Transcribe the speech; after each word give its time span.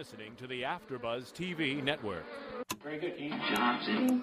listening 0.00 0.34
to 0.34 0.46
the 0.46 0.62
AfterBuzz 0.62 1.30
TV 1.30 1.84
network. 1.84 2.24
Very 2.82 2.98
good, 2.98 3.18
Keith. 3.18 3.34
Johnson. 3.54 4.22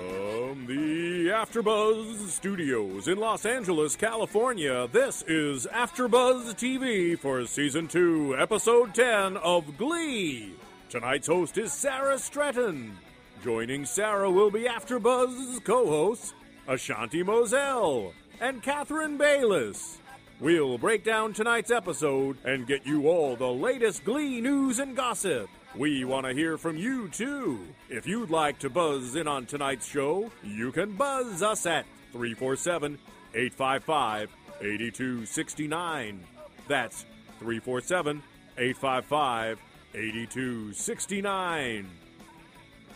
From 0.00 0.66
the 0.66 1.28
AfterBuzz 1.28 2.26
Studios 2.30 3.06
in 3.06 3.18
Los 3.18 3.46
Angeles, 3.46 3.94
California, 3.94 4.88
this 4.88 5.22
is 5.28 5.68
AfterBuzz 5.72 6.54
TV 6.56 7.16
for 7.16 7.46
Season 7.46 7.86
2, 7.86 8.34
Episode 8.36 8.92
10 8.92 9.36
of 9.36 9.78
Glee. 9.78 10.54
Tonight's 10.88 11.28
host 11.28 11.56
is 11.56 11.72
Sarah 11.72 12.18
Stratton. 12.18 12.98
Joining 13.42 13.84
Sarah 13.84 14.30
will 14.30 14.50
be 14.50 14.62
AfterBuzz's 14.62 15.60
co-hosts 15.60 16.34
Ashanti 16.66 17.22
Moselle 17.22 18.12
and 18.40 18.62
Catherine 18.62 19.16
Bayless. 19.16 19.98
We'll 20.40 20.76
break 20.76 21.04
down 21.04 21.32
tonight's 21.32 21.70
episode 21.70 22.36
and 22.44 22.66
get 22.66 22.84
you 22.84 23.08
all 23.08 23.36
the 23.36 23.48
latest 23.48 24.04
Glee 24.04 24.40
news 24.40 24.80
and 24.80 24.96
gossip. 24.96 25.48
We 25.76 26.04
want 26.04 26.26
to 26.26 26.34
hear 26.34 26.58
from 26.58 26.76
you 26.76 27.08
too. 27.08 27.60
If 27.88 28.06
you'd 28.06 28.30
like 28.30 28.58
to 28.60 28.70
buzz 28.70 29.14
in 29.14 29.28
on 29.28 29.46
tonight's 29.46 29.86
show, 29.86 30.30
you 30.42 30.72
can 30.72 30.92
buzz 30.96 31.42
us 31.42 31.64
at 31.66 31.86
347 32.12 32.98
855 33.34 34.30
8269. 34.60 36.24
That's 36.66 37.04
347 37.38 38.22
855 38.58 39.58
8269. 39.94 41.88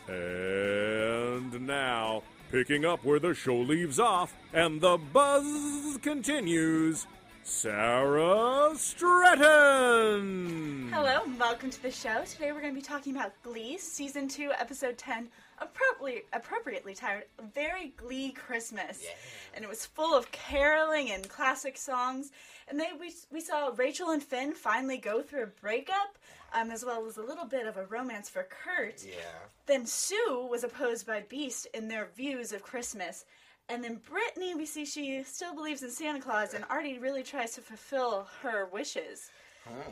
And 0.08 1.67
now, 1.67 2.22
picking 2.50 2.84
up 2.84 3.05
where 3.05 3.20
the 3.20 3.34
show 3.34 3.56
leaves 3.56 4.00
off 4.00 4.34
and 4.53 4.81
the 4.81 4.98
buzz 4.98 5.98
continues, 6.03 7.06
Sarah 7.45 8.73
Stratton. 8.77 10.11
Hello, 10.92 11.20
and 11.25 11.39
welcome 11.39 11.70
to 11.70 11.80
the 11.83 11.92
show. 11.92 12.25
Today 12.25 12.50
we're 12.50 12.61
going 12.61 12.75
to 12.75 12.80
be 12.80 12.84
talking 12.84 13.14
about 13.14 13.33
Glee, 13.45 13.78
Season 13.78 14.27
2, 14.27 14.50
Episode 14.58 14.98
10, 14.98 15.28
appropriately, 15.63 16.23
appropriately 16.33 16.95
titled 16.95 17.25
Very 17.55 17.93
Glee 17.97 18.33
Christmas. 18.33 19.05
And 19.55 19.65
it 19.65 19.69
was 19.69 19.87
full 19.87 20.17
of 20.17 20.31
caroling 20.33 21.11
and 21.11 21.29
classic 21.29 21.77
songs. 21.77 22.33
And 22.69 22.79
then 22.79 22.99
we, 22.99 23.13
we 23.31 23.41
saw 23.41 23.71
Rachel 23.77 24.11
and 24.11 24.23
Finn 24.23 24.53
finally 24.53 24.99
go 24.99 25.23
through 25.23 25.45
a 25.45 25.61
breakup, 25.61 26.19
um, 26.55 26.71
as 26.71 26.85
well 26.85 27.07
as 27.07 27.17
a 27.17 27.23
little 27.23 27.47
bit 27.47 27.67
of 27.67 27.77
a 27.77 27.87
romance 27.87 28.29
for 28.29 28.45
Kurt. 28.45 29.05
Yeah. 29.05 29.15
Then 29.67 29.87
Sue 29.87 30.47
was 30.51 30.65
opposed 30.65 31.07
by 31.07 31.23
Beiste 31.23 31.67
in 31.75 31.89
their 31.89 32.09
views 32.17 32.53
of 32.53 32.63
Christmas. 32.63 33.25
And 33.69 33.83
then 33.83 34.01
Brittany, 34.09 34.55
we 34.55 34.67
see 34.67 34.85
she 34.85 35.23
still 35.23 35.55
believes 35.55 35.83
in 35.83 35.91
Santa 35.91 36.21
Claus, 36.21 36.53
and 36.53 36.65
Artie 36.69 36.99
really 36.99 37.23
tries 37.23 37.53
to 37.53 37.61
fulfill 37.61 38.27
her 38.43 38.67
wishes. 38.67 39.31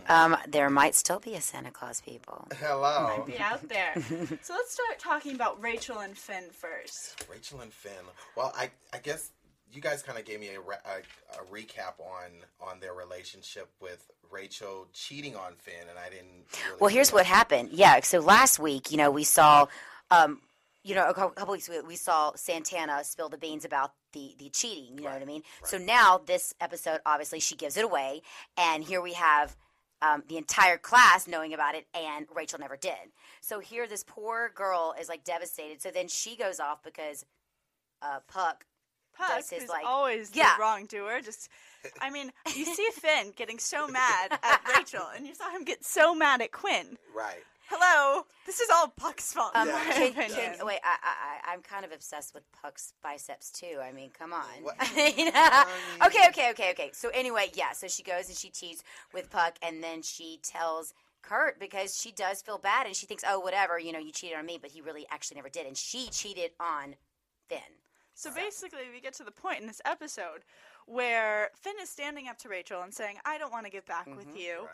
Um, 0.08 0.36
there 0.48 0.68
might 0.70 0.94
still 0.94 1.20
be 1.20 1.34
a 1.34 1.40
Santa 1.40 1.70
Claus, 1.70 2.00
people. 2.00 2.48
Hello. 2.58 3.16
Might 3.18 3.26
be 3.26 3.38
out 3.38 3.68
there. 3.68 3.92
so 4.42 4.54
let's 4.54 4.72
start 4.72 4.98
talking 4.98 5.34
about 5.34 5.62
Rachel 5.62 5.98
and 6.00 6.16
Finn 6.16 6.44
first. 6.50 7.24
Rachel 7.30 7.60
and 7.60 7.72
Finn. 7.72 7.92
Well, 8.36 8.52
I 8.56 8.70
I 8.92 8.98
guess 8.98 9.30
you 9.72 9.80
guys 9.80 10.02
kind 10.02 10.18
of 10.18 10.24
gave 10.24 10.40
me 10.40 10.48
a, 10.54 10.60
re- 10.60 10.76
a, 10.84 11.40
a 11.40 11.44
recap 11.46 12.00
on 12.00 12.30
on 12.60 12.80
their 12.80 12.94
relationship 12.94 13.70
with 13.80 14.10
Rachel 14.30 14.88
cheating 14.92 15.36
on 15.36 15.54
Finn, 15.56 15.88
and 15.88 15.98
I 15.98 16.10
didn't. 16.10 16.44
Really 16.66 16.76
Well, 16.80 16.90
here's 16.90 17.10
know. 17.12 17.16
what 17.16 17.26
happened. 17.26 17.70
Yeah, 17.72 18.00
so 18.00 18.18
last 18.20 18.58
week, 18.58 18.90
you 18.90 18.96
know, 18.96 19.10
we 19.10 19.24
saw, 19.24 19.66
um, 20.10 20.40
you 20.82 20.94
know, 20.94 21.08
a 21.08 21.14
couple 21.14 21.52
weeks 21.52 21.68
ago, 21.68 21.82
we 21.86 21.96
saw 21.96 22.32
Santana 22.34 23.04
spill 23.04 23.28
the 23.28 23.38
beans 23.38 23.64
about 23.64 23.92
the 24.12 24.34
the 24.38 24.48
cheating. 24.50 24.98
You 24.98 25.04
know 25.04 25.10
what 25.10 25.22
I 25.22 25.26
mean? 25.26 25.42
So 25.64 25.78
now 25.78 26.20
this 26.24 26.54
episode, 26.60 27.00
obviously, 27.06 27.38
she 27.40 27.54
gives 27.54 27.76
it 27.76 27.84
away, 27.84 28.22
and 28.56 28.82
here 28.82 29.00
we 29.00 29.12
have. 29.12 29.56
Um, 30.02 30.22
the 30.28 30.38
entire 30.38 30.78
class 30.78 31.28
knowing 31.28 31.52
about 31.52 31.74
it, 31.74 31.86
and 31.92 32.26
Rachel 32.34 32.58
never 32.58 32.76
did. 32.76 33.12
So 33.42 33.60
here, 33.60 33.86
this 33.86 34.02
poor 34.02 34.50
girl 34.54 34.94
is 34.98 35.10
like 35.10 35.24
devastated. 35.24 35.82
So 35.82 35.90
then 35.90 36.08
she 36.08 36.36
goes 36.36 36.58
off 36.58 36.82
because 36.82 37.26
uh, 38.00 38.20
Puck 38.26 38.64
Puck, 39.20 39.36
does 39.36 39.50
his 39.50 39.62
who's 39.62 39.68
like 39.68 39.84
always 39.86 40.30
yeah. 40.34 40.56
the 40.56 40.62
wrongdoer, 40.62 41.20
just 41.20 41.48
I 42.00 42.10
mean, 42.10 42.32
you 42.54 42.64
see 42.64 42.88
Finn 42.94 43.32
getting 43.36 43.58
so 43.58 43.86
mad 43.86 44.38
at 44.42 44.60
Rachel, 44.76 45.06
and 45.16 45.26
you 45.26 45.34
saw 45.34 45.50
him 45.50 45.64
get 45.64 45.84
so 45.84 46.14
mad 46.14 46.40
at 46.40 46.52
Quinn. 46.52 46.96
Right. 47.14 47.44
Hello, 47.72 48.24
this 48.46 48.58
is 48.58 48.68
all 48.68 48.88
Puck's 48.88 49.32
fault. 49.32 49.54
Um, 49.54 49.68
in 49.68 49.74
my 49.74 49.80
can, 49.84 50.10
opinion. 50.10 50.30
can, 50.58 50.66
wait, 50.66 50.80
I, 50.82 50.96
I, 51.02 51.50
I- 51.50 51.52
I'm 51.54 51.62
kind 51.62 51.84
of 51.84 51.92
obsessed 51.92 52.34
with 52.34 52.42
Puck's 52.60 52.94
biceps 53.02 53.50
too. 53.52 53.78
I 53.80 53.92
mean, 53.92 54.10
come 54.10 54.32
on. 54.32 54.42
What- 54.62 54.76
You 55.16 55.26
know? 55.26 55.30
I 55.34 56.06
okay, 56.06 56.26
okay, 56.30 56.50
okay, 56.50 56.70
okay. 56.72 56.90
So 56.92 57.10
anyway, 57.14 57.46
yeah. 57.54 57.72
So 57.72 57.86
she 57.86 58.02
goes 58.02 58.28
and 58.28 58.36
she 58.36 58.50
cheats 58.50 58.82
with 59.14 59.30
Puck, 59.30 59.54
and 59.62 59.82
then 59.84 60.02
she 60.02 60.40
tells 60.42 60.94
Kurt 61.22 61.60
because 61.60 61.96
she 62.00 62.10
does 62.10 62.42
feel 62.42 62.58
bad, 62.58 62.86
and 62.86 62.96
she 62.96 63.06
thinks, 63.06 63.22
oh, 63.26 63.38
whatever, 63.38 63.78
you 63.78 63.92
know, 63.92 63.98
you 64.00 64.10
cheated 64.10 64.36
on 64.36 64.46
me, 64.46 64.58
but 64.60 64.70
he 64.72 64.80
really 64.80 65.06
actually 65.10 65.36
never 65.36 65.48
did, 65.48 65.66
and 65.66 65.76
she 65.76 66.08
cheated 66.08 66.50
on 66.58 66.96
Finn. 67.48 67.58
So 68.14 68.30
basically, 68.34 68.80
we 68.92 69.00
get 69.00 69.14
to 69.14 69.24
the 69.24 69.30
point 69.30 69.60
in 69.60 69.66
this 69.68 69.80
episode 69.84 70.42
where 70.86 71.50
Finn 71.62 71.74
is 71.80 71.88
standing 71.88 72.26
up 72.26 72.36
to 72.38 72.48
Rachel 72.48 72.82
and 72.82 72.92
saying, 72.92 73.16
"I 73.24 73.38
don't 73.38 73.52
want 73.52 73.64
to 73.66 73.70
get 73.70 73.86
back 73.86 74.06
with 74.14 74.36
you," 74.36 74.62
Right. 74.62 74.68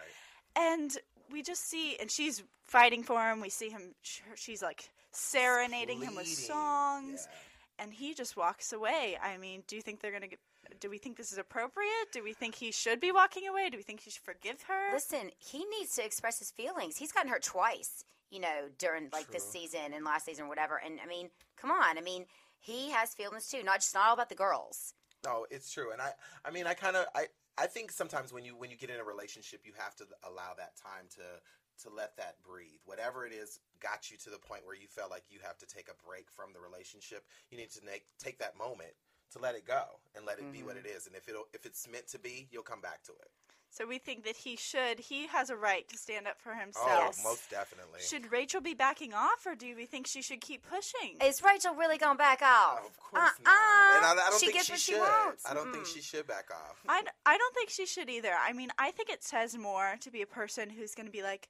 and 0.56 0.96
we 1.30 1.42
just 1.42 1.68
see, 1.68 1.96
and 1.98 2.10
she's 2.10 2.42
fighting 2.64 3.02
for 3.02 3.20
him. 3.30 3.40
We 3.40 3.50
see 3.50 3.70
him; 3.70 3.94
she's 4.34 4.62
like 4.62 4.90
serenading 5.12 6.00
him 6.00 6.14
with 6.14 6.26
songs, 6.26 7.26
yeah. 7.28 7.84
and 7.84 7.92
he 7.92 8.14
just 8.14 8.36
walks 8.36 8.72
away. 8.72 9.18
I 9.22 9.36
mean, 9.36 9.62
do 9.66 9.76
you 9.76 9.82
think 9.82 10.00
they're 10.00 10.12
gonna 10.12 10.28
get? 10.28 10.40
Do 10.80 10.90
we 10.90 10.98
think 10.98 11.16
this 11.16 11.32
is 11.32 11.38
appropriate? 11.38 12.12
Do 12.12 12.22
we 12.22 12.32
think 12.32 12.56
he 12.56 12.72
should 12.72 13.00
be 13.00 13.12
walking 13.12 13.46
away? 13.48 13.70
Do 13.70 13.76
we 13.76 13.82
think 13.82 14.00
he 14.00 14.10
should 14.10 14.22
forgive 14.22 14.62
her? 14.62 14.92
Listen, 14.92 15.30
he 15.38 15.64
needs 15.78 15.94
to 15.96 16.04
express 16.04 16.38
his 16.38 16.50
feelings. 16.50 16.96
He's 16.96 17.12
gotten 17.12 17.30
hurt 17.30 17.44
twice, 17.44 18.04
you 18.30 18.40
know, 18.40 18.68
during 18.78 19.08
like 19.12 19.30
this 19.30 19.48
season 19.48 19.92
and 19.94 20.04
last 20.04 20.26
season 20.26 20.46
or 20.46 20.48
whatever. 20.48 20.80
And 20.84 20.98
I 21.02 21.06
mean, 21.06 21.30
come 21.56 21.70
on. 21.70 21.96
I 21.96 22.00
mean, 22.00 22.26
he 22.58 22.90
has 22.90 23.14
feelings 23.14 23.48
too. 23.48 23.62
Not 23.62 23.76
just 23.76 23.94
not 23.94 24.08
all 24.08 24.14
about 24.14 24.28
the 24.28 24.34
girls. 24.34 24.94
No, 25.24 25.46
it's 25.50 25.72
true, 25.72 25.90
and 25.92 26.00
I, 26.00 26.10
I 26.44 26.50
mean, 26.50 26.66
I 26.66 26.74
kind 26.74 26.94
of, 26.94 27.06
I, 27.14 27.26
I 27.58 27.66
think 27.66 27.90
sometimes 27.90 28.32
when 28.32 28.44
you 28.44 28.56
when 28.56 28.70
you 28.70 28.76
get 28.76 28.90
in 28.90 29.00
a 29.00 29.04
relationship, 29.04 29.60
you 29.64 29.72
have 29.78 29.96
to 29.96 30.04
allow 30.24 30.52
that 30.56 30.76
time 30.76 31.08
to 31.16 31.40
to 31.84 31.94
let 31.94 32.16
that 32.16 32.36
breathe. 32.42 32.80
Whatever 32.84 33.26
it 33.26 33.32
is, 33.32 33.60
got 33.80 34.10
you 34.10 34.16
to 34.18 34.30
the 34.30 34.38
point 34.38 34.64
where 34.64 34.76
you 34.76 34.88
felt 34.88 35.10
like 35.10 35.24
you 35.30 35.38
have 35.42 35.58
to 35.58 35.66
take 35.66 35.88
a 35.88 36.06
break 36.06 36.30
from 36.30 36.52
the 36.52 36.60
relationship. 36.60 37.24
You 37.50 37.58
need 37.58 37.70
to 37.72 37.84
make 37.84 38.04
take 38.18 38.38
that 38.38 38.56
moment 38.56 38.92
to 39.32 39.38
let 39.38 39.54
it 39.54 39.66
go 39.66 40.00
and 40.14 40.24
let 40.24 40.38
it 40.38 40.52
be 40.52 40.62
what 40.62 40.76
mm-hmm. 40.76 40.86
it 40.86 40.96
is. 40.96 41.06
And 41.06 41.16
if 41.16 41.28
it 41.28 41.34
if 41.52 41.66
it's 41.66 41.88
meant 41.88 42.08
to 42.08 42.18
be, 42.18 42.48
you'll 42.50 42.62
come 42.62 42.80
back 42.80 43.02
to 43.04 43.12
it. 43.12 43.30
So 43.70 43.86
we 43.86 43.98
think 43.98 44.24
that 44.24 44.36
he 44.36 44.56
should. 44.56 45.00
He 45.00 45.26
has 45.26 45.50
a 45.50 45.56
right 45.56 45.86
to 45.88 45.96
stand 45.98 46.26
up 46.26 46.40
for 46.40 46.54
himself. 46.54 46.86
Oh, 46.88 47.04
himself. 47.04 47.24
most 47.24 47.50
definitely. 47.50 48.00
Should 48.00 48.32
Rachel 48.32 48.60
be 48.60 48.74
backing 48.74 49.12
off, 49.12 49.46
or 49.46 49.54
do 49.54 49.74
we 49.76 49.84
think 49.86 50.06
she 50.06 50.22
should 50.22 50.40
keep 50.40 50.62
pushing? 50.68 51.16
Is 51.22 51.42
Rachel 51.42 51.74
really 51.74 51.98
going 51.98 52.14
to 52.14 52.18
back 52.18 52.40
off? 52.42 52.78
of 52.86 52.96
course 52.98 53.22
Uh-uh. 53.22 53.42
not. 53.44 53.96
And 53.96 54.04
I, 54.06 54.12
I 54.26 54.30
don't 54.30 54.40
she 54.40 54.46
think 54.46 54.54
gets 54.54 54.66
she 54.66 54.72
what 54.72 54.80
should. 54.80 54.94
she 54.94 55.00
wants. 55.00 55.44
I 55.50 55.54
don't 55.54 55.72
think 55.72 55.84
Mm-mm. 55.84 55.94
she 55.94 56.00
should 56.00 56.26
back 56.26 56.48
off. 56.50 56.80
I, 56.88 57.02
d- 57.02 57.08
I 57.26 57.36
don't 57.36 57.54
think 57.54 57.70
she 57.70 57.84
should 57.86 58.08
either. 58.08 58.32
I 58.40 58.52
mean, 58.52 58.70
I 58.78 58.90
think 58.92 59.10
it 59.10 59.22
says 59.22 59.56
more 59.58 59.96
to 60.00 60.10
be 60.10 60.22
a 60.22 60.26
person 60.26 60.70
who's 60.70 60.94
going 60.94 61.06
to 61.06 61.12
be 61.12 61.22
like, 61.22 61.48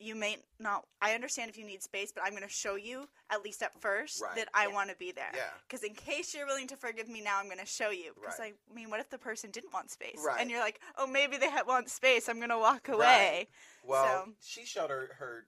you 0.00 0.14
may 0.14 0.36
not. 0.60 0.84
I 1.02 1.14
understand 1.14 1.50
if 1.50 1.58
you 1.58 1.64
need 1.66 1.82
space, 1.82 2.12
but 2.12 2.22
I'm 2.24 2.30
going 2.30 2.42
to 2.42 2.48
show 2.48 2.76
you 2.76 3.08
at 3.30 3.42
least 3.42 3.62
at 3.62 3.80
first 3.80 4.22
Right. 4.22 4.36
that 4.36 4.48
I 4.54 4.66
Yeah. 4.68 4.72
want 4.74 4.90
to 4.90 4.96
be 4.96 5.10
there. 5.12 5.30
Yeah. 5.34 5.50
Because 5.66 5.82
in 5.82 5.94
case 5.94 6.34
you're 6.34 6.46
willing 6.46 6.68
to 6.68 6.76
forgive 6.76 7.08
me 7.08 7.20
now, 7.20 7.38
I'm 7.38 7.46
going 7.46 7.58
to 7.58 7.66
show 7.66 7.90
you. 7.90 8.12
Because 8.14 8.38
Right. 8.38 8.54
I 8.70 8.74
mean, 8.74 8.90
what 8.90 9.00
if 9.00 9.10
the 9.10 9.18
person 9.18 9.50
didn't 9.50 9.72
want 9.72 9.90
space? 9.90 10.20
Right. 10.24 10.40
And 10.40 10.50
you're 10.50 10.60
like, 10.60 10.80
oh, 10.96 11.06
maybe 11.06 11.36
they 11.36 11.50
ha- 11.50 11.64
want 11.66 11.90
space. 11.90 12.28
I'm 12.28 12.36
going 12.38 12.50
to 12.50 12.58
walk 12.58 12.88
away. 12.88 13.48
Well, 13.82 14.24
So- 14.26 14.32
she 14.40 14.64
showed 14.64 14.90
her 14.90 15.14
her. 15.18 15.46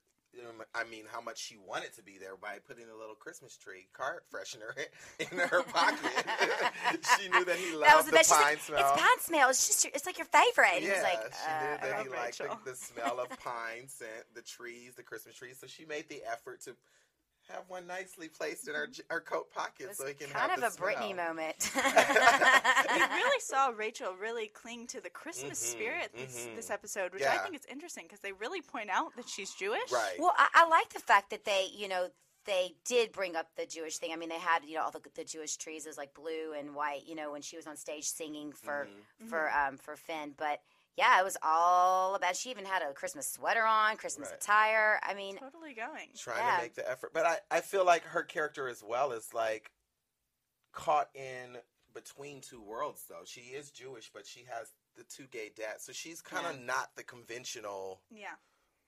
I 0.74 0.84
mean, 0.84 1.04
how 1.10 1.20
much 1.20 1.38
she 1.38 1.56
wanted 1.56 1.92
to 1.94 2.02
be 2.02 2.16
there 2.18 2.36
by 2.36 2.58
putting 2.66 2.84
a 2.84 2.96
little 2.96 3.14
Christmas 3.14 3.56
tree 3.56 3.88
car 3.92 4.22
freshener 4.32 4.70
in 5.18 5.38
her 5.38 5.62
pocket. 5.62 5.98
she 7.18 7.28
knew 7.28 7.44
that 7.44 7.56
he 7.56 7.72
loved 7.72 7.86
That 7.86 7.96
was 7.96 8.04
the, 8.06 8.12
the 8.12 8.16
best. 8.16 8.32
Pine 8.32 8.42
like, 8.42 8.60
smell. 8.60 8.80
It's 8.80 9.00
pine 9.00 9.20
smell. 9.20 9.50
It's 9.50 9.66
just, 9.66 9.86
it's 9.86 10.06
like 10.06 10.18
your 10.18 10.26
favorite. 10.26 10.76
And 10.76 10.84
yeah, 10.84 10.96
he 10.96 11.02
like, 11.02 11.34
she 11.34 11.50
uh, 11.50 11.60
knew 11.60 11.90
that 11.90 12.02
he 12.02 12.08
liked 12.10 12.38
the, 12.38 12.70
the 12.70 12.76
smell 12.76 13.20
of 13.20 13.28
pine 13.44 13.88
scent, 13.88 14.24
the 14.34 14.42
trees, 14.42 14.94
the 14.94 15.02
Christmas 15.02 15.34
trees. 15.34 15.58
So 15.60 15.66
she 15.66 15.84
made 15.84 16.08
the 16.08 16.22
effort 16.30 16.62
to 16.62 16.76
have 17.52 17.64
one 17.68 17.86
nicely 17.86 18.28
placed 18.28 18.68
in 18.68 18.74
our 18.74 18.86
j- 18.92 19.02
her 19.10 19.20
coat 19.20 19.50
pocket 19.52 19.84
It 19.84 19.88
was 19.88 19.96
so 19.98 20.06
he 20.06 20.14
can 20.14 20.28
kind 20.28 20.50
have 20.50 20.62
of 20.62 20.76
the 20.76 20.82
a 20.82 20.86
Britney 20.86 21.14
moment. 21.16 21.70
we 21.74 23.00
really 23.00 23.40
saw 23.40 23.68
Rachel 23.76 24.14
really 24.20 24.48
cling 24.48 24.86
to 24.88 25.00
the 25.00 25.10
Christmas 25.10 25.58
Mhm, 25.60 25.72
spirit 25.72 26.10
this, 26.16 26.48
mhm. 26.50 26.56
this 26.56 26.70
episode, 26.70 27.12
which 27.12 27.22
I 27.22 27.38
think 27.38 27.54
is 27.54 27.66
interesting 27.70 28.04
because 28.04 28.20
they 28.20 28.32
really 28.32 28.60
point 28.62 28.90
out 28.90 29.14
that 29.16 29.28
she's 29.28 29.52
Jewish. 29.54 29.90
Right. 29.92 30.16
Well, 30.18 30.32
I, 30.36 30.48
I 30.54 30.68
like 30.68 30.92
the 30.92 31.00
fact 31.00 31.30
that 31.30 31.44
they, 31.44 31.66
you 31.74 31.88
know, 31.88 32.08
they 32.46 32.74
did 32.86 33.12
bring 33.12 33.36
up 33.36 33.48
the 33.56 33.66
Jewish 33.66 33.98
thing. 33.98 34.12
I 34.12 34.16
mean, 34.16 34.28
they 34.30 34.38
had, 34.38 34.64
you 34.64 34.74
know, 34.76 34.82
all 34.82 34.90
the, 34.90 35.00
the 35.14 35.24
Jewish 35.24 35.56
trees 35.56 35.86
as 35.86 35.98
like 35.98 36.14
blue 36.14 36.54
and 36.58 36.74
white, 36.74 37.02
you 37.06 37.14
know, 37.14 37.32
when 37.32 37.42
she 37.42 37.56
was 37.56 37.66
on 37.66 37.76
stage 37.76 38.04
singing 38.04 38.52
for 38.52 38.88
Mm-hmm. 38.88 39.28
for 39.28 39.50
um 39.50 39.76
for 39.76 39.94
Finn. 39.96 40.32
But 40.36 40.60
yeah, 41.00 41.18
it 41.18 41.24
was 41.24 41.38
all 41.42 42.14
about. 42.14 42.36
She 42.36 42.50
even 42.50 42.66
had 42.66 42.82
a 42.82 42.92
Christmas 42.92 43.26
sweater 43.26 43.64
on, 43.64 43.96
Christmas 43.96 44.28
Right. 44.28 44.36
attire. 44.38 45.00
I 45.02 45.14
mean, 45.14 45.38
Totally 45.38 45.72
going. 45.72 46.08
trying 46.14 46.44
Yeah. 46.46 46.56
to 46.56 46.62
make 46.62 46.74
the 46.74 46.88
effort. 46.88 47.14
But 47.14 47.24
I, 47.24 47.38
I 47.50 47.60
feel 47.62 47.86
like 47.86 48.02
her 48.04 48.22
character 48.22 48.68
as 48.68 48.82
well 48.82 49.12
is 49.12 49.32
like 49.32 49.70
caught 50.72 51.08
in 51.14 51.56
between 51.94 52.42
two 52.42 52.60
worlds 52.62 53.04
though. 53.08 53.24
She 53.24 53.40
is 53.40 53.70
Jewish, 53.70 54.10
but 54.12 54.26
she 54.26 54.44
has 54.44 54.68
the 54.96 55.04
two 55.04 55.26
gay 55.26 55.50
dads. 55.56 55.84
So 55.84 55.92
she's 55.92 56.20
kind 56.20 56.46
of 56.46 56.60
not 56.60 56.90
the 56.96 57.02
conventional, 57.02 58.02
Yeah. 58.10 58.34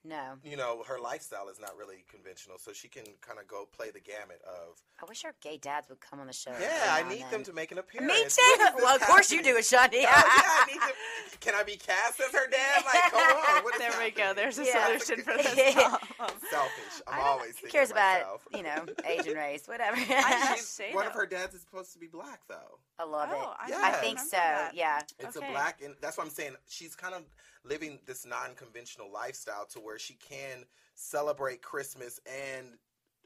No. 0.05 0.35
you 0.45 0.57
know, 0.57 0.83
her 0.87 0.99
lifestyle 0.99 1.49
is 1.49 1.61
not 1.61 1.77
really 1.77 2.05
conventional. 2.11 2.59
So 2.59 2.73
she 2.73 2.89
can 2.89 3.05
kind 3.21 3.39
of 3.39 3.47
go 3.47 3.69
play 3.77 3.91
the 3.91 4.01
gamut 4.01 4.41
of, 4.47 4.81
I 5.01 5.05
wish 5.09 5.25
our 5.25 5.35
gay 5.41 5.57
dads 5.59 5.89
would 5.89 6.01
come 6.01 6.21
on 6.21 6.27
the 6.27 6.33
show. 6.33 6.53
yeah, 6.61 6.89
I 6.91 7.09
need 7.09 7.23
then. 7.23 7.31
them 7.31 7.45
to 7.45 7.53
make 7.53 7.73
an 7.73 7.79
appearance. 7.79 8.09
Me 8.13 8.25
too. 8.57 8.67
Well, 8.79 8.97
of 8.97 9.03
course 9.03 9.31
you 9.33 9.43
do 9.43 9.57
it, 9.57 9.65
Shani. 9.65 9.83
Oh, 9.95 9.99
yeah, 10.01 10.09
I 10.15 10.65
need 10.67 10.81
to. 10.81 11.39
Can 11.41 11.55
I 11.55 11.63
be 11.63 11.77
cast 11.77 12.21
as 12.21 12.31
her 12.33 12.49
dad? 12.49 12.83
Like, 12.85 13.11
come 13.11 13.21
on. 13.21 13.63
What 13.65 13.75
is 13.75 13.81
There 13.81 13.93
we 14.01 14.11
go. 14.11 14.33
There's 14.35 14.59
a 14.59 14.65
Yeah. 14.65 14.87
solution 14.99 15.25
for 15.25 15.35
this 15.43 15.75
problem. 15.75 16.39
Selfish. 16.51 17.03
I'm 17.07 17.21
always 17.21 17.49
Who 17.49 17.53
thinking 17.69 17.71
cares 17.71 17.91
of 17.91 17.97
about 17.97 18.21
myself. 18.21 18.43
you 18.55 18.63
know 18.63 18.85
age 19.09 19.27
and 19.27 19.37
race, 19.37 19.67
whatever. 19.67 19.97
I 19.97 20.53
She's- 20.55 20.67
say 20.67 20.93
one 20.95 21.07
of 21.07 21.13
her 21.15 21.27
dads 21.27 21.55
is 21.55 21.61
supposed 21.63 21.93
to 21.95 21.99
be 21.99 22.07
black, 22.07 22.41
though. 22.49 22.79
I 23.03 23.05
love 23.05 23.29
Oh, 23.33 23.51
it. 23.53 23.57
I 23.59 23.69
Yeah. 23.69 23.81
I 23.83 23.91
think 23.93 24.19
so. 24.19 24.31
that. 24.37 24.75
Yeah. 24.75 25.01
It's 25.19 25.37
Okay. 25.37 25.49
a 25.49 25.51
black, 25.51 25.83
and 25.83 25.97
that's 26.01 26.17
what 26.17 26.25
I'm 26.25 26.31
saying. 26.33 26.57
She's 26.69 26.95
kind 26.95 27.15
of 27.15 27.25
living 27.65 27.99
this 28.07 28.25
non-conventional 28.25 29.11
lifestyle 29.11 29.67
to 29.67 29.81
where 29.81 29.99
she 29.99 30.15
can 30.15 30.65
celebrate 30.95 31.63
Christmas 31.63 32.21
and 32.27 32.79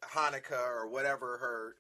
Hanukkah 0.03 0.67
or 0.67 0.87
whatever 0.89 1.39
her 1.39 1.77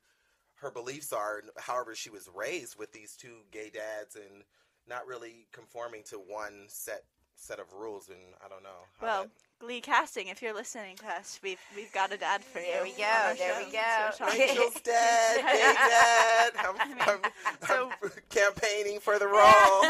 her 0.61 0.71
beliefs 0.71 1.13
are, 1.13 1.43
however 1.59 1.95
she 1.95 2.09
was 2.09 2.29
raised 2.35 2.79
with 2.79 2.91
these 2.91 3.15
two 3.15 3.45
gay 3.51 3.69
dads, 3.69 4.17
and 4.17 4.43
not 4.87 5.07
really 5.07 5.47
conforming 5.53 6.03
to 6.05 6.19
one 6.19 6.65
set 6.69 7.05
set 7.35 7.61
of 7.61 7.73
rules. 7.75 8.09
And 8.09 8.35
I 8.45 8.49
don't 8.49 8.63
know. 8.63 8.87
how 8.99 9.07
Well, 9.07 9.23
that- 9.25 9.31
Glee 9.59 9.81
casting, 9.81 10.29
if 10.29 10.43
you're 10.43 10.53
listening 10.55 10.97
to 10.97 11.07
us, 11.07 11.41
we've 11.43 11.59
we've 11.75 11.91
got 11.93 12.13
a 12.13 12.19
dad 12.19 12.45
for 12.45 12.59
you. 12.61 12.67
There 12.73 12.83
we 12.83 12.91
on 12.91 12.97
go, 12.99 13.05
our 13.05 13.35
there 13.35 13.59
we 13.59 13.65
show. 13.65 13.71
go. 13.73 14.11
So, 14.19 14.27
Rachel's 14.27 14.81
dad, 14.83 15.37
gay 15.41 15.73
dad. 15.75 16.51
I'm, 16.59 16.77
I 16.79 16.87
mean, 16.89 16.97
I'm, 17.01 17.21
so- 17.67 17.91
I'm 18.03 18.11
campaigning 18.29 19.01
for 19.01 19.19
the 19.19 19.27
role. 19.27 19.83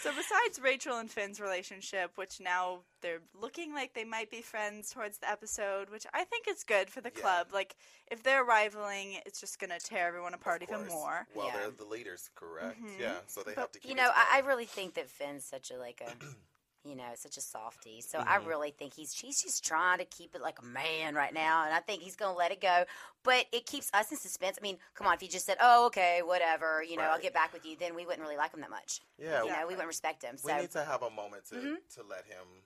so 0.00 0.10
besides 0.16 0.58
Rachel 0.62 0.96
and 0.96 1.10
Finn's 1.10 1.38
relationship, 1.38 2.12
which 2.16 2.40
now 2.40 2.78
they're 3.02 3.20
looking 3.38 3.74
like 3.74 3.92
they 3.92 4.04
might 4.04 4.30
be 4.30 4.40
friends 4.40 4.88
towards 4.90 5.18
the 5.18 5.30
episode, 5.30 5.90
which 5.90 6.06
I 6.14 6.24
think 6.24 6.46
is 6.48 6.64
good 6.64 6.88
for 6.88 7.02
the 7.02 7.12
Yeah. 7.14 7.20
club. 7.20 7.46
Like 7.52 7.76
if 8.10 8.22
they're 8.22 8.44
rivaling, 8.44 9.18
it's 9.26 9.38
just 9.38 9.58
gonna 9.58 9.78
tear 9.78 10.08
everyone 10.08 10.32
apart 10.32 10.62
even 10.62 10.86
more. 10.88 11.26
Well, 11.34 11.48
Yeah. 11.48 11.56
they're 11.58 11.70
the 11.72 11.84
leaders, 11.84 12.30
correct? 12.36 12.80
Mhm. 12.82 12.98
Yeah, 12.98 13.16
so 13.26 13.42
they 13.42 13.52
But, 13.52 13.60
have 13.60 13.72
to 13.72 13.78
keep. 13.80 13.90
You 13.90 13.96
know, 13.96 14.10
I, 14.14 14.38
I 14.42 14.46
really 14.46 14.64
think 14.66 14.94
that 14.94 15.10
Finn's 15.10 15.44
such 15.44 15.70
a 15.70 15.76
like 15.76 16.00
a, 16.00 16.10
you 16.84 16.96
know, 16.96 17.10
such 17.14 17.36
a 17.36 17.40
softie. 17.40 18.00
So 18.00 18.18
I 18.18 18.38
Mhm. 18.38 18.46
really 18.46 18.70
think 18.70 18.94
he's 18.94 19.12
he's 19.12 19.40
just 19.42 19.64
trying 19.64 19.98
to 19.98 20.04
keep 20.04 20.34
it 20.34 20.40
like 20.40 20.58
a 20.58 20.64
man 20.64 21.14
right 21.14 21.32
now, 21.32 21.64
and 21.64 21.74
I 21.74 21.80
think 21.80 22.02
he's 22.02 22.16
gonna 22.16 22.36
let 22.36 22.50
it 22.52 22.60
go. 22.60 22.84
But 23.22 23.46
it 23.52 23.66
keeps 23.66 23.90
us 23.94 24.10
in 24.10 24.18
suspense. 24.18 24.58
I 24.58 24.62
mean, 24.62 24.78
come 24.94 25.06
on, 25.06 25.14
if 25.14 25.22
you 25.22 25.28
just 25.28 25.46
said, 25.46 25.58
"Oh, 25.60 25.86
okay, 25.86 26.22
whatever," 26.22 26.82
you 26.82 26.96
know, 26.96 27.04
I'll 27.04 27.20
get 27.20 27.32
back 27.34 27.52
with 27.52 27.64
you, 27.64 27.76
then 27.76 27.94
we 27.94 28.04
wouldn't 28.04 28.22
really 28.22 28.36
like 28.36 28.52
him 28.52 28.60
that 28.60 28.70
much. 28.70 29.00
yeah, 29.18 29.42
You 29.44 29.50
know, 29.52 29.66
we 29.66 29.74
wouldn't 29.74 29.86
respect 29.88 30.22
him. 30.22 30.36
we 30.38 30.52
So 30.52 30.58
need 30.60 30.70
to 30.72 30.84
have 30.84 31.02
a 31.02 31.10
moment 31.10 31.46
to 31.46 31.56
Mhm. 31.56 31.88
to 31.94 32.02
let 32.02 32.26
him 32.26 32.64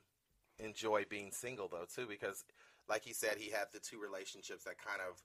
enjoy 0.59 1.05
being 1.05 1.31
single 1.31 1.67
though 1.67 1.85
too 1.85 2.07
because 2.07 2.43
like 2.87 3.03
he 3.03 3.13
said 3.13 3.37
he 3.37 3.51
had 3.51 3.71
the 3.71 3.79
two 3.79 3.99
relationships 4.01 4.63
that 4.63 4.79
kind 4.79 5.01
of 5.01 5.21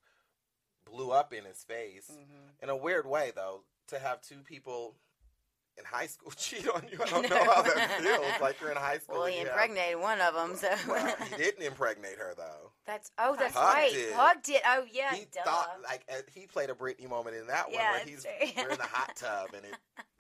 blew 0.85 1.11
up 1.11 1.33
in 1.33 1.45
his 1.47 1.65
face 1.65 2.11
Mhm. 2.11 2.57
in 2.61 2.69
a 2.69 2.77
weird 2.77 3.07
way 3.07 3.31
though 3.35 3.65
to 3.87 3.99
have 3.99 4.21
two 4.21 4.43
people 4.43 4.99
in 5.79 5.85
high 5.85 6.07
school 6.07 6.31
cheat 6.37 6.69
on 6.69 6.83
you 6.93 6.99
i 7.03 7.09
don't 7.09 7.29
know 7.31 7.45
how 7.45 7.63
that 7.63 8.01
feels 8.01 8.41
like 8.41 8.61
you're 8.61 8.71
in 8.71 8.77
high 8.77 8.99
school 9.03 9.19
well, 9.21 9.27
he 9.27 9.35
you 9.41 9.47
have- 9.47 9.49
impregnated 9.49 9.99
one 10.01 10.21
of 10.21 10.35
them. 10.35 10.55
So 10.57 10.69
well, 10.89 11.15
he 11.31 11.37
didn't 11.37 11.63
impregnate 11.63 12.19
her 12.19 12.35
though 12.37 12.71
that's 12.85 13.11
oh, 13.19 13.37
that's 13.39 13.55
Puck 13.55 13.75
right. 13.75 13.93
did. 13.93 14.13
Puck 14.13 14.43
did. 14.43 14.61
Oh 14.67 14.83
yeah, 14.93 15.15
he 15.15 15.25
duh. 15.33 15.43
thought 15.45 15.77
like 15.85 16.03
uh, 16.11 16.15
he 16.35 16.47
played 16.47 16.69
a 16.69 16.75
Britney 16.75 17.09
moment 17.09 17.37
in 17.37 17.47
that 17.47 17.67
one 17.71 17.79
where 17.79 18.01
he's 18.05 18.27
we're 18.57 18.71
in 18.71 18.77
the 18.79 18.83
hot 18.83 19.15
tub 19.15 19.51
and 19.55 19.65
it 19.65 19.75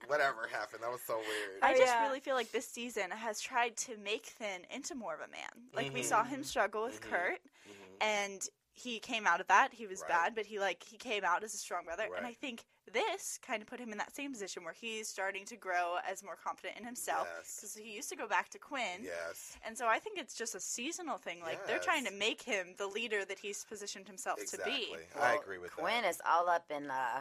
whatever 0.06 0.48
happened 0.50 0.80
that 0.82 0.90
was 0.90 1.00
so 1.06 1.16
weird 1.16 1.60
I 1.60 1.72
just 1.72 1.86
yeah. 1.92 2.06
really 2.06 2.20
feel 2.20 2.34
like 2.36 2.52
this 2.52 2.66
season 2.68 3.10
has 3.10 3.40
tried 3.40 3.76
to 3.78 3.96
make 4.04 4.26
Finn 4.26 4.62
into 4.74 4.94
more 4.94 5.12
of 5.14 5.20
a 5.20 5.30
man. 5.30 5.66
Like 5.74 5.92
we 5.92 6.02
saw 6.04 6.22
him 6.24 6.44
struggle 6.44 6.84
with 6.84 7.00
Mhm. 7.00 7.10
Kurt, 7.10 7.40
Mhm. 7.68 7.96
and 8.00 8.48
he 8.74 8.98
came 8.98 9.26
out 9.26 9.40
of 9.40 9.46
that. 9.48 9.72
He 9.72 9.86
was 9.86 10.00
Right. 10.00 10.08
bad, 10.08 10.34
but 10.34 10.46
he 10.46 10.58
like 10.58 10.82
he 10.82 10.96
came 10.96 11.24
out 11.24 11.44
as 11.44 11.54
a 11.54 11.58
strong 11.58 11.84
brother. 11.84 12.08
And 12.16 12.26
I 12.26 12.32
think 12.32 12.64
this 12.92 13.38
kind 13.46 13.62
of 13.62 13.68
put 13.68 13.78
him 13.78 13.92
in 13.92 13.98
that 13.98 14.14
same 14.14 14.32
position 14.32 14.64
where 14.64 14.72
he's 14.72 15.08
starting 15.08 15.44
to 15.46 15.56
grow 15.56 15.98
as 16.10 16.22
more 16.22 16.36
confident 16.36 16.78
in 16.78 16.84
himself. 16.84 17.28
Yes. 17.38 17.56
Because 17.56 17.74
he 17.76 17.92
used 17.94 18.08
to 18.08 18.16
go 18.16 18.26
back 18.26 18.48
to 18.50 18.58
Quinn. 18.58 19.02
yes 19.04 19.56
And 19.64 19.76
so 19.78 19.86
I 19.86 19.98
think 19.98 20.18
it's 20.18 20.34
just 20.34 20.54
a 20.54 20.60
seasonal 20.60 21.18
thing. 21.18 21.40
Like 21.40 21.66
they're 21.66 21.78
trying 21.78 22.04
to 22.06 22.12
make 22.12 22.42
him 22.42 22.74
the 22.78 22.86
leader 22.86 23.24
that 23.24 23.38
he's 23.38 23.64
positioned 23.64 24.08
himself 24.08 24.40
exactly 24.40 24.72
to 24.72 24.78
be. 24.78 24.96
i 25.20 25.34
agree 25.34 25.58
with 25.58 25.72
Quinn 25.76 26.02
that 26.02 26.08
is 26.08 26.20
all 26.28 26.48
up 26.48 26.70
in 26.70 26.90
uh, 26.90 27.20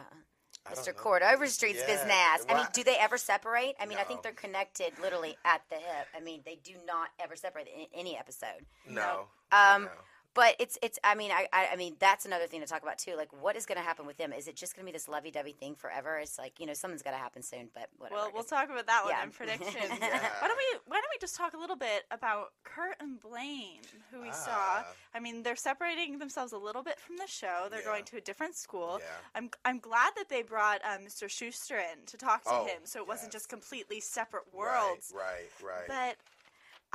Mr. 0.70 0.94
Court 0.94 0.96
Chord 0.96 1.22
Overstreet's 1.22 1.80
Yeah. 1.80 1.86
business. 1.86 2.46
I 2.48 2.54
mean, 2.56 2.66
do 2.72 2.84
they 2.84 2.96
ever 2.96 3.18
separate? 3.18 3.74
I 3.80 3.86
mean, 3.86 3.98
I 3.98 4.04
think 4.04 4.22
they're 4.22 4.32
connected 4.32 4.92
literally 5.00 5.36
at 5.44 5.62
the 5.70 5.76
hip. 5.76 6.06
I 6.14 6.20
mean, 6.20 6.42
they 6.44 6.56
do 6.56 6.74
not 6.86 7.08
ever 7.18 7.34
separate 7.36 7.66
in 7.68 7.86
any 7.92 8.16
episode. 8.16 8.64
no 8.86 9.28
Um, 9.50 9.84
no. 9.84 9.90
But 10.34 10.56
it's 10.58 10.78
it's. 10.82 10.98
I 11.04 11.14
mean, 11.14 11.30
I, 11.30 11.46
I 11.52 11.68
I 11.72 11.76
mean 11.76 11.96
that's 11.98 12.24
another 12.24 12.46
thing 12.46 12.60
to 12.62 12.66
talk 12.66 12.82
about 12.82 12.98
too. 12.98 13.16
Like, 13.16 13.28
what 13.42 13.54
is 13.56 13.66
going 13.66 13.76
to 13.76 13.84
happen 13.84 14.06
with 14.06 14.16
them? 14.16 14.32
Is 14.32 14.48
it 14.48 14.56
just 14.56 14.74
going 14.74 14.86
to 14.86 14.90
be 14.90 14.92
this 14.92 15.06
lovey-dovey 15.08 15.52
thing 15.52 15.74
forever? 15.74 16.18
It's 16.18 16.38
like 16.38 16.58
you 16.58 16.64
know, 16.66 16.72
something's 16.72 17.02
got 17.02 17.10
to 17.10 17.18
happen 17.18 17.42
soon. 17.42 17.68
But 17.74 17.88
whatever. 17.98 18.16
Well, 18.20 18.30
we'll 18.32 18.42
talk 18.44 18.70
about 18.70 18.86
that 18.86 19.04
one 19.04 19.12
Yeah. 19.12 19.22
in 19.24 19.30
predictions. 19.30 19.74
Yeah. 20.00 20.28
Why 20.40 20.48
don't 20.48 20.56
we 20.56 20.78
Why 20.86 20.96
don't 20.96 21.10
we 21.14 21.18
just 21.20 21.36
talk 21.36 21.52
a 21.54 21.58
little 21.58 21.76
bit 21.76 22.04
about 22.10 22.52
Kurt 22.64 22.96
and 23.00 23.20
Blaine, 23.20 23.82
who 24.10 24.22
we 24.22 24.30
saw? 24.32 24.48
Ah. 24.52 24.86
I 25.14 25.20
mean, 25.20 25.42
they're 25.42 25.54
separating 25.56 26.18
themselves 26.18 26.52
a 26.52 26.58
little 26.58 26.82
bit 26.82 26.98
from 26.98 27.16
the 27.18 27.26
show. 27.26 27.66
They're 27.70 27.80
Yeah. 27.80 27.86
going 27.86 28.04
to 28.06 28.16
a 28.16 28.20
different 28.22 28.54
school. 28.56 29.00
Yeah. 29.00 29.06
I'm 29.34 29.50
I'm 29.66 29.80
glad 29.80 30.12
that 30.16 30.28
they 30.30 30.42
brought 30.42 30.80
uh, 30.84 30.96
Mr. 30.98 31.24
Schuester 31.28 31.76
in 31.78 32.06
to 32.06 32.16
talk 32.16 32.44
to 32.44 32.50
Oh, 32.50 32.64
him, 32.64 32.80
so 32.84 33.00
it 33.00 33.06
wasn't 33.06 33.32
just 33.32 33.48
completely 33.50 34.00
separate 34.00 34.44
worlds. 34.52 35.12
Right, 35.14 35.50
right, 35.62 35.88
right. 35.88 35.88
But 35.88 36.16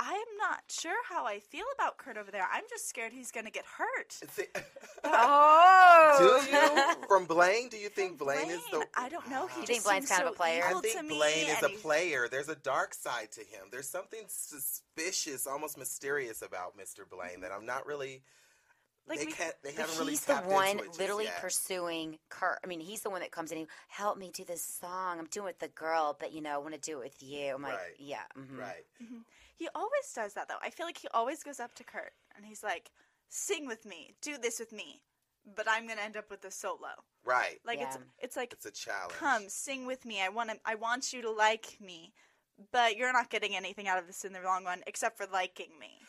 I'm 0.00 0.26
not 0.38 0.62
sure 0.68 0.94
how 1.08 1.26
I 1.26 1.40
feel 1.40 1.64
about 1.74 1.98
Kurt 1.98 2.16
over 2.16 2.30
there. 2.30 2.46
I'm 2.52 2.62
just 2.70 2.88
scared 2.88 3.12
he's 3.12 3.30
going 3.32 3.46
to 3.46 3.52
get 3.52 3.64
hurt. 3.66 4.12
See- 4.32 4.44
Oh, 5.04 6.40
do 6.44 6.50
you 6.50 7.06
from 7.08 7.24
Blaine? 7.26 7.68
Do 7.68 7.76
you 7.76 7.88
think 7.88 8.18
Blaine, 8.18 8.50
is 8.50 8.60
the? 8.70 8.84
I 8.96 9.08
don't 9.08 9.28
know. 9.30 9.46
He 9.46 9.60
You 9.60 9.66
just 9.66 9.68
think 9.68 9.84
Blaine's 9.84 10.08
seems 10.08 10.18
kind 10.18 10.28
of 10.28 10.34
a 10.34 10.36
player? 10.36 10.62
I 10.66 10.80
think 10.80 11.08
Blaine 11.08 11.46
is 11.48 11.62
a 11.62 11.68
player. 11.80 12.28
There's 12.30 12.48
a 12.48 12.56
dark 12.56 12.94
side 12.94 13.30
to 13.32 13.40
him. 13.40 13.66
There's 13.70 13.88
something 13.88 14.20
suspicious, 14.28 15.46
almost 15.46 15.78
mysterious 15.78 16.42
about 16.42 16.76
Mr. 16.76 17.08
Blaine 17.08 17.40
that 17.42 17.52
I'm 17.52 17.66
not 17.66 17.86
really. 17.86 18.22
Like 19.08 19.20
they 19.20 19.26
we- 19.26 19.32
can't. 19.32 19.54
They 19.62 19.72
haven't 19.72 19.98
really 19.98 20.12
he's 20.12 20.24
the 20.24 20.34
one 20.36 20.68
into 20.72 20.84
it 20.84 20.86
just 20.88 21.00
literally 21.00 21.24
yet. 21.24 21.40
pursuing 21.40 22.18
Kurt. 22.28 22.58
I 22.62 22.66
mean, 22.66 22.80
he's 22.80 23.00
the 23.02 23.10
one 23.10 23.20
that 23.20 23.30
comes 23.30 23.52
in. 23.52 23.58
and 23.58 23.66
Help 23.88 24.18
me 24.18 24.30
do 24.34 24.44
this 24.44 24.62
song. 24.62 25.18
I'm 25.18 25.26
doing 25.26 25.46
it 25.46 25.50
with 25.50 25.58
the 25.60 25.68
girl, 25.68 26.16
but 26.18 26.32
you 26.32 26.40
know, 26.42 26.50
I 26.54 26.58
want 26.58 26.74
to 26.74 26.80
do 26.80 26.98
it 27.00 27.04
with 27.04 27.22
you. 27.22 27.54
I'm 27.54 27.62
like, 27.62 27.72
Right. 27.74 27.94
yeah, 27.98 28.18
mhm. 28.38 28.58
Right. 28.58 28.84
He 29.58 29.68
always 29.74 30.12
does 30.14 30.34
that 30.34 30.48
though. 30.48 30.58
I 30.62 30.70
feel 30.70 30.86
like 30.86 30.98
he 30.98 31.08
always 31.12 31.42
goes 31.42 31.58
up 31.60 31.74
to 31.74 31.84
Kurt 31.84 32.12
and 32.36 32.46
he's 32.46 32.62
like, 32.62 32.90
"Sing 33.28 33.66
with 33.66 33.84
me, 33.84 34.14
do 34.22 34.38
this 34.38 34.58
with 34.60 34.72
me," 34.72 35.02
but 35.44 35.66
I'm 35.68 35.86
gonna 35.88 36.00
end 36.00 36.16
up 36.16 36.30
with 36.30 36.44
a 36.44 36.50
solo. 36.50 36.88
Right. 37.24 37.58
Like 37.64 37.80
it's 37.80 37.96
Yeah. 37.96 38.02
it's 38.20 38.36
like, 38.36 38.52
It's 38.52 38.66
a 38.66 38.70
challenge. 38.70 39.12
"Come, 39.14 39.48
sing 39.48 39.84
with 39.84 40.04
me. 40.04 40.22
I 40.22 40.28
want 40.28 40.50
to, 40.50 40.60
I 40.64 40.76
want 40.76 41.12
you 41.12 41.22
to 41.22 41.30
like 41.30 41.76
me." 41.80 42.14
But 42.72 42.96
you're 42.96 43.12
not 43.12 43.30
getting 43.30 43.54
anything 43.54 43.86
out 43.86 43.98
of 43.98 44.06
this 44.08 44.24
in 44.24 44.32
the 44.32 44.40
long 44.40 44.64
run, 44.64 44.82
except 44.86 45.16
for 45.16 45.26
liking 45.26 45.78
me. 45.78 46.00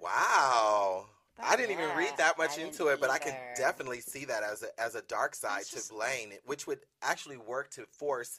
Wow. 0.00 1.06
I 1.38 1.56
didn't 1.56 1.72
even 1.72 1.96
read 1.96 2.12
that 2.18 2.36
much 2.38 2.50
I 2.52 2.56
didn't 2.56 2.68
into 2.72 2.88
it, 2.88 3.00
but 3.00 3.08
I 3.10 3.18
can 3.18 3.34
definitely 3.56 4.00
see 4.00 4.24
that 4.26 4.42
as 4.42 4.62
a 4.62 4.80
as 4.80 4.94
a 4.94 5.02
dark 5.02 5.34
side 5.34 5.62
It's 5.62 5.70
to 5.70 5.76
just- 5.76 5.90
Blaine, 5.90 6.38
which 6.44 6.66
would 6.66 6.80
actually 7.02 7.36
work 7.38 7.70
to 7.72 7.86
force 7.86 8.38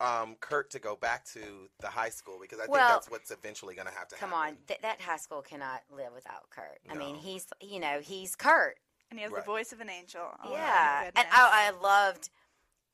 um, 0.00 0.36
Kurt 0.40 0.70
to 0.72 0.78
go 0.78 0.96
back 0.96 1.24
to 1.26 1.40
the 1.80 1.86
high 1.88 2.08
school 2.10 2.38
because 2.40 2.58
I 2.58 2.66
Well, 2.68 2.80
think 2.80 2.88
that's 2.88 3.10
what's 3.10 3.30
eventually 3.30 3.74
going 3.74 3.86
to 3.88 3.94
have 3.94 4.08
to 4.08 4.16
happen. 4.16 4.30
Come 4.30 4.38
happen. 4.38 4.54
on, 4.54 4.66
Th- 4.66 4.80
that 4.82 5.00
high 5.00 5.16
school 5.16 5.42
cannot 5.42 5.82
live 5.94 6.12
without 6.14 6.50
Kurt. 6.50 6.80
I 6.90 6.94
mean, 6.94 7.14
he's 7.16 7.46
you 7.60 7.80
know 7.80 8.00
he's 8.00 8.34
Kurt. 8.36 8.76
And 9.10 9.18
he 9.18 9.22
has 9.22 9.32
Right. 9.32 9.42
the 9.44 9.46
voice 9.46 9.72
of 9.72 9.80
an 9.80 9.90
angel. 9.90 10.26
Oh, 10.42 10.50
yeah, 10.52 11.10
and. 11.14 11.26
I, 11.30 11.68
I 11.68 11.70
loved 11.82 12.30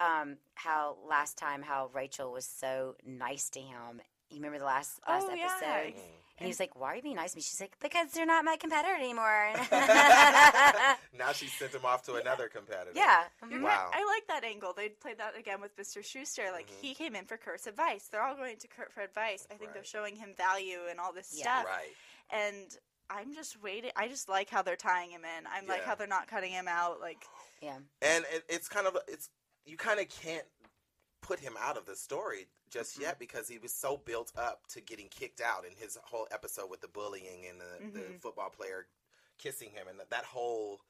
um, 0.01 0.37
how 0.55 0.97
last 1.09 1.39
time 1.39 1.63
how 1.63 1.89
Rachel 1.95 2.33
was 2.33 2.45
so 2.45 2.97
nice 3.07 3.49
to 3.51 3.61
him. 3.61 4.01
You 4.31 4.37
remember 4.37 4.59
the 4.59 4.65
last 4.65 5.01
last 5.09 5.27
Oh, 5.29 5.33
episode? 5.33 5.95
Mm. 5.97 6.20
And 6.41 6.47
he 6.47 6.51
was 6.51 6.59
like, 6.59 6.75
"Why 6.75 6.93
are 6.93 6.97
you 6.97 7.03
being 7.03 7.17
nice 7.17 7.33
to 7.33 7.37
me?" 7.37 7.43
She's 7.43 7.61
like, 7.61 7.79
"Because 7.81 8.13
they're 8.13 8.25
not 8.25 8.47
my 8.47 8.57
competitor 8.57 8.95
anymore." 8.95 9.53
now 11.19 11.33
she 11.33 11.47
sent 11.49 11.75
him 11.75 11.85
off 11.85 12.03
to 12.05 12.15
another 12.15 12.49
competitor. 12.49 12.93
yeah. 12.95 13.25
You're 13.49 13.61
mhm. 13.61 13.65
Wow. 13.65 13.91
I 13.93 14.05
like 14.07 14.27
that 14.29 14.43
angle. 14.45 14.73
They 14.75 14.89
played 14.89 15.19
that 15.19 15.37
again 15.39 15.61
with 15.61 15.77
Mr. 15.77 15.99
Schuester. 15.99 16.51
Like 16.53 16.67
Mhm. 16.71 16.81
he 16.81 16.95
came 16.95 17.15
in 17.15 17.27
for 17.27 17.37
Kurt's 17.37 17.67
advice. 17.67 18.09
They're 18.11 18.23
all 18.23 18.35
going 18.37 18.57
to 18.57 18.69
Kurt 18.69 18.93
for 18.93 19.01
advice. 19.03 19.47
I 19.51 19.55
think 19.55 19.73
they're 19.75 19.85
showing 19.85 20.17
him 20.17 20.35
value 20.35 20.81
and 20.89 20.99
all 20.99 21.13
this 21.13 21.31
Yeah. 21.35 21.43
stuff. 21.63 21.67
Right. 21.67 21.95
And 22.31 22.77
I'm 23.11 23.35
just 23.35 23.61
waiting. 23.61 23.91
I 23.97 24.09
just 24.09 24.29
like 24.29 24.49
how 24.49 24.63
they're 24.63 24.77
tying 24.77 25.11
him 25.11 25.25
in. 25.25 25.47
I 25.47 25.61
like 25.67 25.81
Yeah. 25.81 25.87
how 25.87 25.95
they're 25.95 26.07
not 26.07 26.27
cutting 26.27 26.53
him 26.53 26.69
out. 26.69 27.01
Like 27.01 27.23
Yeah. 27.61 27.77
And 28.01 28.25
it, 28.33 28.45
it's 28.49 28.69
kind 28.69 28.87
of 28.87 28.97
it's 29.09 29.29
you 29.67 29.77
kind 29.77 30.01
of 30.01 30.09
can't 30.09 30.47
put 31.23 31.41
him 31.41 31.55
out 31.61 31.77
of 31.77 31.87
the 31.87 31.97
story 31.97 32.47
just 32.71 32.95
Mm-hmm. 32.95 33.03
yet 33.03 33.19
because 33.19 33.49
he 33.49 33.59
was 33.59 33.73
so 33.75 33.97
built 34.05 34.33
up 34.39 34.67
to 34.69 34.81
getting 34.81 35.09
kicked 35.09 35.41
out 35.41 35.65
in 35.65 35.73
his 35.77 35.99
whole 36.03 36.29
episode 36.31 36.71
with 36.71 36.81
the 36.81 36.89
bullying 36.89 37.45
and 37.49 37.61
the, 37.61 37.99
the 37.99 38.05
Mm-hmm. 38.05 38.17
football 38.21 38.51
player 38.51 38.87
kissing 39.39 39.71
him 39.71 39.87
and 39.89 39.99
that, 39.99 40.11
that 40.11 40.25
whole 40.25 40.81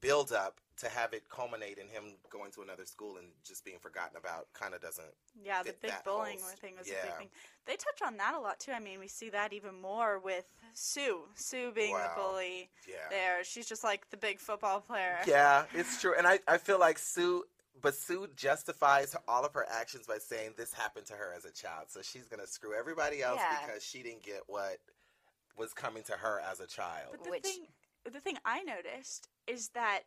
build 0.00 0.32
up 0.32 0.60
to 0.76 0.88
have 0.88 1.14
it 1.14 1.22
culminate 1.30 1.78
in 1.78 1.88
him 1.88 2.02
going 2.28 2.50
to 2.50 2.60
another 2.60 2.84
school 2.84 3.16
and 3.16 3.28
just 3.46 3.64
being 3.64 3.78
forgotten 3.78 4.16
about 4.18 4.48
kind 4.52 4.74
of 4.74 4.82
doesn't 4.82 5.06
Yeah, 5.42 5.62
the 5.62 5.74
big 5.80 5.92
bullying 6.04 6.38
whole- 6.40 6.50
thing 6.50 6.74
was 6.76 6.86
a 6.88 6.90
big 6.90 7.16
thing. 7.16 7.28
They 7.66 7.76
touch 7.76 8.02
on 8.06 8.16
that 8.18 8.34
a 8.34 8.38
lot 8.40 8.60
too. 8.60 8.72
I 8.72 8.80
mean, 8.80 8.98
we 9.00 9.08
see 9.08 9.30
that 9.30 9.52
even 9.54 9.80
more 9.80 10.18
with 10.18 10.44
Sue. 10.74 11.20
Sue 11.36 11.72
being 11.74 11.92
Wow. 11.92 12.12
the 12.14 12.20
bully 12.20 12.68
Yeah. 12.86 12.96
there. 13.08 13.42
She's 13.44 13.66
just 13.66 13.82
like 13.82 14.10
the 14.10 14.18
big 14.18 14.38
football 14.40 14.80
player. 14.80 15.16
Yeah, 15.26 15.64
it's 15.72 16.00
true. 16.00 16.12
And 16.18 16.26
I, 16.26 16.40
I 16.46 16.58
feel 16.58 16.78
like 16.78 16.98
Sue, 16.98 17.44
but 17.80 17.94
Sue 17.94 18.28
justifies 18.36 19.16
all 19.28 19.44
of 19.44 19.52
her 19.54 19.66
actions 19.68 20.06
by 20.06 20.18
saying 20.18 20.54
this 20.56 20.72
happened 20.72 21.06
to 21.06 21.14
her 21.14 21.32
as 21.36 21.44
a 21.44 21.52
child. 21.52 21.86
So 21.90 22.02
she's 22.02 22.26
going 22.28 22.40
to 22.40 22.46
screw 22.46 22.74
everybody 22.74 23.22
else 23.22 23.40
Yeah. 23.40 23.66
because 23.66 23.84
she 23.84 24.02
didn't 24.02 24.22
get 24.22 24.42
what 24.46 24.78
was 25.56 25.72
coming 25.72 26.02
to 26.04 26.12
her 26.12 26.40
as 26.40 26.60
a 26.60 26.66
child. 26.66 27.08
But 27.12 27.24
the 27.24 27.30
Which- 27.30 27.42
thing, 27.42 27.66
the 28.04 28.20
thing 28.20 28.38
I 28.44 28.62
noticed 28.62 29.28
is 29.46 29.68
that 29.70 30.02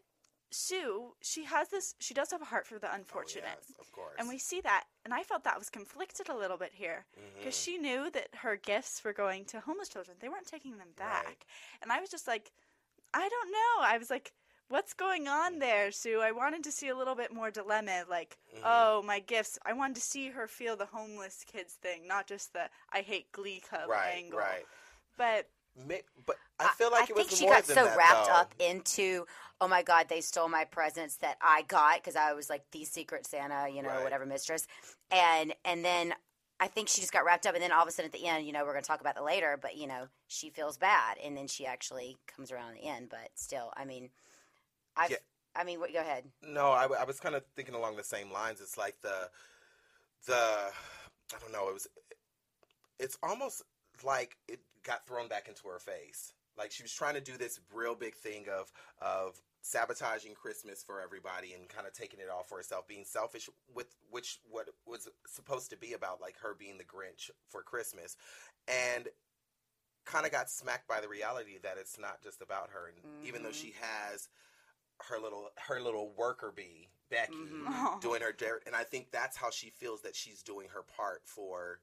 Sue, 0.49 1.13
she 1.21 1.43
has 1.43 1.67
this. 1.67 1.93
She 1.99 2.13
does 2.13 2.31
have 2.31 2.41
a 2.41 2.45
heart 2.45 2.65
for 2.65 2.79
the 2.79 2.89
Oh, 2.89 2.95
unfortunate. 2.95 3.43
yes, 3.67 3.73
of 3.79 3.91
course. 3.91 4.15
And 4.17 4.29
we 4.29 4.37
see 4.37 4.61
that, 4.61 4.85
and 5.03 5.13
I 5.13 5.21
felt 5.23 5.43
that 5.43 5.59
was 5.59 5.69
conflicted 5.69 6.29
a 6.29 6.35
little 6.37 6.55
bit 6.55 6.73
here 6.73 7.05
because 7.37 7.53
Mhm. 7.55 7.63
she 7.65 7.77
knew 7.77 8.09
that 8.11 8.33
her 8.35 8.55
gifts 8.55 9.03
were 9.03 9.11
going 9.11 9.43
to 9.47 9.59
homeless 9.59 9.89
children. 9.89 10.17
They 10.19 10.29
weren't 10.29 10.47
taking 10.47 10.77
them 10.77 10.93
back, 10.93 11.25
Right. 11.25 11.45
and 11.81 11.91
I 11.91 11.99
was 11.99 12.09
just 12.09 12.27
like, 12.27 12.53
I 13.13 13.27
don't 13.27 13.51
know. 13.51 13.81
I 13.81 13.97
was 13.97 14.09
like, 14.09 14.31
what's 14.69 14.93
going 14.93 15.27
on 15.27 15.59
there, 15.59 15.91
Sue? 15.91 16.21
I 16.21 16.31
wanted 16.31 16.63
to 16.65 16.71
see 16.71 16.89
a 16.89 16.95
little 16.95 17.15
bit 17.15 17.33
more 17.33 17.51
dilemma, 17.51 18.03
like, 18.09 18.37
Mhm. 18.55 18.61
oh, 18.63 19.01
my 19.03 19.19
gifts. 19.19 19.57
I 19.65 19.73
wanted 19.73 19.95
to 19.95 20.01
see 20.01 20.29
her 20.29 20.47
feel 20.47 20.75
the 20.75 20.85
homeless 20.85 21.43
kids 21.45 21.73
thing, 21.73 22.07
not 22.07 22.27
just 22.27 22.53
the 22.53 22.69
I 22.91 23.01
hate 23.01 23.31
Glee 23.31 23.59
Club 23.59 23.89
right, 23.89 24.15
angle. 24.23 24.39
right. 24.39 24.65
but 25.17 25.49
But 26.25 26.37
I 26.59 26.67
feel 26.69 26.91
like 26.91 27.03
I 27.03 27.05
it 27.05 27.15
was 27.15 27.27
think 27.27 27.37
she 27.37 27.45
more 27.45 27.53
got 27.53 27.65
so 27.65 27.83
that, 27.85 27.97
wrapped 27.97 28.27
though. 28.27 28.33
up 28.33 28.53
into, 28.59 29.25
oh 29.61 29.67
my 29.67 29.83
God, 29.83 30.09
they 30.09 30.21
stole 30.21 30.49
my 30.49 30.65
presents 30.65 31.17
that 31.17 31.37
I 31.41 31.61
got 31.63 31.97
because 31.97 32.15
I 32.15 32.33
was 32.33 32.49
like 32.49 32.63
the 32.71 32.83
secret 32.83 33.25
Santa, 33.27 33.69
you 33.69 33.83
know, 33.83 33.89
Right. 33.89 34.03
whatever 34.03 34.25
mistress, 34.25 34.67
and 35.11 35.53
and 35.65 35.85
then 35.85 36.15
I 36.59 36.67
think 36.67 36.87
she 36.87 37.01
just 37.01 37.13
got 37.13 37.23
wrapped 37.23 37.45
up, 37.45 37.53
and 37.53 37.61
then 37.63 37.71
all 37.71 37.83
of 37.83 37.87
a 37.87 37.91
sudden 37.91 38.09
at 38.11 38.19
the 38.19 38.25
end, 38.25 38.47
you 38.47 38.53
know, 38.53 38.65
we're 38.65 38.73
gonna 38.73 38.81
talk 38.81 39.01
about 39.01 39.13
that 39.15 39.23
later, 39.23 39.57
but 39.61 39.77
you 39.77 39.85
know, 39.87 40.07
she 40.27 40.49
feels 40.49 40.77
bad, 40.77 41.17
and 41.23 41.37
then 41.37 41.47
she 41.47 41.65
actually 41.67 42.17
comes 42.25 42.51
around 42.51 42.69
in 42.71 42.75
the 42.81 42.87
end, 42.87 43.09
but 43.09 43.29
still, 43.35 43.71
I 43.77 43.85
mean, 43.85 44.09
I, 44.97 45.07
Yeah. 45.09 45.17
I 45.55 45.63
mean, 45.63 45.79
what, 45.79 45.91
go 45.93 45.99
ahead. 45.99 46.25
No, 46.43 46.67
I 46.71 47.03
was 47.03 47.19
kind 47.19 47.35
of 47.35 47.43
thinking 47.55 47.75
along 47.75 47.95
the 47.95 48.03
same 48.03 48.31
lines. 48.31 48.61
It's 48.61 48.77
like 48.77 49.01
the, 49.01 49.29
the, 50.27 50.33
I 50.33 51.39
don't 51.41 51.51
know. 51.51 51.69
It 51.69 51.73
was, 51.73 51.87
it's 52.99 53.17
almost 53.23 53.63
like 54.03 54.37
it 54.47 54.59
got 54.83 55.05
thrown 55.07 55.27
back 55.27 55.47
into 55.47 55.67
her 55.67 55.79
face. 55.79 56.33
Like 56.57 56.71
she 56.71 56.83
was 56.83 56.91
trying 56.93 57.13
to 57.15 57.21
do 57.21 57.37
this 57.37 57.59
real 57.73 57.95
big 57.95 58.15
thing 58.15 58.45
of 58.51 58.71
of 58.99 59.39
sabotaging 59.61 60.33
Christmas 60.33 60.81
for 60.81 61.01
everybody 61.01 61.53
and 61.53 61.67
kind 61.69 61.85
of 61.85 61.93
taking 61.93 62.19
it 62.19 62.29
all 62.33 62.43
for 62.43 62.57
herself, 62.57 62.87
being 62.87 63.03
selfish 63.05 63.49
with 63.75 63.95
which 64.09 64.39
what 64.49 64.67
was 64.85 65.07
supposed 65.27 65.69
to 65.69 65.77
be 65.77 65.93
about 65.93 66.19
like 66.21 66.35
her 66.39 66.55
being 66.57 66.77
the 66.77 66.83
Grinch 66.83 67.29
for 67.49 67.61
Christmas, 67.61 68.15
and 68.67 69.07
kind 70.05 70.25
of 70.25 70.31
got 70.31 70.49
smacked 70.49 70.87
by 70.87 71.01
the 71.01 71.07
reality 71.09 71.57
that 71.61 71.77
it's 71.79 71.99
not 71.99 72.23
just 72.23 72.41
about 72.41 72.69
her. 72.71 72.87
And 72.87 73.25
even 73.27 73.43
though 73.43 73.49
Mhm. 73.49 73.61
she 73.61 73.75
has 73.79 74.29
her 75.03 75.19
little 75.19 75.49
her 75.57 75.79
little 75.81 76.11
worker 76.17 76.51
bee 76.55 76.89
Becky 77.09 77.33
Mhm. 77.33 78.01
doing 78.01 78.21
her 78.21 78.31
dirt, 78.33 78.63
and 78.65 78.75
I 78.75 78.83
think 78.83 79.11
that's 79.11 79.37
how 79.37 79.49
she 79.49 79.69
feels 79.69 80.01
that 80.01 80.15
she's 80.15 80.43
doing 80.43 80.67
her 80.69 80.81
part 80.83 81.21
for 81.25 81.79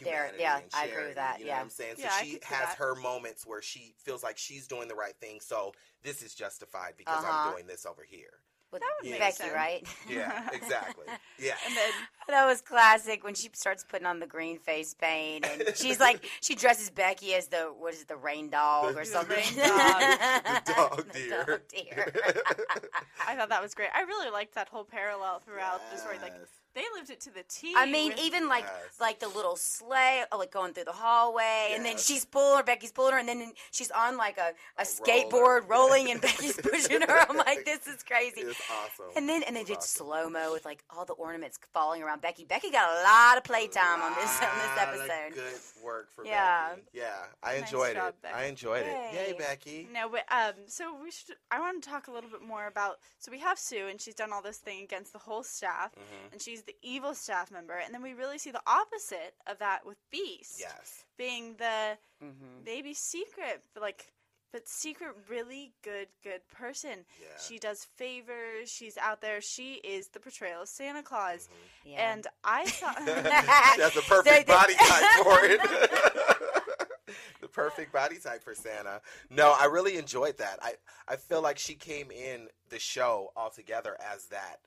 There- 0.00 0.10
humanity. 0.12 0.38
yeah, 0.42 0.58
and 0.58 0.70
I 0.74 0.86
agree 0.86 1.06
with 1.06 1.14
that, 1.14 1.38
You 1.38 1.44
know 1.44 1.50
yeah. 1.52 1.56
what 1.58 1.62
I'm 1.62 1.70
saying? 1.70 1.96
So 1.96 2.02
Yeah, 2.02 2.16
she 2.22 2.32
has 2.42 2.68
that. 2.70 2.76
her 2.78 2.94
moments 2.96 3.46
where 3.46 3.62
she 3.62 3.94
feels 3.98 4.22
like 4.24 4.36
she's 4.38 4.66
doing 4.66 4.88
the 4.88 4.94
right 4.96 5.16
thing. 5.20 5.40
So 5.40 5.72
this 6.02 6.20
is 6.22 6.34
justified 6.34 6.96
because 6.96 7.22
Uh-huh. 7.24 7.32
I'm 7.48 7.52
doing 7.52 7.66
this 7.68 7.86
over 7.86 8.02
here. 8.02 8.40
With 8.74 8.82
That 8.82 8.90
would 9.02 9.10
make 9.12 9.20
Becky, 9.20 9.36
sense. 9.36 9.52
right? 9.54 9.86
Yeah, 10.10 10.48
exactly. 10.52 11.06
Yeah. 11.38 11.54
and 11.64 11.76
then 11.76 11.90
That 12.26 12.44
was 12.44 12.60
classic 12.60 13.22
when 13.22 13.34
she 13.34 13.48
starts 13.52 13.84
putting 13.88 14.04
on 14.06 14.18
the 14.18 14.26
green 14.26 14.58
face 14.58 14.94
paint, 14.94 15.46
and 15.46 15.76
she's 15.76 16.00
like, 16.00 16.24
she 16.40 16.56
dresses 16.56 16.90
Becky 16.90 17.34
as 17.34 17.46
the 17.46 17.72
what 17.78 17.94
is 17.94 18.02
it, 18.02 18.08
the 18.08 18.16
rain 18.16 18.50
dog 18.50 18.96
or 18.96 19.04
something? 19.04 19.36
rain 19.36 19.68
dog. 19.68 20.00
The 20.66 20.72
dog 20.74 21.06
The 21.12 21.18
deer. 21.18 21.44
dog 21.46 21.60
deer. 21.68 22.12
I 23.28 23.36
thought 23.36 23.48
that 23.50 23.62
was 23.62 23.74
great. 23.74 23.90
I 23.94 24.00
really 24.02 24.30
liked 24.30 24.56
that 24.56 24.68
whole 24.68 24.84
parallel 24.84 25.38
throughout 25.38 25.80
the 25.92 25.96
story. 25.98 26.16
Like 26.20 26.34
Yes. 26.36 26.48
They 26.74 26.84
lived 26.96 27.10
it 27.10 27.20
to 27.22 27.30
the 27.32 27.44
T. 27.48 27.74
I 27.76 27.86
mean, 27.86 28.10
with- 28.10 28.18
even 28.20 28.48
like 28.48 28.64
Yes. 28.64 29.00
like 29.00 29.20
the 29.20 29.28
little 29.28 29.56
sleigh, 29.56 30.24
uh, 30.32 30.36
like 30.38 30.50
going 30.50 30.72
through 30.74 30.84
the 30.84 30.92
hallway, 30.92 31.72
and 31.74 31.84
then 31.84 31.98
she's 31.98 32.24
pulling 32.24 32.58
her, 32.58 32.62
Becky's 32.64 32.92
pulling 32.92 33.12
her, 33.12 33.18
and 33.18 33.28
then 33.28 33.52
she's 33.70 33.90
on 33.90 34.16
like 34.16 34.38
a, 34.38 34.52
a, 34.78 34.82
A 34.82 34.84
skateboard 34.84 35.32
roller. 35.32 35.60
rolling, 35.62 36.10
and 36.10 36.20
Becky's 36.26 36.56
pushing 36.56 37.00
her. 37.02 37.26
I'm 37.30 37.36
like, 37.36 37.64
this 37.64 37.86
is 37.86 38.02
crazy. 38.02 38.40
It's 38.40 38.60
awesome. 38.70 39.06
And 39.16 39.28
then 39.28 39.42
and 39.44 39.54
they 39.56 39.64
did 39.64 39.78
awesome. 39.78 40.06
slow 40.06 40.28
mo 40.30 40.52
with 40.52 40.64
like 40.64 40.82
all 40.90 41.04
the 41.04 41.12
ornaments 41.14 41.58
falling 41.72 42.02
around 42.02 42.20
Becky. 42.22 42.44
Becky 42.44 42.70
got 42.70 42.88
a 42.90 43.02
lot 43.02 43.36
of 43.38 43.44
playtime 43.44 44.02
on 44.02 44.12
this 44.14 44.40
on 44.42 44.48
this 44.58 44.78
episode. 44.78 45.34
Good 45.34 45.84
work 45.84 46.08
for 46.14 46.24
Yeah. 46.24 46.70
Becky. 46.70 46.82
Yeah, 46.92 47.12
I 47.42 47.52
Nice 47.60 47.70
enjoyed 47.70 47.94
job, 47.96 48.08
it. 48.08 48.22
Becky. 48.22 48.34
I 48.34 48.44
enjoyed 48.46 48.86
it. 48.86 49.14
Yay, 49.14 49.26
Yay. 49.28 49.32
Becky. 49.38 49.88
No, 49.92 50.08
but 50.08 50.24
um, 50.32 50.54
so 50.66 50.96
we 51.02 51.10
should. 51.10 51.36
I 51.50 51.60
want 51.60 51.82
to 51.82 51.88
talk 51.88 52.08
a 52.08 52.10
little 52.10 52.30
bit 52.30 52.42
more 52.42 52.66
about. 52.66 52.98
So 53.18 53.30
we 53.30 53.38
have 53.40 53.58
Sue, 53.58 53.86
and 53.88 54.00
she's 54.00 54.14
done 54.14 54.32
all 54.32 54.42
this 54.42 54.58
thing 54.58 54.82
against 54.82 55.12
the 55.12 55.18
whole 55.18 55.42
staff, 55.42 55.92
Mhm. 55.94 56.32
and 56.32 56.42
she's 56.42 56.63
the 56.66 56.76
evil 56.82 57.14
staff 57.14 57.50
member. 57.50 57.74
And 57.84 57.92
then 57.94 58.02
we 58.02 58.12
really 58.14 58.38
see 58.38 58.50
the 58.50 58.62
opposite 58.66 59.34
of 59.46 59.58
that 59.58 59.84
with 59.86 59.98
Beiste, 60.12 60.60
Yes. 60.60 61.04
being 61.16 61.54
the 61.58 61.96
Mm-hmm. 62.22 62.64
maybe 62.64 62.94
secret, 62.94 63.62
but 63.74 63.82
like, 63.82 64.10
but 64.52 64.68
secret, 64.68 65.10
really 65.28 65.72
good, 65.82 66.06
good 66.22 66.40
person. 66.48 67.04
Yeah. 67.20 67.26
She 67.46 67.58
does 67.58 67.84
favors. 67.96 68.70
She's 68.70 68.96
out 68.96 69.20
there. 69.20 69.40
She 69.40 69.74
is 69.74 70.08
the 70.08 70.20
portrayal 70.20 70.62
of 70.62 70.68
Santa 70.68 71.02
Claus. 71.02 71.48
Yeah. 71.84 72.12
And 72.12 72.26
I 72.44 72.64
thought. 72.66 72.96
she 73.74 73.80
has 73.82 73.94
the 73.94 74.02
perfect 74.02 74.46
body 74.46 74.74
type 74.74 75.24
for 75.24 75.38
it. 75.44 75.60
the 77.40 77.48
perfect 77.48 77.92
body 77.92 78.16
type 78.18 78.42
for 78.42 78.54
Santa. 78.54 79.00
No, 79.28 79.54
I 79.58 79.66
really 79.66 79.96
enjoyed 79.96 80.38
that. 80.38 80.58
I, 80.62 80.74
I 81.08 81.16
feel 81.16 81.42
like 81.42 81.58
she 81.58 81.74
came 81.74 82.10
in 82.10 82.48
the 82.70 82.78
show 82.78 83.32
altogether 83.36 83.96
as 84.12 84.26
that 84.26 84.60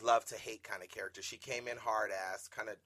love 0.00 0.24
to 0.26 0.36
hate 0.36 0.62
kind 0.62 0.82
of 0.82 0.88
character. 0.88 1.22
She 1.22 1.36
came 1.36 1.68
in 1.68 1.76
hard 1.76 2.10
ass, 2.10 2.48
kind 2.48 2.68
of 2.68 2.76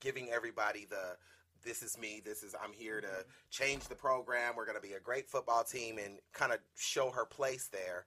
giving 0.00 0.30
everybody 0.30 0.86
the 0.88 1.16
this 1.64 1.82
is 1.82 1.96
me, 1.96 2.20
this 2.24 2.42
is 2.42 2.54
I'm 2.62 2.72
here 2.72 3.00
to 3.00 3.24
change 3.50 3.84
the 3.84 3.94
program. 3.94 4.54
We're 4.56 4.66
going 4.66 4.80
to 4.80 4.86
be 4.86 4.94
a 4.94 5.00
great 5.00 5.28
football 5.28 5.62
team 5.62 5.98
and 5.98 6.18
kind 6.32 6.52
of 6.52 6.58
show 6.76 7.10
her 7.10 7.24
place 7.24 7.68
there. 7.72 8.04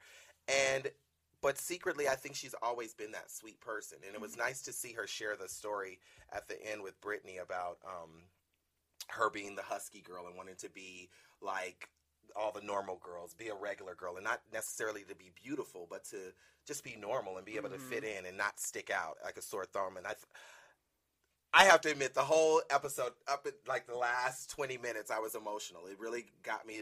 And 0.48 0.90
but 1.42 1.58
secretly 1.58 2.08
I 2.10 2.16
think 2.16 2.36
she's 2.36 2.56
always 2.62 2.94
been 2.94 3.12
that 3.12 3.32
sweet 3.32 3.60
person 3.62 4.00
and 4.06 4.16
it 4.16 4.22
was 4.22 4.36
nice 4.36 4.62
to 4.64 4.74
see 4.74 4.94
her 4.94 5.08
share 5.08 5.36
the 5.36 5.48
story 5.48 6.00
at 6.34 6.48
the 6.48 6.62
end 6.66 6.82
with 6.84 7.00
Brittany 7.02 7.38
about 7.38 7.78
um 7.86 8.24
her 9.10 9.30
being 9.30 9.56
the 9.56 9.62
husky 9.62 10.02
girl 10.02 10.26
and 10.28 10.36
wanting 10.36 10.56
to 10.56 10.70
be 10.70 11.10
like 11.42 11.90
all 12.36 12.52
the 12.52 12.62
normal 12.62 13.00
girls, 13.04 13.34
be 13.34 13.48
a 13.48 13.56
regular 13.56 13.96
girl, 13.96 14.16
and 14.16 14.24
not 14.24 14.42
necessarily 14.54 15.02
to 15.10 15.16
be 15.16 15.32
beautiful, 15.44 15.88
but 15.90 16.06
to 16.06 16.18
just 16.66 16.84
be 16.84 16.96
normal 17.00 17.38
and 17.38 17.46
be 17.46 17.58
able 17.58 17.70
to 17.70 17.78
fit 17.78 18.04
mm-hmm. 18.04 18.20
in 18.20 18.26
and 18.26 18.38
not 18.38 18.60
stick 18.60 18.90
out 18.90 19.18
like 19.24 19.38
a 19.38 19.42
sore 19.42 19.66
thumb. 19.66 19.98
And 19.98 20.08
I, 20.08 20.14
I 21.54 21.66
have 21.66 21.82
to 21.82 21.92
admit, 21.92 22.14
the 22.14 22.22
whole 22.22 22.62
episode 22.70 23.14
up 23.28 23.46
at 23.48 23.54
like 23.68 23.88
the 23.88 23.98
last 23.98 24.50
twenty 24.50 24.78
minutes, 24.78 25.12
I 25.12 25.20
was 25.20 25.36
emotional. 25.36 25.86
It 25.88 26.00
really 26.00 26.26
got 26.44 26.68
me 26.68 26.82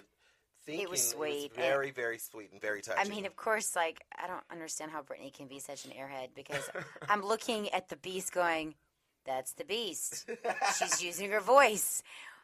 thinking. 0.66 0.84
It 0.84 0.90
was 0.90 1.08
sweet, 1.08 1.52
and- 1.56 1.64
very, 1.64 1.92
very 1.92 2.18
sweet, 2.18 2.52
and 2.52 2.62
very 2.62 2.82
touching. 2.82 3.06
I 3.06 3.10
mean, 3.10 3.26
of 3.26 3.36
course, 3.36 3.76
like 3.76 4.04
I 4.22 4.28
don't 4.28 4.44
understand 4.52 4.92
how 4.92 5.02
Brittany 5.02 5.32
can 5.32 5.48
be 5.48 5.60
such 5.60 5.86
an 5.86 5.92
airhead 5.92 6.30
because 6.36 6.70
I'm 7.10 7.24
looking 7.24 7.70
at 7.70 7.90
the 7.90 7.98
beast, 7.98 8.34
going, 8.34 8.76
"That's 9.26 9.54
the 9.54 9.66
beast." 9.66 10.30
She's 10.80 11.04
using 11.04 11.32
her 11.32 11.42
voice. 11.42 12.02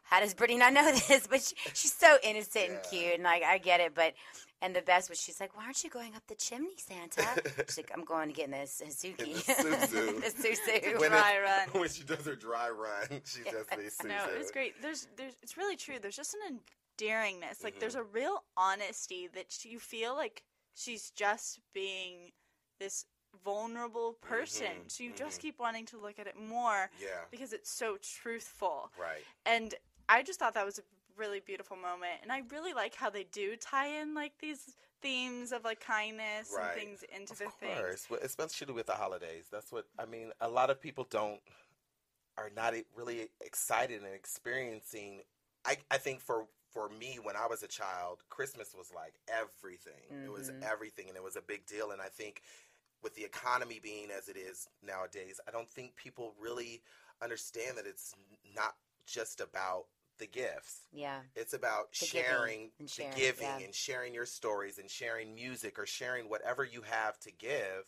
How 0.10 0.20
does 0.20 0.34
Brittany 0.34 0.60
not 0.60 0.74
know 0.74 0.92
this? 1.08 1.28
But 1.28 1.42
she, 1.42 1.56
she's 1.74 1.94
so 1.94 2.18
innocent 2.24 2.70
and 2.70 2.80
cute, 2.90 3.16
and 3.16 3.28
I, 3.28 3.42
I 3.46 3.58
get 3.60 3.80
it. 3.80 3.94
But 3.96 4.14
and 4.62 4.76
the 4.76 4.82
best 4.82 5.10
was 5.10 5.20
she's 5.22 5.40
like, 5.40 5.56
"Why 5.56 5.66
aren't 5.66 5.84
you 5.84 5.90
going 5.90 6.16
up 6.16 6.24
the 6.28 6.36
chimney, 6.36 6.76
Santa?" 6.78 7.26
She's 7.68 7.78
like, 7.78 7.92
"I'm 7.96 8.04
going 8.04 8.28
to 8.30 8.34
get 8.34 8.46
in 8.46 8.52
this 8.52 8.74
Suzuki, 8.86 9.32
In 9.32 9.38
the 9.38 9.42
Suzu. 9.42 10.22
the 10.22 10.32
Suzu." 10.32 11.00
when, 11.00 11.12
dry 11.12 11.34
it- 11.34 11.44
run. 11.44 11.82
when 11.82 11.90
she 11.90 12.04
does 12.04 12.26
her 12.26 12.36
dry 12.36 12.70
run, 12.70 13.22
she 13.26 13.44
does 13.44 13.66
the 13.68 14.08
No, 14.08 14.26
it 14.34 14.38
was 14.38 14.52
great. 14.52 14.82
There's, 14.82 15.08
there's, 15.16 15.34
it's 15.44 15.56
really 15.58 15.76
true. 15.78 15.96
There's 16.02 16.16
just 16.18 16.36
an 16.50 16.60
endearingness. 17.00 17.64
Like, 17.64 17.80
there's 17.80 17.96
a 17.96 18.04
real 18.04 18.44
honesty 18.58 19.30
that 19.34 19.64
you 19.64 19.80
feel 19.80 20.16
like 20.16 20.44
she's 20.76 21.12
just 21.12 21.60
being 21.74 22.32
this 22.80 23.06
vulnerable 23.46 24.14
person. 24.22 24.66
Mhm, 24.68 24.92
So 24.92 25.04
you 25.04 25.12
just 25.16 25.38
mhm. 25.38 25.42
keep 25.44 25.60
wanting 25.60 25.86
to 25.88 25.98
look 26.00 26.18
at 26.20 26.26
it 26.28 26.36
more 26.36 26.90
Yeah, 27.00 27.08
because 27.30 27.54
it's 27.54 27.70
so 27.72 27.98
truthful. 28.02 28.92
right. 29.00 29.24
And 29.46 29.76
I 30.10 30.24
just 30.24 30.40
thought 30.40 30.56
that 30.56 30.66
was 30.66 30.80
a 30.80 30.84
really 31.18 31.40
beautiful 31.40 31.78
moment. 31.78 32.20
And 32.24 32.32
I 32.32 32.42
really 32.50 32.74
like 32.74 32.96
how 32.96 33.10
they 33.10 33.26
do 33.32 33.56
tie 33.56 33.88
in 34.02 34.14
like 34.16 34.34
these 34.40 34.76
themes 35.02 35.52
of 35.52 35.64
like 35.64 35.80
kindness 35.80 36.52
Right. 36.54 36.64
and 36.64 36.84
things 36.84 37.04
into 37.16 37.36
Of 37.46 37.60
things. 37.60 37.86
course, 37.86 38.08
Well, 38.10 38.20
especially 38.24 38.74
with 38.74 38.88
the 38.88 38.94
holidays. 38.94 39.46
That's 39.52 39.72
what 39.72 39.86
I 40.00 40.06
mean. 40.06 40.32
A 40.42 40.50
lot 40.50 40.70
of 40.70 40.82
people 40.82 41.06
don't 41.10 41.40
are 42.38 42.50
not 42.56 42.74
really 42.96 43.30
excited 43.42 44.02
and 44.04 44.14
experiencing. 44.14 45.22
I 45.66 45.78
I 45.92 45.98
think 45.98 46.22
for 46.22 46.48
for 46.72 46.90
me 46.90 47.20
when 47.22 47.36
I 47.36 47.48
was 47.48 47.64
a 47.64 47.68
child, 47.68 48.24
Christmas 48.30 48.74
was 48.78 48.92
like 48.94 49.16
everything. 49.28 50.16
It 50.26 50.30
was 50.30 50.50
Mhm. 50.50 50.62
everything, 50.62 51.08
and 51.10 51.18
it 51.18 51.24
was 51.24 51.36
a 51.36 51.42
big 51.42 51.66
deal. 51.66 51.92
And 51.92 52.02
I 52.02 52.10
think 52.10 52.42
with 53.04 53.16
the 53.16 53.24
economy 53.24 53.80
being 53.82 54.12
as 54.12 54.28
it 54.30 54.38
is 54.38 54.68
nowadays, 54.84 55.40
I 55.48 55.52
don't 55.52 55.70
think 55.70 55.96
people 55.96 56.34
really 56.40 56.82
understand 57.22 57.78
that 57.78 57.88
it's 57.88 58.16
not 58.56 58.76
just 59.06 59.42
about 59.42 59.86
the 60.20 60.28
gifts. 60.28 60.82
Yeah. 60.94 61.20
It's 61.36 61.54
about 61.54 61.92
The 62.00 62.08
giving 62.12 62.30
sharing, 62.30 62.70
the 62.80 63.16
giving 63.18 63.48
yeah. 63.48 63.60
and 63.60 63.74
sharing 63.74 64.14
your 64.14 64.26
stories 64.26 64.78
and 64.78 64.90
sharing 64.90 65.34
music 65.34 65.80
or 65.80 65.86
sharing 65.86 66.30
whatever 66.30 66.64
you 66.64 66.82
have 66.84 67.20
to 67.22 67.32
give 67.32 67.86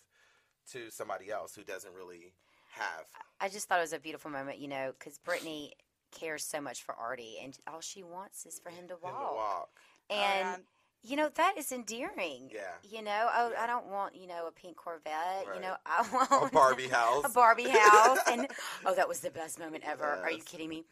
to 0.72 0.90
somebody 0.90 1.30
else 1.32 1.54
who 1.56 1.64
doesn't 1.64 1.94
really 1.94 2.34
have. 2.72 3.06
I 3.40 3.50
just 3.50 3.68
thought 3.68 3.80
it 3.80 3.84
was 3.84 3.94
a 3.94 4.00
beautiful 4.00 4.32
moment, 4.32 4.60
you 4.60 4.68
know, 4.68 4.94
because 4.98 5.18
Brittany 5.20 5.74
cares 6.12 6.44
so 6.46 6.60
much 6.62 6.84
for 6.84 6.94
Artie, 6.96 7.38
and 7.44 7.58
all 7.72 7.82
she 7.82 8.04
wants 8.04 8.46
is 8.46 8.60
for 8.60 8.70
him 8.70 8.88
to 8.88 8.96
In 8.96 9.00
walk. 9.02 9.30
the 9.30 9.36
walk. 9.36 9.70
And 10.10 10.48
Um, 10.48 10.62
you 11.04 11.16
know 11.16 11.30
that 11.36 11.56
is 11.58 11.72
endearing. 11.72 12.52
Yeah. 12.54 12.62
You 12.84 13.02
know, 13.02 13.28
oh, 13.34 13.50
Yeah. 13.54 13.64
I 13.64 13.68
don't 13.68 13.88
want 13.88 14.16
you 14.16 14.28
know 14.28 14.46
a 14.48 14.52
pink 14.52 14.76
Corvette. 14.78 15.48
You 15.56 15.60
know, 15.62 15.76
I 15.86 16.08
want 16.14 16.30
A 16.50 16.54
Barbie 16.54 16.88
house. 16.90 17.26
a 17.26 17.30
Barbie 17.30 17.70
house, 17.70 18.20
and 18.30 18.48
oh, 18.86 18.94
that 18.94 19.08
was 19.08 19.20
the 19.22 19.32
best 19.32 19.58
moment 19.60 19.84
ever. 19.86 20.06
Are 20.06 20.32
you 20.32 20.44
kidding 20.44 20.70
me? 20.70 20.84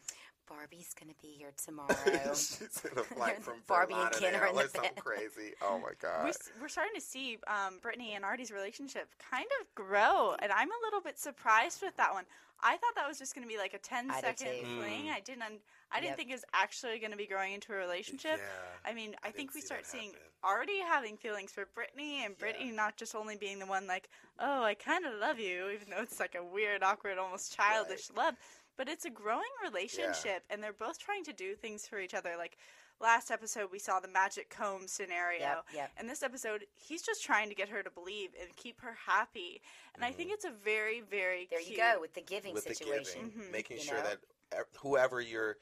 Barbie's 0.50 0.92
gonna 0.98 1.14
be 1.22 1.28
here 1.38 1.52
tomorrow. 1.64 1.94
She's 2.34 2.82
in 2.90 2.98
a 2.98 3.04
flight 3.04 3.40
from 3.42 3.54
Barbie 3.68 3.94
Fort 3.94 4.12
and 4.16 4.20
Ken 4.24 4.34
are 4.34 4.46
Lauderdale 4.46 4.50
in 4.50 4.56
the 4.56 4.62
or 4.64 4.68
something 4.68 4.90
bed. 4.96 5.04
crazy. 5.04 5.52
Oh 5.62 5.78
my 5.78 5.92
god. 6.02 6.24
we, 6.24 6.30
s- 6.30 6.50
we're 6.60 6.68
starting 6.68 6.94
to 6.96 7.00
see 7.00 7.38
um, 7.46 7.78
Brittany 7.80 8.14
and 8.14 8.24
Artie's 8.24 8.50
relationship 8.50 9.08
kind 9.30 9.46
of 9.60 9.66
grow, 9.74 10.34
and 10.42 10.50
I'm 10.52 10.68
a 10.68 10.80
little 10.84 11.00
bit 11.00 11.18
surprised 11.18 11.82
with 11.82 11.96
that 11.96 12.12
one. 12.12 12.24
I 12.62 12.72
thought 12.76 12.94
that 12.96 13.08
was 13.08 13.18
just 13.18 13.34
going 13.34 13.46
to 13.46 13.48
be 13.50 13.56
like 13.56 13.72
a 13.72 13.78
10 13.78 14.10
I 14.10 14.20
second 14.20 14.46
too. 14.48 14.66
fling. 14.76 15.04
Mm. 15.06 15.12
I 15.16 15.20
didn't. 15.20 15.42
un- 15.42 15.60
I 15.92 15.96
didn't 15.98 16.10
Yep. 16.10 16.16
think 16.18 16.30
it 16.30 16.34
was 16.34 16.44
actually 16.52 16.98
going 17.00 17.10
to 17.10 17.16
be 17.16 17.26
growing 17.26 17.54
into 17.54 17.72
a 17.72 17.76
relationship. 17.76 18.36
Yeah. 18.36 18.88
I 18.90 18.92
mean, 18.94 19.16
I, 19.24 19.28
I 19.28 19.30
think 19.32 19.54
we 19.54 19.60
see 19.60 19.66
start 19.66 19.86
seeing 19.86 20.10
happen. 20.10 20.20
Artie 20.44 20.78
having 20.86 21.16
feelings 21.16 21.50
for 21.52 21.66
Brittany, 21.74 22.22
and 22.24 22.34
Yeah. 22.38 22.38
Brittany 22.38 22.70
not 22.70 22.96
just 22.96 23.14
only 23.14 23.36
being 23.36 23.58
the 23.58 23.66
one 23.66 23.86
like, 23.86 24.08
oh, 24.38 24.62
I 24.62 24.74
kind 24.74 25.06
of 25.06 25.14
love 25.18 25.38
you, 25.40 25.70
even 25.70 25.88
though 25.90 26.02
it's 26.02 26.20
like 26.20 26.34
a 26.34 26.44
weird, 26.44 26.82
awkward, 26.82 27.16
almost 27.18 27.56
childish 27.56 28.08
love. 28.16 28.34
But 28.80 28.88
it's 28.88 29.04
a 29.04 29.10
growing 29.10 29.52
relationship, 29.62 30.42
and 30.48 30.62
they're 30.62 30.72
both 30.72 30.98
trying 30.98 31.22
to 31.24 31.34
do 31.34 31.54
things 31.54 31.86
for 31.86 31.98
each 31.98 32.14
other. 32.14 32.30
Like 32.38 32.56
last 32.98 33.30
episode, 33.30 33.68
we 33.70 33.78
saw 33.78 34.00
the 34.00 34.08
magic 34.08 34.48
comb 34.48 34.88
scenario. 34.88 35.40
Yep, 35.40 35.64
yep. 35.74 35.90
And 35.98 36.08
this 36.08 36.22
episode, 36.22 36.64
he's 36.76 37.02
just 37.02 37.22
trying 37.22 37.50
to 37.50 37.54
get 37.54 37.68
her 37.68 37.82
to 37.82 37.90
believe 37.90 38.30
and 38.40 38.56
keep 38.56 38.80
her 38.80 38.96
happy. 39.06 39.60
And 39.94 40.02
I 40.02 40.12
think 40.12 40.30
it's 40.32 40.46
a 40.46 40.50
very, 40.64 41.02
very 41.02 41.46
There 41.50 41.58
cute. 41.60 41.72
you 41.72 41.76
go 41.76 42.00
with 42.00 42.14
the 42.14 42.22
giving 42.22 42.54
With 42.54 42.64
the 42.64 42.74
situation. 42.74 43.28
giving, 43.34 43.48
Mhm. 43.48 43.52
making 43.52 43.76
You 43.76 43.82
sure 43.82 43.98
know? 43.98 44.14
that 44.50 44.66
whoever 44.78 45.20
you're 45.20 45.58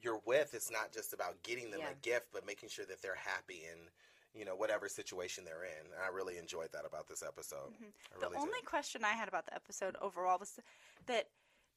you're 0.00 0.22
with, 0.24 0.54
it's 0.54 0.70
not 0.70 0.92
just 0.92 1.12
about 1.12 1.40
getting 1.44 1.70
them 1.70 1.80
Yeah. 1.80 1.90
a 1.90 1.94
gift, 1.96 2.28
but 2.32 2.46
making 2.46 2.70
sure 2.70 2.86
that 2.86 3.02
they're 3.02 3.14
happy 3.16 3.66
in 3.70 3.90
you 4.34 4.46
know 4.46 4.56
whatever 4.56 4.88
situation 4.88 5.44
they're 5.44 5.64
in. 5.64 5.84
And 5.92 6.02
I 6.02 6.06
really 6.08 6.38
enjoyed 6.38 6.72
that 6.72 6.86
about 6.86 7.06
this 7.06 7.22
episode. 7.22 7.74
Mm-hmm. 7.74 8.20
The 8.20 8.26
only 8.38 8.60
did. 8.60 8.64
question 8.64 9.04
I 9.04 9.12
had 9.12 9.28
about 9.28 9.44
the 9.44 9.54
episode 9.54 9.94
overall 10.00 10.38
was 10.38 10.58
that 11.04 11.28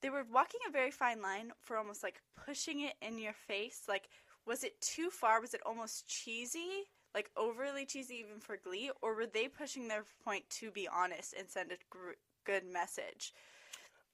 they 0.01 0.09
were 0.09 0.25
walking 0.31 0.59
a 0.67 0.71
very 0.71 0.91
fine 0.91 1.21
line 1.21 1.51
for 1.61 1.77
almost 1.77 2.03
like 2.03 2.21
pushing 2.45 2.81
it 2.81 2.93
in 3.01 3.17
your 3.17 3.33
face. 3.33 3.83
Like, 3.87 4.09
was 4.45 4.63
it 4.63 4.79
too 4.81 5.09
far? 5.09 5.41
Was 5.41 5.53
it 5.53 5.61
almost 5.65 6.07
cheesy? 6.07 6.85
Like 7.13 7.31
overly 7.37 7.85
cheesy 7.85 8.15
even 8.15 8.39
for 8.39 8.57
Glee? 8.57 8.91
Or 9.01 9.15
were 9.15 9.25
they 9.25 9.47
pushing 9.47 9.87
their 9.87 10.03
point 10.23 10.49
to 10.51 10.69
be 10.71 10.87
honest 10.87 11.33
and 11.37 11.49
send 11.49 11.71
a 11.71 11.77
gr- 11.89 12.19
good 12.45 12.63
message? 12.65 13.33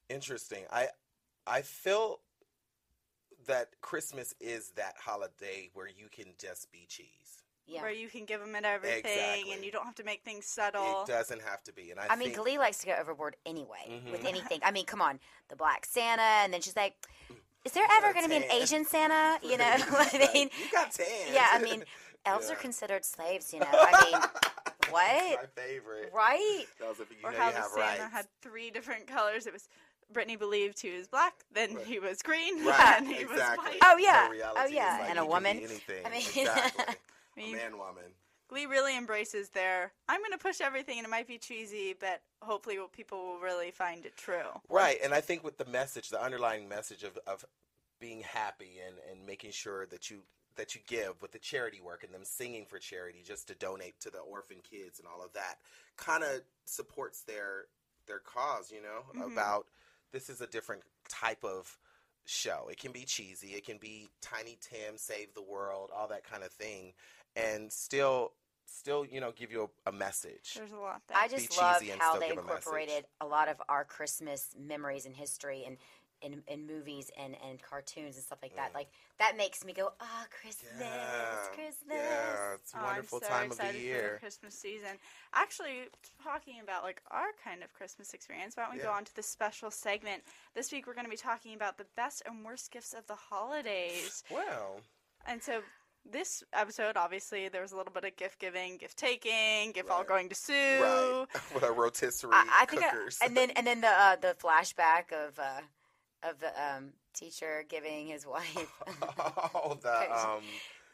Interesting. 0.09 0.65
I 0.71 0.89
I 1.47 1.61
feel 1.61 2.19
that 3.47 3.69
Christmas 3.81 4.35
is 4.39 4.72
that 4.75 4.96
holiday 5.00 5.70
where 5.74 5.87
you 5.87 6.07
can 6.11 6.33
just 6.39 6.72
be 6.72 6.85
cheese. 6.87 7.41
Yeah. 7.67 7.81
Where 7.83 7.91
you 7.91 8.09
can 8.09 8.25
give 8.25 8.41
them 8.41 8.53
at 8.55 8.65
everything 8.65 9.00
Exactly. 9.00 9.53
and 9.53 9.63
you 9.63 9.71
don't 9.71 9.85
have 9.85 9.95
to 9.95 10.03
make 10.03 10.24
things 10.24 10.45
subtle. 10.45 11.03
It 11.03 11.07
doesn't 11.07 11.41
have 11.43 11.63
to 11.63 11.74
be. 11.74 11.91
And 11.91 12.00
I, 12.00 12.07
I 12.09 12.15
mean, 12.17 12.29
think, 12.31 12.41
Glee 12.43 12.57
likes 12.57 12.79
to 12.79 12.87
go 12.87 12.95
overboard 13.00 13.37
anyway 13.45 13.85
Mhm. 13.87 14.11
with 14.11 14.25
anything. 14.27 14.59
I 14.63 14.71
mean, 14.71 14.85
come 14.85 15.01
on, 15.01 15.19
the 15.47 15.55
Black 15.55 15.85
Santa, 15.85 16.21
and 16.21 16.53
then 16.53 16.59
she's 16.61 16.75
like, 16.75 16.95
"Is 17.63 17.71
there 17.71 17.85
ever 17.91 18.11
going 18.13 18.25
to 18.25 18.29
be 18.29 18.35
an. 18.37 18.51
Asian 18.51 18.83
Santa?" 18.83 19.39
You 19.47 19.57
know, 19.57 19.65
I 19.77 20.29
mean, 20.33 20.50
you 20.59 20.71
got 20.71 20.91
tan. 20.91 21.05
yeah, 21.33 21.47
I 21.53 21.59
mean, 21.59 21.83
elves 22.25 22.50
are 22.50 22.55
considered 22.55 23.05
slaves. 23.05 23.53
You 23.53 23.59
know, 23.61 23.67
I 23.71 24.05
mean, 24.11 24.21
what? 24.89 25.39
My 25.55 25.61
favorite. 25.61 26.11
right? 26.13 26.65
That 26.79 26.89
was 26.89 27.00
if 27.00 27.09
you 27.11 27.17
or 27.24 27.31
know 27.31 27.37
how 27.37 27.47
you 27.47 27.51
the 27.53 27.57
have 27.59 27.67
Santa 27.71 28.01
rights. 28.03 28.13
had 28.13 28.27
three 28.41 28.69
different 28.71 29.07
colors. 29.07 29.47
It 29.47 29.53
was 29.53 29.69
Brittany 30.11 30.35
believed 30.35 30.81
he 30.81 30.91
was 30.97 31.07
black, 31.07 31.35
then 31.53 31.75
Right. 31.75 31.85
he 31.85 32.00
was 32.00 32.21
green, 32.21 32.65
Right, 32.65 32.95
and 32.97 33.07
he 33.07 33.24
was 33.24 33.31
exactly. 33.39 33.71
white. 33.71 33.77
Oh, 33.81 33.95
yeah. 33.97 34.27
Oh, 34.57 34.65
yeah. 34.65 34.97
like 35.00 35.09
And 35.09 35.19
a 35.19 35.21
you 35.21 35.21
can 35.21 35.24
be 35.24 35.27
woman. 35.29 35.57
Anything. 35.57 36.05
I 36.05 36.09
mean- 36.09 36.27
exactly. 36.35 36.95
Mean, 37.35 37.55
man, 37.55 37.77
woman. 37.77 38.03
Glee 38.50 38.65
really 38.65 38.98
embraces 38.98 39.50
their. 39.50 39.94
I'm 40.09 40.20
going 40.20 40.31
to 40.33 40.37
push 40.37 40.59
everything, 40.59 40.98
and 40.98 41.07
it 41.07 41.09
might 41.09 41.27
be 41.27 41.37
cheesy, 41.37 41.96
but 41.98 42.22
hopefully, 42.41 42.77
will- 42.77 42.89
people 42.89 43.17
will 43.25 43.39
really 43.39 43.72
find 43.72 44.05
it 44.05 44.17
true. 44.17 44.59
Right, 44.70 44.98
and 45.03 45.13
I 45.13 45.22
think 45.22 45.44
with 45.44 45.57
the 45.57 45.65
message, 45.65 46.09
the 46.09 46.22
underlying 46.22 46.67
message 46.67 47.03
of, 47.03 47.17
of 47.25 47.46
being 48.00 48.22
happy 48.22 48.79
and, 48.85 48.96
and 49.09 49.25
making 49.25 49.51
sure 49.51 49.85
that 49.87 50.09
you 50.09 50.24
that 50.57 50.75
you 50.75 50.81
give 50.85 51.22
with 51.22 51.31
the 51.31 51.39
charity 51.39 51.79
work 51.79 52.03
and 52.03 52.13
them 52.13 52.25
singing 52.25 52.65
for 52.65 52.77
charity 52.77 53.22
just 53.25 53.48
to 53.48 53.55
donate 53.55 53.98
to 54.01 54.09
the 54.09 54.20
orphan 54.20 54.57
kids 54.70 55.00
and 55.00 55.07
all 55.07 55.24
of 55.24 55.31
that 55.31 55.55
kind 55.96 56.25
of 56.25 56.41
supports 56.65 57.22
their 57.22 57.67
their 58.05 58.20
cause, 58.20 58.70
you 58.70 58.81
know, 58.81 59.03
Mhm. 59.15 59.31
about 59.31 59.67
this 60.11 60.29
is 60.29 60.41
a 60.41 60.48
different 60.48 60.83
type 61.07 61.46
of 61.46 61.79
show. 62.25 62.67
It 62.70 62.77
can 62.79 62.91
be 62.91 63.05
cheesy, 63.05 63.53
it 63.53 63.65
can 63.65 63.77
be 63.77 64.09
Tiny 64.22 64.57
Tim 64.59 64.98
save 64.98 65.33
the 65.33 65.41
world, 65.41 65.89
all 65.96 66.07
that 66.09 66.25
kind 66.25 66.44
of 66.44 66.51
thing, 66.51 66.94
and 67.35 67.72
still 67.72 68.33
still, 68.65 69.05
you 69.05 69.20
know, 69.20 69.31
give 69.31 69.51
you 69.51 69.70
a, 69.85 69.89
a 69.89 69.91
message. 69.91 70.53
There's 70.55 70.72
a 70.72 70.77
lot 70.77 71.01
there. 71.07 71.17
I 71.17 71.27
Be 71.27 71.35
just 71.35 71.57
love 71.61 71.81
how 72.00 72.17
they 72.20 72.29
give 72.29 72.37
a 72.37 72.41
incorporated 72.41 73.05
a 73.20 73.25
lot 73.25 73.50
of 73.50 73.61
our 73.70 73.83
Christmas 73.83 74.55
memories 74.59 75.05
and 75.05 75.15
history 75.15 75.63
and 75.67 75.77
in, 76.22 76.44
in 76.48 76.67
movies 76.67 77.09
and, 77.20 77.35
and 77.48 77.61
cartoons 77.61 78.15
and 78.15 78.24
stuff 78.24 78.37
like 78.41 78.55
that. 78.55 78.72
Mm. 78.72 78.75
Like 78.75 78.87
that 79.20 79.37
makes 79.37 79.65
me 79.65 79.74
go, 79.74 79.91
ah, 80.00 80.25
Christmas, 80.29 80.72
Yeah, 80.79 81.48
Christmas. 81.55 81.98
Yeah, 81.98 82.53
it's 82.55 82.74
a 82.74 82.77
Oh, 82.77 82.83
wonderful 82.83 83.20
I'm 83.20 83.24
so 83.24 83.29
time 83.29 83.44
of 83.46 83.57
excited 83.57 83.75
the 83.75 83.79
For 83.79 83.85
year. 83.85 84.13
the 84.13 84.20
Christmas 84.20 84.55
season. 84.55 84.98
Actually, 85.33 85.89
talking 86.24 86.59
about 86.61 86.83
like 86.83 87.01
our 87.11 87.33
kind 87.44 87.63
of 87.63 87.74
Christmas 87.74 88.13
experience, 88.13 88.55
why 88.55 88.63
don't 88.63 88.75
we 88.75 88.79
go 88.83 88.91
on 88.91 89.03
to 89.05 89.15
the 89.15 89.24
special 89.24 89.72
segment? 89.72 90.24
This 90.53 90.72
week 90.72 90.85
we're 90.87 90.94
going 90.94 91.05
to 91.05 91.11
be 91.11 91.17
talking 91.17 91.55
about 91.55 91.77
the 91.77 91.85
best 91.96 92.22
and 92.25 92.46
worst 92.46 92.72
gifts 92.72 92.94
of 92.94 93.07
the 93.07 93.15
holidays. 93.15 94.24
Well, 94.29 94.81
And 95.25 95.41
so 95.41 95.61
this 96.09 96.44
episode, 96.53 96.98
obviously, 96.98 97.50
there 97.50 97.61
was 97.61 97.72
a 97.72 97.77
little 97.77 97.94
bit 97.94 98.03
of 98.03 98.16
gift 98.16 98.40
giving, 98.40 98.77
gift 98.77 98.98
taking, 98.98 99.72
gift 99.72 99.90
all 99.90 100.03
going 100.03 100.29
to 100.29 100.35
Sue. 100.35 100.53
right. 100.53 101.25
With 101.53 101.64
our 101.64 101.74
rotisserie 101.74 102.31
I, 102.33 102.61
I 102.61 102.66
think, 102.66 102.83
I, 102.83 103.25
and 103.25 103.35
then 103.35 103.51
and 103.51 103.66
then 103.66 103.81
the 103.81 103.87
uh, 103.87 104.16
the 104.16 104.35
flashback 104.42 105.11
of 105.11 105.37
uh, 105.40 105.61
of 106.24 106.40
the 106.40 106.50
um, 106.61 106.90
teacher 107.14 107.64
giving 107.68 108.07
his 108.07 108.25
wife, 108.25 108.74
oh, 109.55 109.77
the 109.81 110.11
um, 110.11 110.42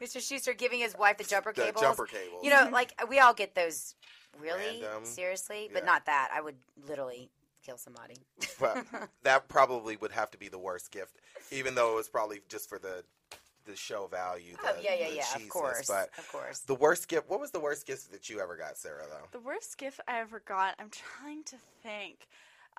Mr. 0.02 0.18
Schuester 0.18 0.56
giving 0.56 0.80
his 0.80 0.96
wife 0.96 1.18
the 1.18 1.24
jumper 1.24 1.52
the 1.52 1.62
cables. 1.62 1.82
jumper 1.82 2.06
cables. 2.06 2.44
You 2.44 2.50
know, 2.50 2.68
like 2.72 2.92
we 3.08 3.18
all 3.18 3.34
get 3.34 3.54
those. 3.54 3.94
Really, 4.38 4.82
Random. 4.82 5.04
seriously, 5.04 5.68
but 5.72 5.84
not 5.84 6.06
that. 6.06 6.28
I 6.32 6.40
would 6.40 6.54
literally 6.86 7.28
kill 7.64 7.76
somebody. 7.76 8.14
but 8.60 8.84
that 9.24 9.48
probably 9.48 9.96
would 9.96 10.12
have 10.12 10.30
to 10.30 10.38
be 10.38 10.48
the 10.48 10.58
worst 10.58 10.92
gift, 10.92 11.16
even 11.50 11.74
though 11.74 11.92
it 11.92 11.96
was 11.96 12.08
probably 12.08 12.40
just 12.48 12.68
for 12.68 12.78
the 12.78 13.02
the 13.68 13.76
show 13.76 14.06
value. 14.08 14.54
The, 14.62 14.70
oh 14.70 14.76
yeah, 14.82 14.94
yeah, 14.98 15.08
the 15.10 15.14
yeah. 15.16 15.24
Of 15.36 15.48
course, 15.48 15.86
But 15.86 16.08
of 16.18 16.28
course. 16.32 16.60
the 16.60 16.74
worst 16.74 17.06
gift. 17.08 17.28
What 17.28 17.38
was 17.38 17.50
the 17.52 17.60
worst 17.60 17.86
gift 17.86 18.10
that 18.12 18.28
you 18.28 18.40
ever 18.40 18.56
got, 18.56 18.76
Sarah? 18.76 19.04
Though. 19.08 19.28
The 19.38 19.44
worst 19.44 19.76
gift 19.78 20.00
I 20.08 20.20
ever 20.20 20.40
got, 20.44 20.74
I'm 20.80 20.90
trying 20.90 21.44
to 21.44 21.56
think. 21.82 22.26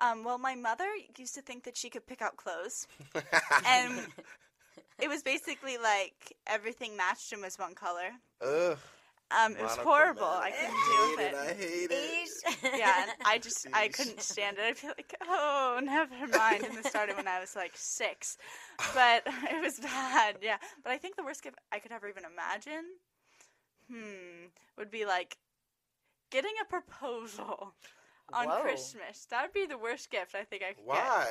Um, 0.00 0.24
well, 0.24 0.38
my 0.38 0.54
mother 0.54 0.86
used 1.18 1.34
to 1.36 1.42
think 1.42 1.64
that 1.64 1.76
she 1.76 1.88
could 1.90 2.06
pick 2.06 2.20
out 2.22 2.36
clothes. 2.36 2.86
and 3.66 4.00
it 4.98 5.08
was 5.08 5.22
basically 5.22 5.76
like 5.78 6.36
everything 6.46 6.96
matched 6.96 7.32
and 7.32 7.42
was 7.42 7.58
one 7.58 7.74
color. 7.74 8.10
Ugh, 8.44 8.78
Um, 9.30 9.52
it 9.52 9.62
was 9.62 9.76
horrible. 9.76 10.24
I 10.24 10.50
couldn't 10.50 10.74
deal 10.88 11.10
with 11.10 11.20
it. 11.20 11.34
I 11.34 11.52
hate 11.54 11.90
it. 11.90 12.78
Yeah, 12.78 13.02
and 13.02 13.10
I 13.24 13.38
just 13.38 13.66
I 13.72 13.88
couldn't 13.88 14.20
stand 14.20 14.58
it. 14.58 14.64
I'd 14.64 14.80
be 14.80 14.88
like, 14.88 15.14
oh, 15.28 15.80
never 15.82 16.26
mind. 16.36 16.64
And 16.64 16.76
this 16.76 16.86
started 16.86 17.16
when 17.16 17.28
I 17.28 17.38
was 17.38 17.54
like 17.54 17.72
six, 17.74 18.36
but 18.94 19.22
it 19.26 19.62
was 19.62 19.78
bad. 19.78 20.38
Yeah, 20.42 20.56
but 20.82 20.92
I 20.92 20.98
think 20.98 21.16
the 21.16 21.22
worst 21.22 21.42
gift 21.42 21.58
I 21.70 21.78
could 21.78 21.92
ever 21.92 22.08
even 22.08 22.24
imagine, 22.24 22.84
hmm, 23.88 24.46
would 24.76 24.90
be 24.90 25.04
like 25.06 25.36
getting 26.30 26.52
a 26.60 26.64
proposal 26.64 27.74
on 28.32 28.46
Whoa. 28.46 28.60
Christmas. 28.62 29.26
That 29.30 29.42
would 29.42 29.52
be 29.52 29.66
the 29.66 29.78
worst 29.78 30.10
gift 30.10 30.34
I 30.34 30.42
think 30.44 30.62
I 30.62 30.72
could 30.72 30.86
get. 30.86 30.86
Why? 30.86 31.26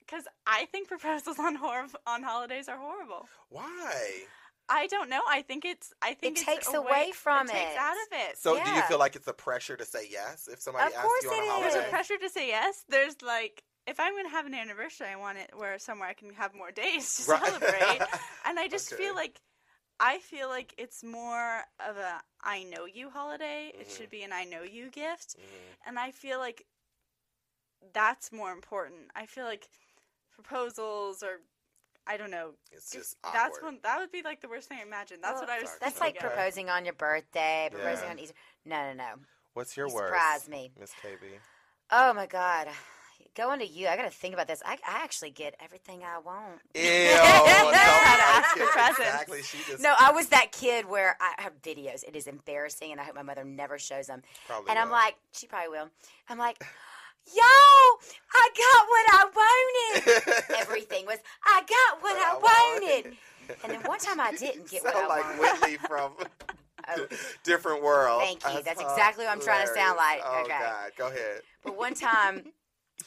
Because 0.00 0.24
I 0.46 0.66
think 0.66 0.88
proposals 0.88 1.38
on 1.38 1.54
hor- 1.54 1.86
on 2.06 2.22
holidays 2.22 2.68
are 2.68 2.78
horrible. 2.78 3.28
Why? 3.48 4.24
I 4.70 4.86
don't 4.86 5.10
know. 5.10 5.20
I 5.28 5.42
think 5.42 5.64
it's. 5.64 5.92
I 6.00 6.14
think 6.14 6.38
It 6.38 6.44
takes 6.44 6.68
a 6.68 6.76
away 6.76 7.10
from 7.12 7.48
it. 7.48 7.54
It. 7.54 7.58
Takes 7.58 7.76
out 7.76 7.92
of 7.92 8.12
it. 8.12 8.38
So 8.38 8.54
do 8.54 8.70
you 8.70 8.82
feel 8.82 8.98
like 8.98 9.16
it's 9.16 9.26
a 9.26 9.32
pressure 9.32 9.76
to 9.76 9.84
say 9.84 10.06
yes 10.10 10.48
if 10.50 10.60
somebody 10.60 10.86
Of 10.86 10.94
asks 10.94 11.02
course 11.02 11.24
you 11.24 11.30
on 11.30 11.38
it 11.38 11.48
a 11.48 11.50
holiday? 11.50 11.70
There's 11.72 11.86
a 11.86 11.90
pressure 11.90 12.16
to 12.18 12.28
say 12.30 12.48
yes. 12.48 12.84
There's 12.88 13.20
like, 13.22 13.64
if 13.86 13.98
I'm 13.98 14.14
gonna 14.16 14.28
have 14.30 14.46
an 14.46 14.54
anniversary, 14.54 15.08
I 15.08 15.16
want 15.16 15.38
it 15.38 15.50
where 15.56 15.78
somewhere 15.78 16.08
I 16.08 16.14
can 16.14 16.32
have 16.34 16.54
more 16.54 16.70
days 16.70 17.16
to 17.16 17.22
Right. 17.22 17.42
celebrate. 17.44 18.00
and 18.46 18.58
I 18.58 18.68
just 18.68 18.92
Okay. 18.92 19.02
feel 19.04 19.14
like, 19.14 19.40
I 19.98 20.18
feel 20.18 20.48
like 20.48 20.74
it's 20.78 21.02
more 21.04 21.62
of 21.86 21.96
a 21.96 22.22
I 22.42 22.62
know 22.62 22.86
you 22.86 23.10
holiday. 23.10 23.72
It 23.78 23.88
Mhm. 23.88 23.96
should 23.96 24.10
be 24.10 24.22
an 24.22 24.32
I 24.32 24.44
know 24.44 24.62
you 24.62 24.88
gift. 24.90 25.36
Mhm. 25.36 25.88
and 25.88 25.98
I 25.98 26.10
feel 26.12 26.38
like 26.38 26.64
that's 27.92 28.32
more 28.32 28.52
important. 28.52 29.10
I 29.14 29.26
feel 29.26 29.44
like 29.44 29.68
proposals 30.32 31.22
or 31.22 31.40
I 32.10 32.16
don't 32.16 32.30
know. 32.30 32.50
It's 32.72 32.90
just- 32.90 32.92
just 32.92 33.16
awkward. 33.22 33.40
that's 33.40 33.62
one 33.62 33.78
that 33.84 33.98
would 34.00 34.10
be 34.10 34.22
like 34.22 34.40
the 34.40 34.48
worst 34.48 34.68
thing 34.68 34.78
I 34.80 34.82
imagine. 34.82 35.20
That's 35.20 35.34
Well, 35.40 35.42
what 35.42 35.50
I 35.50 35.60
was. 35.60 35.76
That's 35.80 36.00
like 36.00 36.16
Okay. 36.16 36.26
proposing 36.26 36.68
on 36.68 36.84
your 36.84 36.94
birthday, 36.94 37.68
proposing 37.70 38.04
Yeah. 38.06 38.10
on 38.10 38.18
Easter. 38.18 38.34
No, 38.64 38.88
no, 38.88 38.92
no. 38.94 39.14
What's 39.54 39.76
your 39.76 39.88
You 39.88 39.94
word? 39.94 40.06
surprised 40.08 40.48
me. 40.48 40.72
Miss 40.78 40.92
KB. 41.02 41.38
Oh 41.90 42.12
my 42.12 42.26
God. 42.26 42.68
Going 43.36 43.60
to 43.60 43.66
you, 43.66 43.86
I 43.86 43.96
got 43.96 44.02
to 44.02 44.10
think 44.10 44.34
about 44.34 44.48
this. 44.48 44.60
I, 44.66 44.72
I 44.86 45.04
actually 45.04 45.30
get 45.30 45.54
everything 45.60 46.02
I 46.02 46.18
want. 46.18 46.60
Ew. 46.74 46.82
Don't 46.82 47.74
ask 47.76 48.56
for 48.56 48.64
Exactly. 48.64 49.42
She 49.44 49.58
just 49.70 49.80
No, 49.80 49.94
I 49.98 50.10
was 50.10 50.28
that 50.30 50.50
kid 50.50 50.84
where 50.86 51.16
I 51.20 51.40
have 51.40 51.62
videos. 51.62 52.02
It 52.02 52.16
is 52.16 52.26
embarrassing, 52.26 52.90
and 52.90 53.00
I 53.00 53.04
hope 53.04 53.14
my 53.14 53.22
mother 53.22 53.44
never 53.44 53.78
shows 53.78 54.08
them. 54.08 54.22
probably 54.48 54.70
And 54.70 54.78
I'm 54.80 54.90
like, 54.90 55.14
she 55.32 55.46
probably 55.46 55.68
will. 55.68 55.88
I'm 56.28 56.38
like, 56.38 56.60
yo, 57.26 57.42
I 57.42 58.48
got 58.56 58.88
what 58.88 59.06
I 59.12 59.24
wanted. 59.34 60.44
Everything 60.58 61.06
was, 61.06 61.18
I 61.44 61.62
got 61.62 62.02
what 62.02 62.16
I 62.16 62.38
wanted. 62.38 63.16
And 63.64 63.72
then 63.72 63.82
one 63.82 63.98
time 63.98 64.20
I 64.20 64.32
didn't 64.32 64.68
get 64.70 64.84
what 64.84 64.94
I 64.96 65.06
like 65.06 65.38
wanted. 65.38 65.60
Whitley 65.60 65.76
from 65.76 66.12
Oh. 66.88 67.06
Different 67.44 67.82
World. 67.82 68.22
Thank 68.22 68.42
you. 68.44 68.62
That's 68.64 68.80
exactly 68.80 69.24
what 69.24 69.32
I'm 69.32 69.40
trying 69.40 69.66
to 69.66 69.74
sound 69.74 69.96
like. 69.96 70.20
Oh 70.24 70.40
Okay. 70.44 70.58
God, 70.58 70.90
go 70.96 71.08
ahead. 71.08 71.42
But 71.62 71.76
one 71.76 71.94
time, 71.94 72.52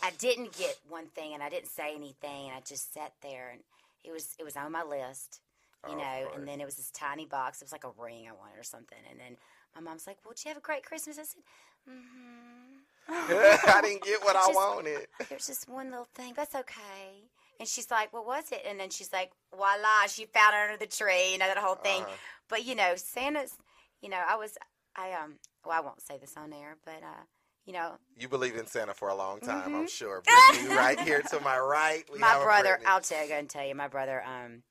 I 0.02 0.12
didn't 0.20 0.56
get 0.56 0.78
one 0.88 1.08
thing, 1.08 1.34
and 1.34 1.42
I 1.42 1.50
didn't 1.50 1.70
say 1.70 1.94
anything, 1.96 2.48
and 2.50 2.56
I 2.56 2.62
just 2.62 2.94
sat 2.94 3.14
there, 3.22 3.50
and 3.52 3.62
it 4.04 4.12
was 4.12 4.36
it 4.40 4.44
was 4.44 4.56
on 4.56 4.72
my 4.72 4.84
list, 4.84 5.42
you 5.88 5.96
Oh, 5.96 5.98
know. 5.98 6.30
And 6.36 6.48
then 6.48 6.62
it 6.62 6.66
was 6.66 6.76
this 6.76 6.92
tiny 6.92 7.26
box. 7.26 7.62
It 7.62 7.66
was 7.66 7.72
like 7.72 7.84
a 7.84 7.92
ring 8.02 8.28
I 8.30 8.34
wanted 8.34 8.60
or 8.60 8.64
something. 8.64 8.98
And 9.10 9.20
then 9.20 9.38
my 9.76 9.82
mom's 9.82 10.06
like, 10.08 10.18
"Well, 10.24 10.34
did 10.34 10.46
you 10.46 10.50
have 10.50 10.58
a 10.58 10.62
great 10.62 10.86
Christmas?" 10.86 11.18
I 11.18 11.24
said, 11.24 11.42
"Mm-hmm." 11.90 12.63
I 13.10 13.82
didn't 13.84 14.04
get 14.04 14.22
what 14.24 14.36
I 14.36 14.40
Just- 14.48 14.54
wanted. 14.56 15.08
There's 15.30 15.48
just 15.48 15.68
one 15.70 15.90
little 15.92 16.08
thing. 16.16 16.34
That's 16.36 16.56
okay. 16.56 17.30
And 17.60 17.68
she's 17.68 17.92
like, 17.92 18.12
"What 18.14 18.26
was 18.26 18.52
it?" 18.52 18.64
And 18.68 18.80
then 18.80 18.90
she's 18.90 19.14
like, 19.14 19.32
"Voila!" 19.56 20.08
She 20.08 20.26
found 20.26 20.56
it 20.56 20.72
under 20.72 20.78
the 20.78 20.88
tree. 20.92 21.34
You 21.34 21.38
know 21.38 21.48
that 21.48 21.58
whole 21.58 21.76
thing. 21.76 22.02
Uh-huh. 22.02 22.12
But 22.50 22.66
you 22.66 22.76
know, 22.76 22.94
Santa's. 22.96 23.56
You 24.02 24.10
know, 24.10 24.20
I 24.28 24.36
was. 24.36 24.58
I 24.96 25.12
um. 25.14 25.36
Well, 25.66 25.78
I 25.78 25.82
won't 25.82 26.02
say 26.02 26.18
this 26.18 26.36
on 26.36 26.52
air, 26.52 26.78
but 26.84 27.02
uh, 27.04 27.24
you 27.66 27.72
know, 27.74 27.94
You 28.18 28.28
believe 28.28 28.56
in 28.56 28.66
Santa 28.68 28.94
for 28.94 29.08
a 29.10 29.16
long 29.16 29.40
time, 29.40 29.76
I'm 29.76 29.86
Mhm. 29.86 29.90
sure. 29.90 30.22
Brittany, 30.22 30.76
right 30.76 31.00
here 31.00 31.22
to 31.22 31.40
my 31.42 31.58
right. 31.60 32.04
We 32.12 32.20
my 32.20 32.42
brother. 32.44 32.80
I'll 32.86 33.00
tell 33.02 33.22
you. 33.24 33.30
Go 33.30 33.36
and 33.36 33.50
tell 33.50 33.66
you. 33.66 33.76
My 33.76 33.88
brother. 33.88 34.24
Um, 34.26 34.64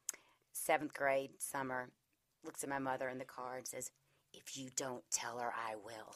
seventh 0.52 0.92
grade 0.92 1.30
summer, 1.38 1.88
looks 2.44 2.62
at 2.62 2.68
my 2.68 2.78
mother 2.78 3.08
in 3.08 3.18
the 3.18 3.24
car 3.24 3.56
and 3.56 3.66
says, 3.66 3.90
"If 4.34 4.56
you 4.56 4.70
don't 4.74 5.04
tell 5.10 5.38
her, 5.38 5.52
I 5.52 5.76
will." 5.76 6.14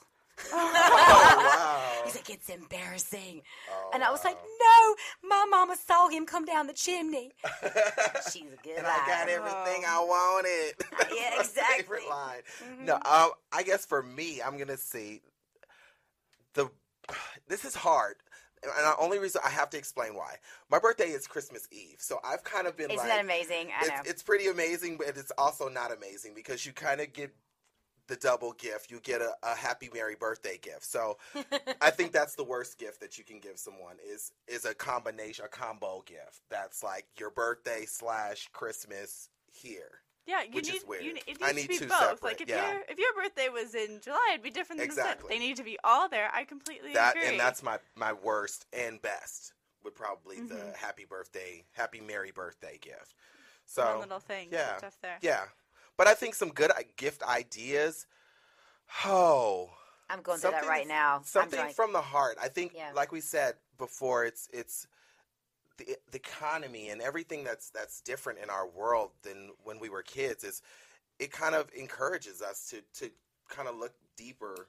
Oh, 0.52 0.72
wow. 0.94 2.02
He's 2.04 2.14
like, 2.14 2.30
"It's 2.30 2.48
embarrassing," 2.48 3.42
Oh, 3.70 3.90
and 3.94 4.02
I 4.04 4.10
was 4.10 4.22
like, 4.24 4.36
"No, 4.36 4.94
my 5.28 5.44
mama 5.50 5.76
saw 5.76 6.08
him 6.08 6.26
come 6.26 6.44
down 6.44 6.66
the 6.66 6.72
chimney." 6.72 7.32
She's 8.32 8.52
a 8.52 8.56
good 8.62 8.76
and 8.78 8.86
I 8.86 8.98
got 9.06 9.28
everything 9.28 9.84
I 9.86 9.98
wanted. 10.00 10.74
Yeah, 11.16 11.30
My 11.36 11.40
exactly. 11.42 11.76
Favorite 11.82 12.08
line. 12.08 12.40
Mhm. 12.62 12.84
No, 12.84 12.94
um, 12.96 13.30
I 13.52 13.62
guess 13.62 13.86
for 13.86 14.02
me, 14.02 14.40
I'm 14.42 14.58
gonna 14.58 14.76
see 14.76 15.22
the. 16.54 16.70
This 17.48 17.64
is 17.64 17.74
hard, 17.76 18.16
and 18.64 18.72
the 18.72 18.96
only 18.98 19.18
reason 19.20 19.40
I 19.44 19.50
have 19.50 19.70
to 19.70 19.78
explain 19.78 20.14
why. 20.16 20.34
My 20.68 20.78
birthday 20.80 21.06
is 21.10 21.26
Christmas 21.28 21.68
Eve, 21.70 21.96
so 21.98 22.18
I've 22.24 22.42
kind 22.42 22.66
of 22.66 22.76
been 22.76 22.90
Isn't 22.90 22.98
like, 22.98 23.08
that 23.08 23.24
amazing? 23.24 23.68
I 23.80 23.86
know. 23.86 23.94
it's, 24.00 24.10
it's 24.10 24.22
pretty 24.24 24.48
amazing, 24.48 24.96
but 24.98 25.08
it's 25.16 25.30
also 25.38 25.68
not 25.68 25.92
amazing 25.96 26.32
because 26.34 26.66
you 26.66 26.72
kind 26.72 27.00
of 27.00 27.12
get 27.12 27.32
the 28.08 28.16
double 28.16 28.52
gift. 28.52 28.90
You 28.90 29.00
get 29.00 29.20
a, 29.20 29.34
a 29.42 29.54
happy 29.54 29.90
merry 29.92 30.14
birthday 30.14 30.58
gift. 30.60 30.84
So 30.84 31.18
I 31.80 31.90
think 31.90 32.12
that's 32.12 32.34
the 32.34 32.44
worst 32.44 32.78
gift 32.78 33.00
that 33.00 33.18
you 33.18 33.24
can 33.24 33.40
give 33.40 33.58
someone 33.58 33.96
is 34.06 34.32
is 34.48 34.64
a 34.64 34.74
combination, 34.74 35.44
a 35.44 35.48
combo 35.48 36.02
gift. 36.06 36.40
That's 36.50 36.82
like 36.82 37.06
your 37.18 37.30
birthday 37.30 37.84
slash 37.86 38.48
Christmas 38.52 39.28
here. 39.52 40.00
Yeah, 40.26 40.42
you 40.42 40.54
Which 40.54 40.72
need. 40.72 40.82
You, 41.02 41.10
it 41.14 41.26
needs 41.26 41.38
I 41.42 41.50
to 41.50 41.54
need 41.54 41.68
be 41.68 41.78
two 41.78 41.86
both. 41.86 41.98
separate, 41.98 42.22
Like 42.24 42.40
if 42.40 42.48
yeah. 42.48 42.72
your 42.72 42.82
if 42.88 42.98
your 42.98 43.12
birthday 43.14 43.48
was 43.48 43.74
in 43.76 44.00
July, 44.02 44.30
it'd 44.32 44.42
be 44.42 44.50
different. 44.50 44.82
Exactly. 44.82 45.28
They 45.28 45.38
need 45.38 45.56
to 45.56 45.62
be 45.62 45.78
all 45.84 46.08
there. 46.08 46.30
I 46.34 46.42
completely 46.44 46.92
That 46.94 47.16
agree. 47.16 47.28
and 47.28 47.38
that's 47.40 47.62
my 47.62 47.78
my 47.94 48.12
worst 48.12 48.66
and 48.72 49.00
best 49.00 49.52
would 49.84 49.94
probably 49.94 50.40
the 50.40 50.56
Mhm. 50.56 50.74
happy 50.74 51.04
birthday, 51.04 51.64
happy 51.72 52.00
merry 52.00 52.32
birthday 52.32 52.76
gift. 52.80 53.14
So 53.66 53.84
One 53.84 54.00
little 54.00 54.18
thing. 54.18 54.48
yeah. 54.50 54.78
Stuff 54.78 54.96
there. 55.00 55.18
yeah, 55.22 55.44
but 55.96 56.06
I 56.06 56.14
think 56.14 56.34
some 56.34 56.50
good 56.50 56.70
gift 56.96 57.22
ideas. 57.22 58.06
Oh, 59.04 59.70
I'm 60.08 60.22
going 60.22 60.38
through 60.38 60.52
that 60.52 60.66
right 60.66 60.86
now. 60.86 61.22
Something 61.24 61.68
from 61.70 61.92
the 61.92 62.00
heart. 62.00 62.38
I 62.40 62.48
think, 62.48 62.72
Yeah. 62.74 62.90
like 62.94 63.12
we 63.12 63.20
said 63.20 63.54
before, 63.78 64.24
it's 64.24 64.48
it's 64.52 64.86
the 65.78 65.96
the 66.10 66.18
economy 66.18 66.88
and 66.90 67.02
everything 67.02 67.44
that's 67.44 67.70
that's 67.70 68.00
different 68.00 68.38
in 68.38 68.50
our 68.50 68.66
world 68.68 69.10
than 69.22 69.50
when 69.64 69.78
we 69.80 69.88
were 69.88 70.02
kids. 70.02 70.44
Is 70.44 70.62
it 71.18 71.32
kind 71.32 71.54
of 71.54 71.70
encourages 71.76 72.42
us 72.42 72.70
to 72.70 72.82
to 73.00 73.10
kind 73.48 73.68
of 73.68 73.76
look 73.76 73.92
deeper 74.16 74.68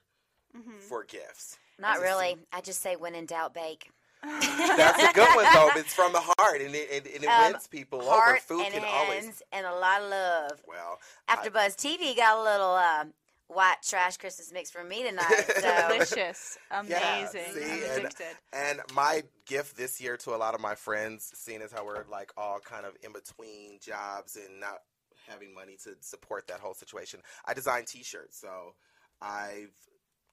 hmm 0.54 0.80
for 0.80 1.04
gifts. 1.04 1.58
Not 1.80 2.00
really. 2.02 2.38
I 2.52 2.62
just 2.62 2.82
say 2.82 2.96
when 2.96 3.16
in 3.16 3.26
doubt, 3.26 3.54
bake. 3.54 3.92
That's 4.32 5.04
a 5.04 5.14
good 5.14 5.28
one 5.36 5.46
though. 5.54 5.70
It's 5.76 5.94
from 5.94 6.14
the 6.14 6.22
heart, 6.22 6.62
and 6.62 6.74
it, 6.76 6.88
it, 6.92 7.16
and 7.16 7.24
it 7.24 7.28
Um, 7.28 7.52
wins 7.54 7.68
people 7.68 8.02
over. 8.02 8.10
Heart 8.12 8.42
Food 8.42 8.62
and 8.66 8.74
can 8.74 8.84
hands 8.84 8.94
always 9.10 9.44
and 9.52 9.66
a 9.66 9.74
lot 9.76 10.02
of 10.02 10.10
love. 10.10 10.62
well. 10.68 11.00
AfterBuzz 11.30 11.76
TV 11.76 12.16
got 12.16 12.38
a 12.38 12.42
little 12.44 12.76
um, 12.76 13.14
white 13.48 13.78
trash 13.88 14.18
Christmas 14.18 14.52
mix 14.52 14.70
for 14.70 14.84
me 14.84 15.04
tonight. 15.04 15.46
So 15.60 15.88
Delicious, 15.90 16.58
amazing. 16.72 17.42
see, 17.54 17.64
I'm 17.64 18.06
and- 18.06 18.14
And 18.54 18.82
my 18.94 19.24
gift 19.46 19.78
this 19.78 20.00
year 20.02 20.18
to 20.18 20.36
a 20.36 20.38
lot 20.38 20.54
of 20.54 20.62
my 20.62 20.76
friends, 20.76 21.32
seeing 21.34 21.62
as 21.62 21.72
how 21.72 21.86
we're 21.86 22.04
like 22.12 22.32
all 22.38 22.60
kind 22.60 22.86
of 22.86 22.94
in 23.04 23.14
between 23.14 23.80
jobs 23.82 24.36
and 24.36 24.60
not 24.60 24.80
having 25.28 25.54
money 25.54 25.76
to 25.84 25.92
support 26.02 26.48
that 26.48 26.60
whole 26.60 26.74
situation, 26.74 27.22
I 27.46 27.54
designed 27.54 27.88
T-shirts. 27.88 28.40
So 28.40 28.76
I've 29.22 29.74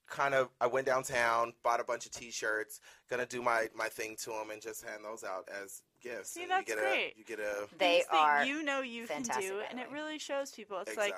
kind 0.06 0.34
of 0.34 0.48
I 0.60 0.66
went 0.66 0.86
downtown, 0.86 1.52
bought 1.62 1.80
a 1.80 1.84
bunch 1.84 2.06
of 2.06 2.12
T-shirts, 2.12 2.80
gonna 3.08 3.26
do 3.26 3.42
my 3.42 3.68
my 3.74 3.88
thing 3.88 4.16
to 4.24 4.30
them 4.30 4.50
and 4.52 4.60
just 4.60 4.84
hand 4.84 5.04
those 5.04 5.24
out 5.24 5.48
as 5.62 5.82
gifts. 6.02 6.30
See, 6.32 6.42
and 6.42 6.50
that's 6.50 6.68
you 6.68 6.74
get 6.76 6.82
great. 6.82 7.12
A, 7.14 7.18
you 7.18 7.24
get 7.24 7.38
a 7.40 7.66
they 7.78 8.04
are. 8.10 8.44
you 8.44 8.62
know 8.62 8.80
you 8.80 9.06
can 9.06 9.22
do, 9.22 9.30
that 9.30 9.66
and 9.70 9.80
it 9.80 9.90
really 9.90 10.18
shows 10.18 10.50
people. 10.52 10.78
It's 10.86 10.96
like 10.96 11.14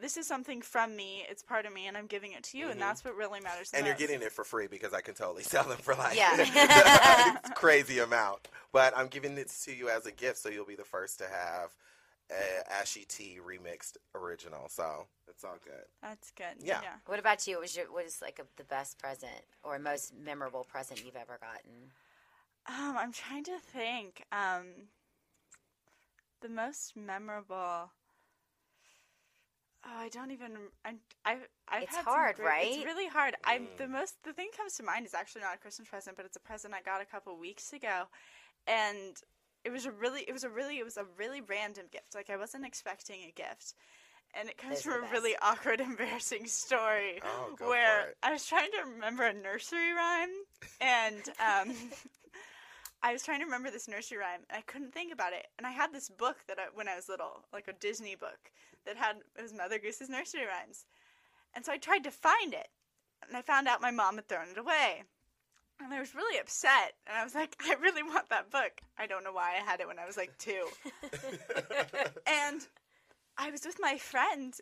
this 0.00 0.16
is 0.16 0.26
something 0.26 0.62
from 0.62 0.96
me. 0.96 1.26
It's 1.28 1.42
part 1.42 1.66
of 1.66 1.74
me, 1.74 1.86
and 1.86 1.94
I'm 1.94 2.06
giving 2.06 2.32
it 2.32 2.42
to 2.44 2.58
you, 2.58 2.66
Mhm. 2.66 2.70
and 2.72 2.80
that's 2.80 3.04
what 3.04 3.14
really 3.16 3.40
matters. 3.40 3.70
The 3.70 3.76
and 3.78 3.86
you're 3.86 3.94
getting 3.96 4.22
it 4.22 4.32
for 4.32 4.44
free 4.44 4.66
because 4.66 4.94
I 4.94 5.02
can 5.02 5.12
totally 5.14 5.42
sell 5.54 5.64
them 5.64 5.76
for 5.78 5.94
like 5.94 6.16
Yeah. 6.16 7.36
crazy 7.54 7.98
amount. 7.98 8.48
But 8.72 8.96
I'm 8.96 9.08
giving 9.08 9.36
it 9.36 9.50
to 9.64 9.74
you 9.74 9.90
as 9.90 10.06
a 10.06 10.12
gift, 10.12 10.38
so 10.38 10.48
you'll 10.48 10.64
be 10.64 10.74
the 10.76 10.84
first 10.84 11.18
to 11.18 11.24
have 11.28 11.70
a 12.30 12.72
Ashy 12.80 13.04
T 13.08 13.38
remixed 13.44 13.96
original. 14.14 14.68
So 14.68 15.06
it's 15.28 15.44
all 15.44 15.58
good. 15.64 15.84
That's 16.02 16.30
good. 16.32 16.56
Yeah. 16.62 16.80
yeah. 16.82 16.94
What 17.06 17.18
about 17.18 17.46
you? 17.46 17.54
What 17.56 17.62
was 17.62 17.76
your 17.76 17.86
what 17.92 18.04
is 18.04 18.20
like 18.22 18.38
a, 18.38 18.44
the 18.56 18.64
best 18.64 18.98
present 18.98 19.42
or 19.62 19.78
most 19.78 20.12
memorable 20.16 20.64
present 20.64 21.04
you've 21.04 21.16
ever 21.16 21.38
gotten? 21.40 21.90
Um, 22.66 22.96
I'm 22.96 23.12
trying 23.12 23.44
to 23.44 23.58
think. 23.58 24.24
Um, 24.32 24.66
the 26.40 26.48
most 26.48 26.96
memorable. 26.96 27.90
Oh, 29.82 29.96
I 29.98 30.08
don't 30.10 30.30
even. 30.30 30.52
I, 30.84 30.94
I, 31.24 31.36
I've 31.68 31.82
It's 31.84 31.96
had 31.96 32.04
some 32.04 32.12
hard, 32.12 32.36
great- 32.36 32.46
right? 32.46 32.66
It's 32.70 32.84
really 32.84 33.08
hard. 33.08 33.34
I'm 33.44 33.66
the 33.78 33.88
most 33.88 34.22
the 34.24 34.32
thing 34.32 34.48
that 34.52 34.56
comes 34.58 34.74
to 34.74 34.82
mind 34.82 35.06
is 35.06 35.14
actually 35.14 35.42
not 35.42 35.54
a 35.54 35.58
Christmas 35.58 35.88
present, 35.88 36.16
but 36.16 36.26
it's 36.26 36.36
a 36.36 36.40
present 36.40 36.74
I 36.74 36.82
got 36.82 37.00
a 37.00 37.06
couple 37.06 37.36
weeks 37.38 37.72
ago, 37.72 38.02
and 38.66 39.16
it 39.64 39.70
was 39.70 39.86
a 39.86 39.90
really 39.90 40.22
it 40.22 40.32
was 40.32 40.44
a 40.44 40.48
really 40.48 40.78
it 40.78 40.84
was 40.84 40.96
a 40.96 41.04
really 41.18 41.40
random 41.40 41.86
gift. 41.90 42.14
Like 42.14 42.30
I 42.30 42.36
wasn't 42.36 42.66
expecting 42.66 43.20
a 43.28 43.32
gift, 43.32 43.74
and 44.34 44.48
it 44.48 44.56
comes 44.56 44.82
Those 44.82 44.94
from 44.94 45.04
a 45.04 45.10
really 45.10 45.34
awkward, 45.42 45.80
embarrassing 45.80 46.46
story 46.46 47.20
Oh, 47.24 47.56
where. 47.66 48.14
I 48.22 48.32
was 48.32 48.46
trying 48.46 48.70
to 48.72 48.90
remember 48.90 49.24
a 49.24 49.32
nursery 49.32 49.92
rhyme, 49.92 50.30
and 50.80 51.28
um, 51.40 51.74
I 53.02 53.12
was 53.12 53.22
trying 53.22 53.40
to 53.40 53.44
remember 53.44 53.70
this 53.70 53.88
nursery 53.88 54.18
rhyme, 54.18 54.40
and 54.48 54.58
I 54.58 54.62
couldn't 54.62 54.92
think 54.92 55.12
about 55.12 55.32
it. 55.32 55.46
And 55.58 55.66
I 55.66 55.70
had 55.70 55.92
this 55.92 56.08
book 56.08 56.36
that 56.48 56.58
I, 56.58 56.64
when 56.74 56.88
I 56.88 56.96
was 56.96 57.08
little, 57.08 57.44
like 57.52 57.68
a 57.68 57.72
Disney 57.72 58.14
book, 58.14 58.50
that 58.86 58.96
had 58.96 59.16
it 59.36 59.42
was 59.42 59.52
Mother 59.52 59.78
Goose's 59.78 60.08
nursery 60.08 60.46
rhymes, 60.46 60.86
and 61.54 61.64
so 61.64 61.72
I 61.72 61.78
tried 61.78 62.04
to 62.04 62.10
find 62.10 62.54
it, 62.54 62.68
and 63.26 63.36
I 63.36 63.42
found 63.42 63.68
out 63.68 63.82
my 63.82 63.90
mom 63.90 64.16
had 64.16 64.28
thrown 64.28 64.48
it 64.50 64.58
away. 64.58 65.04
And 65.82 65.92
I 65.94 66.00
was 66.00 66.14
really 66.14 66.38
upset, 66.38 66.92
and 67.06 67.16
I 67.16 67.24
was 67.24 67.34
like, 67.34 67.56
I 67.62 67.74
really 67.80 68.02
want 68.02 68.28
that 68.30 68.50
book. 68.50 68.80
I 68.98 69.06
don't 69.06 69.24
know 69.24 69.32
why 69.32 69.52
I 69.58 69.64
had 69.64 69.80
it 69.80 69.86
when 69.88 69.98
I 69.98 70.06
was 70.06 70.16
like 70.16 70.36
two. 70.38 70.66
and 72.26 72.60
I 73.38 73.50
was 73.50 73.64
with 73.64 73.78
my 73.80 73.96
friend, 73.98 74.54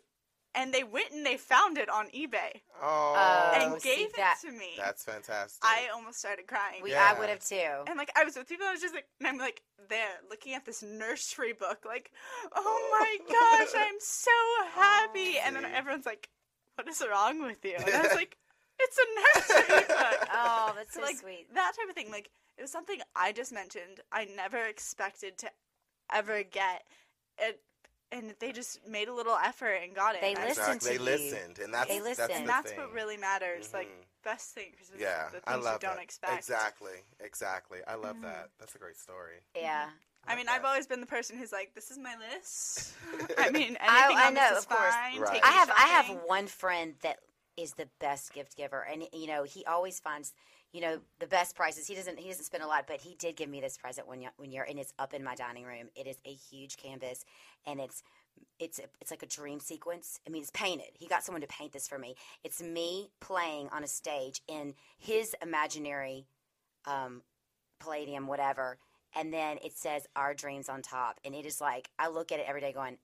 and 0.55 0.73
they 0.73 0.83
went 0.83 1.11
and 1.11 1.25
they 1.25 1.37
found 1.37 1.77
it 1.77 1.89
on 1.89 2.07
eBay 2.07 2.61
Oh, 2.81 3.51
and 3.53 3.81
see 3.81 3.89
gave 3.95 4.07
it 4.07 4.15
that- 4.17 4.37
to 4.41 4.51
me. 4.51 4.71
that's 4.77 5.03
fantastic. 5.03 5.59
I 5.63 5.89
almost 5.93 6.19
started 6.19 6.47
crying. 6.47 6.81
We, 6.81 6.91
Yeah. 6.91 7.13
I 7.15 7.19
would 7.19 7.29
have 7.29 7.43
too. 7.43 7.83
and 7.87 7.97
like 7.97 8.11
I 8.15 8.23
was 8.23 8.35
with 8.35 8.47
people, 8.47 8.65
I 8.67 8.71
was 8.71 8.81
just 8.81 8.95
like, 8.95 9.05
and 9.19 9.27
I'm 9.27 9.37
like 9.37 9.61
there 9.89 10.07
looking 10.29 10.53
at 10.55 10.65
this 10.65 10.81
nursery 10.81 11.53
book, 11.53 11.83
like, 11.85 12.11
oh 12.55 12.87
my 12.99 13.17
gosh, 13.67 13.73
I'm 13.75 13.99
so 13.99 14.31
happy. 14.73 15.35
and 15.43 15.55
then 15.55 15.63
See? 15.65 15.71
everyone's 15.75 16.05
like, 16.05 16.29
what 16.75 16.87
is 16.87 17.03
wrong 17.09 17.41
with 17.43 17.63
you? 17.63 17.75
And 17.77 17.89
I 17.93 18.01
was 18.01 18.15
like, 18.15 18.37
it's 18.79 18.97
a 18.97 19.59
nursery 19.59 19.83
book. 19.87 20.27
Oh, 20.33 20.73
that's 20.75 20.93
so 20.95 21.01
like 21.01 21.17
sweet. 21.17 21.53
that 21.53 21.73
type 21.77 21.89
of 21.89 21.95
thing. 21.95 22.11
Like 22.11 22.29
it 22.57 22.61
was 22.61 22.71
something 22.71 22.99
I 23.15 23.31
just 23.31 23.51
mentioned. 23.51 24.01
I 24.11 24.25
never 24.35 24.65
expected 24.65 25.37
to 25.39 25.49
ever 26.13 26.43
get 26.43 26.83
it, 27.37 27.61
and 28.11 28.33
they 28.39 28.51
just 28.51 28.85
made 28.87 29.07
a 29.07 29.13
little 29.13 29.35
effort 29.43 29.79
and 29.83 29.93
got 29.95 30.15
it. 30.15 30.21
They 30.21 30.33
And 30.33 30.43
listened 30.43 30.77
exactly. 30.77 30.97
to 30.97 31.03
They 31.03 31.11
you. 31.11 31.17
listened, 31.33 31.59
and 31.59 31.73
that's 31.73 31.87
They 31.87 31.99
that's 31.99 32.09
listened. 32.09 32.29
the 32.29 32.35
and 32.35 32.49
that's 32.49 32.71
thing. 32.71 32.79
what 32.79 32.93
really 32.93 33.17
matters. 33.17 33.69
Like 33.73 33.87
Mhm. 33.87 34.05
best 34.23 34.53
thing 34.53 34.71
because 34.71 34.89
Yeah, 34.99 35.25
the 35.25 35.31
things 35.31 35.43
I 35.47 35.55
love 35.55 35.81
you 35.81 35.87
don't 35.87 35.95
that. 35.97 36.03
expect. 36.03 36.37
Exactly, 36.37 37.03
exactly. 37.19 37.79
I 37.87 37.95
love 37.95 38.17
Mhm. 38.17 38.23
that. 38.23 38.49
That's 38.59 38.75
a 38.75 38.79
great 38.79 38.97
story. 38.97 39.39
Yeah. 39.55 39.89
I 40.27 40.35
mean, 40.35 40.47
Love 40.47 40.57
I've 40.57 40.65
always 40.65 40.85
been 40.85 40.99
the 40.99 41.07
person 41.07 41.37
who's 41.37 41.51
like, 41.51 41.73
"This 41.73 41.89
is 41.89 41.97
my 41.97 42.15
list." 42.17 42.93
I 43.37 43.49
mean, 43.49 43.77
anything 43.77 44.17
I 44.17 44.27
on 44.27 44.33
know, 44.33 44.41
this 44.49 44.59
is 44.59 44.65
of 44.65 44.69
course. 44.69 44.93
fine. 44.93 45.19
Right. 45.19 45.39
I 45.43 45.51
me 45.51 45.57
have 45.57 45.71
I 45.71 45.87
have 45.87 46.09
one 46.25 46.47
friend 46.47 46.95
that 47.01 47.19
is 47.59 47.73
the 47.73 47.87
best 47.99 48.33
gift 48.33 48.55
giver, 48.55 48.85
and 48.91 49.03
you 49.13 49.27
know 49.27 49.43
he 49.43 49.65
always 49.65 49.99
finds 49.99 50.33
you 50.71 50.81
know 50.81 50.99
the 51.19 51.27
best 51.27 51.55
prices. 51.55 51.87
He 51.87 51.95
doesn't 51.95 52.19
he 52.19 52.29
doesn't 52.29 52.45
spend 52.45 52.63
a 52.63 52.67
lot, 52.67 52.85
but 52.87 53.01
he 53.01 53.15
did 53.15 53.35
give 53.35 53.49
me 53.49 53.59
this 53.59 53.77
present 53.77 54.07
one 54.07 54.23
when 54.37 54.51
you're 54.51 54.63
and 54.63 54.79
it's 54.79 54.93
up 54.97 55.13
in 55.13 55.23
my 55.23 55.35
dining 55.35 55.65
room. 55.65 55.89
It 55.95 56.07
is 56.07 56.17
a 56.25 56.33
huge 56.33 56.77
canvas, 56.77 57.25
and 57.65 57.79
it's 57.79 58.03
it's 58.59 58.79
it's 59.01 59.11
like 59.11 59.23
a 59.23 59.27
dream 59.27 59.59
sequence. 59.59 60.19
I 60.25 60.29
mean, 60.29 60.41
it's 60.41 60.51
painted. 60.51 60.89
He 60.93 61.07
got 61.07 61.23
someone 61.23 61.41
to 61.41 61.47
paint 61.47 61.73
this 61.73 61.87
for 61.87 61.99
me. 61.99 62.15
It's 62.43 62.61
me 62.61 63.09
playing 63.19 63.69
on 63.71 63.83
a 63.83 63.87
stage 63.87 64.41
in 64.47 64.75
his 64.97 65.35
imaginary 65.41 66.25
um, 66.85 67.21
palladium, 67.79 68.27
whatever, 68.27 68.77
and 69.15 69.33
then 69.33 69.57
it 69.63 69.73
says 69.73 70.07
"Our 70.15 70.33
Dreams" 70.33 70.69
on 70.69 70.81
top, 70.81 71.19
and 71.25 71.35
it 71.35 71.45
is 71.45 71.59
like 71.59 71.89
I 71.99 72.07
look 72.07 72.31
at 72.31 72.39
it 72.39 72.45
every 72.47 72.61
day, 72.61 72.71
going, 72.71 72.97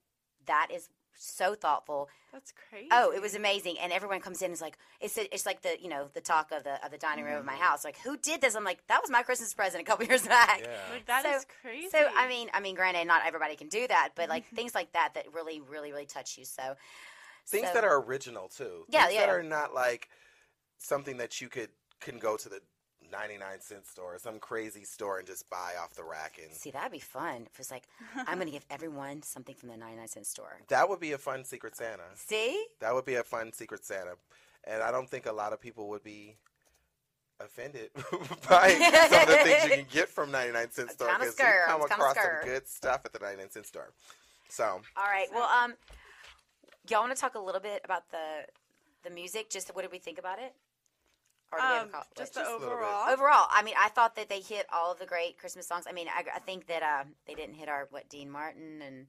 "That 0.46 0.70
is 0.74 0.90
so 1.18 1.56
thoughtful." 1.56 2.10
That's 2.32 2.54
crazy. 2.70 2.90
Oh, 2.92 3.12
it 3.12 3.22
was 3.22 3.36
amazing, 3.36 3.78
and 3.80 3.94
everyone 3.94 4.20
comes 4.20 4.42
in 4.42 4.46
and 4.46 4.54
is 4.54 4.62
like, 4.62 4.78
"It's 5.00 5.18
it's 5.18 5.46
like 5.46 5.62
the 5.62 5.78
you 5.82 5.90
know 5.90 6.10
the 6.14 6.22
talk 6.22 6.52
of 6.52 6.64
the 6.64 6.84
of 6.84 6.92
the 6.92 6.98
dining 6.98 7.26
room 7.26 7.38
of 7.38 7.46
my 7.46 7.54
mm-hmm. 7.54 7.62
house." 7.62 7.86
Like, 7.86 7.98
who 8.00 8.18
did 8.18 8.42
this? 8.42 8.56
I'm 8.56 8.64
like, 8.64 8.86
that 8.88 9.02
was 9.02 9.10
my 9.10 9.24
Christmas 9.24 9.54
present 9.54 9.82
a 9.82 9.86
couple 9.86 10.06
years 10.10 10.28
back. 10.28 10.62
Yeah. 10.62 10.94
Like 10.94 11.06
that 11.06 11.26
is 11.26 11.42
So- 11.42 11.48
crazy. 11.62 11.90
So 11.90 12.08
I 12.16 12.28
mean, 12.28 12.50
I 12.54 12.60
mean, 12.60 12.76
granted, 12.76 13.08
not 13.08 13.22
everybody 13.26 13.56
can 13.56 13.70
do 13.70 13.88
that, 13.88 14.10
but 14.16 14.30
like 14.30 14.46
mm-hmm. 14.46 14.56
things 14.56 14.76
like 14.76 14.92
that 14.94 15.14
that 15.16 15.34
really, 15.34 15.62
really, 15.62 15.92
really 15.92 16.06
touch 16.06 16.38
you. 16.38 16.46
So 16.46 16.76
Things 17.48 17.68
so- 17.68 17.74
that 17.74 17.84
are 17.84 18.02
original 18.02 18.48
too. 18.48 18.86
Yeah, 18.90 19.08
Things 19.08 19.20
that 19.20 19.28
yeah. 19.28 19.34
are 19.34 19.44
not 19.44 19.74
like 19.74 20.10
something 20.78 21.18
that 21.18 21.42
you 21.42 21.50
could 21.50 21.70
can 22.00 22.20
go 22.20 22.38
to 22.38 22.50
the 22.50 22.60
99 23.12 23.62
cent 23.62 23.86
store 23.88 24.16
or 24.16 24.20
some 24.20 24.40
crazy 24.40 24.84
store 24.84 25.18
and 25.20 25.28
just 25.28 25.50
buy 25.50 25.74
off 25.82 25.94
the 25.96 26.04
rack 26.04 26.40
and 26.44 26.54
see 26.54 26.72
that'd 26.72 26.92
be 26.92 27.00
fun. 27.00 27.48
If 27.52 27.60
it's 27.60 27.72
like, 27.72 27.84
I'm 28.28 28.36
going 28.36 28.48
to 28.48 28.52
give 28.54 28.66
everyone 28.70 29.22
something 29.24 29.56
from 29.56 29.70
the 29.70 29.78
99 29.78 30.08
cent 30.08 30.26
store. 30.28 30.60
that 30.70 30.88
would 30.90 31.00
be 31.00 31.12
a 31.14 31.18
fun 31.18 31.44
secret 31.44 31.76
Santa. 31.76 32.04
See, 32.16 32.66
That 32.80 32.94
would 32.94 33.06
be 33.06 33.16
a 33.16 33.24
fun 33.24 33.54
secret 33.54 33.86
Santa. 33.86 34.16
And 34.64 34.82
I 34.82 34.92
don't 34.92 35.10
think 35.10 35.26
a 35.26 35.32
lot 35.32 35.54
of 35.54 35.62
people 35.62 35.90
would 35.90 36.04
be 36.04 36.36
offended 37.40 37.90
by 38.50 38.70
some 38.70 39.22
of 39.22 39.28
the 39.28 39.40
things 39.44 39.64
you 39.66 39.70
can 39.70 39.86
get 39.92 40.10
from 40.10 40.32
99 40.32 40.72
cent 40.72 40.92
store 40.92 41.10
because 41.20 41.38
you 41.38 41.46
come 41.68 41.82
across 41.82 42.16
some 42.16 42.44
good 42.44 42.68
stuff 42.68 43.02
at 43.06 43.14
the 43.14 43.20
99 43.20 43.52
cent 43.52 43.66
store. 43.68 43.92
So, 44.50 44.64
all 44.96 45.06
right. 45.06 45.28
Well, 45.34 45.50
um, 45.50 45.74
y'all 46.90 47.02
want 47.02 47.16
to 47.16 47.20
talk 47.20 47.36
a 47.36 47.40
little 47.40 47.62
bit 47.62 47.82
about 47.84 48.10
the 48.12 48.46
the 49.04 49.10
music? 49.10 49.50
Just 49.50 49.74
what 49.76 49.84
did 49.84 49.92
we 49.92 50.00
think 50.00 50.18
about 50.18 50.40
it? 50.40 50.54
Or 51.56 51.62
do 51.62 51.68
we 51.68 51.74
have 51.74 51.82
a 51.82 51.86
um, 51.86 51.90
call- 51.92 52.06
just 52.18 52.34
the 52.34 52.40
Just 52.42 52.52
a 52.52 52.54
little 52.54 52.60
bit. 52.70 52.76
overall. 52.76 53.10
overall, 53.10 53.48
I 53.52 53.64
mean, 53.64 53.76
I 53.80 53.90
thought 53.90 54.16
that 54.18 54.30
they 54.30 54.42
hit 54.42 54.66
all 54.72 54.92
of 54.92 55.00
the 55.00 55.06
great 55.06 55.38
Christmas 55.38 55.68
songs. 55.68 55.86
I 55.90 55.94
mean, 55.94 56.08
I, 56.08 56.24
I 56.36 56.40
think 56.40 56.68
that 56.68 56.84
uh, 56.84 57.04
they 57.28 57.34
didn't 57.36 57.56
hit 57.56 57.70
our 57.70 57.88
what 57.92 58.10
Dean 58.10 58.30
Martin 58.30 58.82
and 58.86 59.08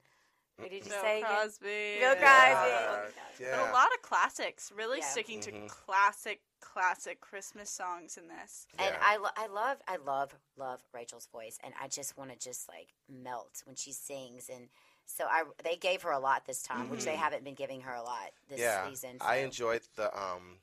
who 0.59 0.69
did 0.71 0.85
you 0.85 0.91
Bill 0.91 1.03
say? 1.03 1.19
again? 1.19 1.31
Crosby. 1.31 1.97
Bill 2.01 2.11
and- 2.13 2.19
Crosby. 2.21 3.15
yeah, 3.41 3.57
But 3.61 3.69
a 3.71 3.73
lot 3.73 3.89
of 3.95 4.01
classics, 4.03 4.73
really 4.75 5.01
Yeah. 5.01 5.05
sticking 5.07 5.41
to 5.43 5.53
Mhm. 5.53 5.69
classic, 5.69 6.41
classic 6.61 7.21
Christmas 7.21 7.69
songs 7.69 8.17
in 8.17 8.29
this. 8.29 8.67
And 8.79 8.95
I, 9.03 9.19
lo- 9.19 9.29
I 9.37 9.49
love, 9.49 9.79
I 9.87 9.97
love, 9.97 10.35
love 10.57 10.81
Rachel's 10.95 11.27
voice, 11.27 11.59
and 11.63 11.75
I 11.79 11.89
just 11.89 12.17
want 12.17 12.31
to 12.31 12.39
just 12.39 12.69
like 12.71 12.95
melt 13.07 13.63
when 13.67 13.77
she 13.77 13.93
sings. 13.93 14.49
And 14.49 14.71
so 15.05 15.25
I, 15.27 15.45
they 15.63 15.77
gave 15.77 16.01
her 16.03 16.11
a 16.11 16.19
lot 16.19 16.47
this 16.47 16.63
time, 16.63 16.89
which 16.89 17.05
they 17.05 17.13
Mhm. 17.15 17.19
haven't 17.19 17.45
been 17.45 17.55
giving 17.55 17.83
her 17.83 17.93
a 17.93 18.03
lot 18.03 18.31
this 18.49 18.59
yeah, 18.61 18.89
season. 18.89 19.19
I 19.21 19.37
enjoyed 19.37 19.83
the 19.97 20.07
um 20.19 20.61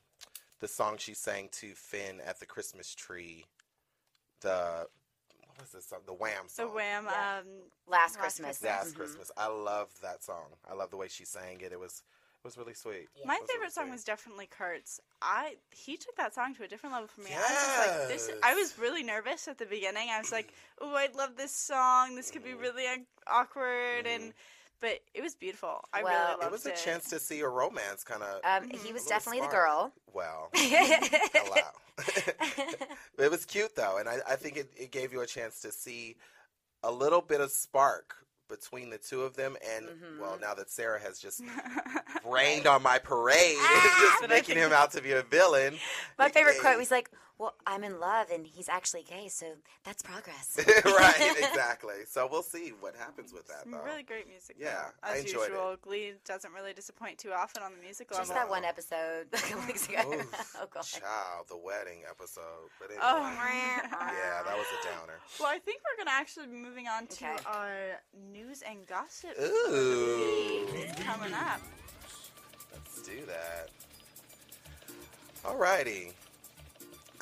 the 0.64 0.68
song 0.70 0.96
she 0.98 1.14
sang 1.14 1.50
to 1.52 1.74
Finn 1.76 2.22
at 2.26 2.40
the 2.40 2.46
Christmas 2.46 2.96
tree. 2.96 3.46
The 4.42 4.88
what 5.48 5.60
was 5.62 5.72
this 5.72 5.86
song? 5.86 6.00
The 6.08 6.14
Wham 6.14 6.48
song. 6.48 6.68
The. 6.68 6.74
Wham. 6.74 7.06
Yeah. 7.06 7.40
Um, 7.40 7.46
Last 7.86 8.16
Last 8.16 8.18
Christmas. 8.18 8.58
Christmas. 8.60 8.64
Last 8.64 8.94
Mhm. 8.94 8.98
Christmas. 8.98 9.32
I 9.38 9.48
love 9.48 9.90
that 10.02 10.24
song. 10.24 10.48
I 10.68 10.74
love 10.74 10.90
the 10.90 10.98
way 10.98 11.08
she 11.10 11.26
sang 11.26 11.62
it. 11.62 11.72
It 11.72 11.80
was 11.80 12.02
it 12.40 12.48
was 12.48 12.58
really 12.58 12.74
sweet. 12.74 13.08
Yeah. 13.16 13.26
my 13.28 13.36
It 13.36 13.42
was 13.42 13.48
really 13.50 13.58
favorite 13.60 13.74
song 13.74 13.84
sweet. 13.86 13.92
was 13.92 14.04
definitely 14.04 14.48
Kurt's. 14.48 15.00
I 15.22 15.58
he 15.72 15.98
took 15.98 16.16
that 16.16 16.34
song 16.34 16.56
to 16.56 16.64
a 16.64 16.68
different 16.68 16.94
level 16.94 17.08
for 17.10 17.22
me. 17.22 17.32
I 17.34 17.40
was 17.40 17.50
just 17.50 17.78
like, 17.88 18.08
this. 18.08 18.28
Is, 18.30 18.40
I 18.42 18.54
was 18.56 18.78
really 18.80 19.04
nervous 19.04 19.48
at 19.48 19.58
the 19.58 19.66
beginning. 19.66 20.10
I 20.10 20.20
was 20.20 20.32
like, 20.32 20.54
oh, 20.80 20.96
I 20.96 21.08
love 21.14 21.36
this 21.36 21.56
song. 21.56 22.16
This 22.16 22.32
could 22.32 22.44
be 22.44 22.52
Mhm. 22.52 22.62
really 22.62 22.88
uh, 22.88 22.98
awkward, 23.28 24.08
and 24.08 24.34
but 24.84 25.00
it 25.14 25.22
was 25.22 25.34
beautiful. 25.34 25.80
I 25.94 26.04
Well, 26.04 26.12
really 26.14 26.34
It 26.34 26.40
loved 26.42 26.44
It 26.44 26.52
was 26.52 26.66
a 26.66 26.84
chance 26.84 27.10
to 27.12 27.20
see 27.20 27.40
a 27.40 27.48
romance 27.48 28.04
kind 28.04 28.22
of. 28.22 28.42
Um, 28.44 28.70
Mhm. 28.70 28.86
he 28.86 28.92
was 28.92 29.06
definitely 29.06 29.40
the 29.40 29.48
girl. 29.48 29.94
well, 30.14 30.50
hello. 30.54 31.62
it 33.18 33.32
was 33.32 33.46
cute 33.46 33.76
though, 33.78 33.98
and 33.98 34.10
I, 34.10 34.18
I 34.28 34.36
think 34.36 34.58
it, 34.58 34.74
it 34.76 34.92
gave 34.92 35.14
you 35.14 35.22
a 35.22 35.26
chance 35.26 35.62
to 35.62 35.72
see 35.72 36.18
a 36.84 36.92
little 36.92 37.22
bit 37.22 37.40
of 37.40 37.50
spark 37.50 38.16
between 38.50 38.90
the 38.90 38.98
two 38.98 39.22
of 39.22 39.38
them. 39.38 39.56
And 39.66 39.88
Mhm. 39.88 40.20
well, 40.20 40.38
now 40.38 40.54
that 40.54 40.70
Sarah 40.70 41.00
has 41.00 41.18
just 41.18 41.42
rained 42.26 42.68
on 42.68 42.84
my 42.84 43.00
parade, 43.00 43.56
Ah! 43.58 44.18
just 44.20 44.30
making 44.30 44.58
him 44.58 44.74
out 44.74 44.92
to 44.92 45.02
be 45.02 45.14
a 45.14 45.22
villain. 45.24 45.80
My 46.20 46.28
favorite 46.28 46.60
quote 46.60 46.78
was 46.78 46.92
like, 46.92 47.10
"Well, 47.38 47.56
I'm 47.66 47.84
in 47.84 48.00
love, 48.00 48.28
and 48.32 48.46
he's 48.46 48.70
actually 48.70 49.04
gay, 49.04 49.28
so 49.28 49.46
that's 49.84 50.02
progress." 50.04 50.58
right, 50.86 51.36
exactly. 51.38 52.06
So 52.08 52.28
we'll 52.32 52.44
see 52.44 52.72
what 52.80 52.96
happens 52.96 53.34
with 53.34 53.48
that, 53.48 53.64
Some 53.64 53.72
though. 53.72 53.84
really 53.84 54.04
great 54.04 54.28
music. 54.28 54.56
Yeah, 54.60 54.76
though. 55.02 55.10
I 55.10 55.14
as 55.18 55.26
enjoyed 55.26 55.48
it. 55.48 55.52
usual, 55.52 55.76
Glee 55.82 56.14
doesn't 56.26 56.54
really 56.54 56.74
disappoint 56.74 57.18
too 57.18 57.32
often 57.32 57.64
on 57.64 57.72
the 57.76 57.82
music 57.84 58.10
Just 58.10 58.34
that 58.34 58.50
one 58.50 58.64
episode 58.66 59.28
a 59.34 59.38
couple 59.38 59.66
weeks 59.68 59.88
ago. 59.90 60.02
Oof, 60.14 60.56
oh 60.62 60.68
god. 60.74 60.84
Child, 60.84 61.46
the 61.50 61.58
wedding 61.58 62.02
episode. 62.10 62.70
But 62.80 62.90
anyway, 62.92 63.04
Oh, 63.04 63.20
yeah, 63.32 64.44
that 64.46 64.58
was 64.58 64.68
a 64.82 64.86
downer. 64.88 65.20
Well, 65.40 65.50
I 65.50 65.60
think 65.60 65.82
we're 65.84 66.04
gonna 66.04 66.16
actually 66.18 66.48
be 66.48 66.56
moving 66.56 66.88
on 66.88 67.08
to 67.08 67.26
Okay. 67.26 67.38
our 67.46 68.00
news 68.32 68.62
and 68.68 68.86
gossip. 68.88 69.32
Ooh. 69.40 70.66
It's 70.74 71.02
coming 71.04 71.34
up. 71.34 71.60
Let's 72.72 73.02
do 73.02 73.26
that. 73.26 73.70
Alrighty. 75.44 76.14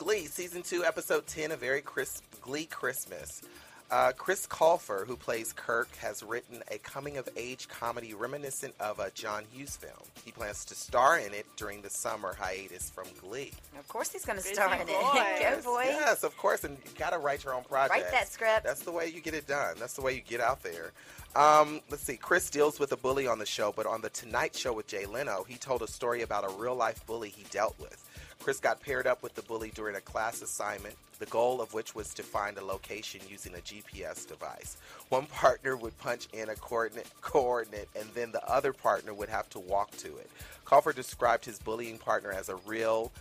Glee 0.01 0.25
season 0.25 0.63
two, 0.63 0.83
episode 0.83 1.27
ten, 1.27 1.51
a 1.51 1.55
very 1.55 1.79
crisp 1.79 2.23
Glee 2.41 2.65
Christmas. 2.65 3.43
Uh, 3.91 4.11
Chris 4.17 4.47
Colfer, 4.47 5.05
who 5.05 5.15
plays 5.15 5.53
Kurt, 5.53 5.89
has 5.97 6.23
written 6.23 6.63
a 6.71 6.79
coming-of-age 6.79 7.67
comedy 7.67 8.15
reminiscent 8.15 8.73
of 8.79 8.97
a 8.97 9.11
John 9.11 9.43
Hughes 9.51 9.75
film. 9.75 10.07
He 10.25 10.31
plans 10.31 10.65
to 10.65 10.75
star 10.75 11.19
in 11.19 11.35
it 11.35 11.45
during 11.55 11.83
the 11.83 11.91
summer 11.91 12.33
hiatus 12.33 12.89
from 12.89 13.05
Glee. 13.19 13.51
Of 13.77 13.87
course, 13.89 14.11
he's 14.11 14.25
going 14.25 14.39
to 14.39 14.43
star 14.43 14.73
in 14.73 14.87
boy. 14.87 14.93
it. 14.93 15.63
Go 15.63 15.71
boy. 15.71 15.83
Yes, 15.83 16.23
of 16.23 16.35
course, 16.35 16.63
and 16.63 16.77
you 16.83 16.91
gotta 16.97 17.19
write 17.19 17.43
your 17.43 17.53
own 17.53 17.63
project. 17.63 17.91
Write 17.91 18.11
that 18.11 18.27
script. 18.27 18.63
That's 18.63 18.81
the 18.81 18.91
way 18.91 19.05
you 19.07 19.21
get 19.21 19.35
it 19.35 19.45
done. 19.45 19.75
That's 19.77 19.93
the 19.93 20.01
way 20.01 20.15
you 20.15 20.21
get 20.21 20.41
out 20.41 20.63
there. 20.63 20.93
Um, 21.35 21.81
let's 21.91 22.01
see. 22.01 22.17
Chris 22.17 22.49
deals 22.49 22.79
with 22.79 22.91
a 22.91 22.97
bully 22.97 23.27
on 23.27 23.37
the 23.37 23.45
show, 23.45 23.71
but 23.75 23.85
on 23.85 24.01
the 24.01 24.09
Tonight 24.09 24.55
Show 24.55 24.73
with 24.73 24.87
Jay 24.87 25.05
Leno, 25.05 25.45
he 25.47 25.57
told 25.57 25.83
a 25.83 25.87
story 25.87 26.23
about 26.23 26.43
a 26.43 26.53
real 26.59 26.75
life 26.75 27.05
bully 27.05 27.29
he 27.29 27.45
dealt 27.51 27.79
with. 27.79 28.03
Chris 28.41 28.59
got 28.59 28.81
paired 28.81 29.05
up 29.05 29.21
with 29.21 29.35
the 29.35 29.41
bully 29.43 29.71
during 29.75 29.95
a 29.95 30.01
class 30.01 30.41
assignment, 30.41 30.95
the 31.19 31.27
goal 31.27 31.61
of 31.61 31.75
which 31.75 31.93
was 31.93 32.11
to 32.15 32.23
find 32.23 32.57
a 32.57 32.65
location 32.65 33.21
using 33.29 33.53
a 33.53 33.59
GPS 33.59 34.27
device. 34.27 34.77
One 35.09 35.27
partner 35.27 35.77
would 35.77 35.95
punch 35.99 36.27
in 36.33 36.49
a 36.49 36.55
coordinate, 36.55 37.07
coordinate 37.21 37.87
and 37.95 38.09
then 38.15 38.31
the 38.31 38.43
other 38.49 38.73
partner 38.73 39.13
would 39.13 39.29
have 39.29 39.47
to 39.51 39.59
walk 39.59 39.91
to 39.97 40.17
it. 40.17 40.29
Colfer 40.65 40.93
described 40.95 41.45
his 41.45 41.59
bullying 41.59 41.99
partner 41.99 42.31
as 42.31 42.49
a 42.49 42.55
real 42.65 43.11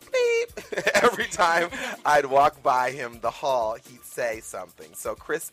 beep. 0.00 0.50
Every 0.94 1.26
time 1.26 1.70
I'd 2.04 2.26
walk 2.26 2.60
by 2.62 2.90
him 2.90 3.20
the 3.20 3.30
hall, 3.30 3.76
he'd 3.88 4.04
say 4.04 4.40
something. 4.40 4.88
So 4.94 5.14
Chris 5.14 5.52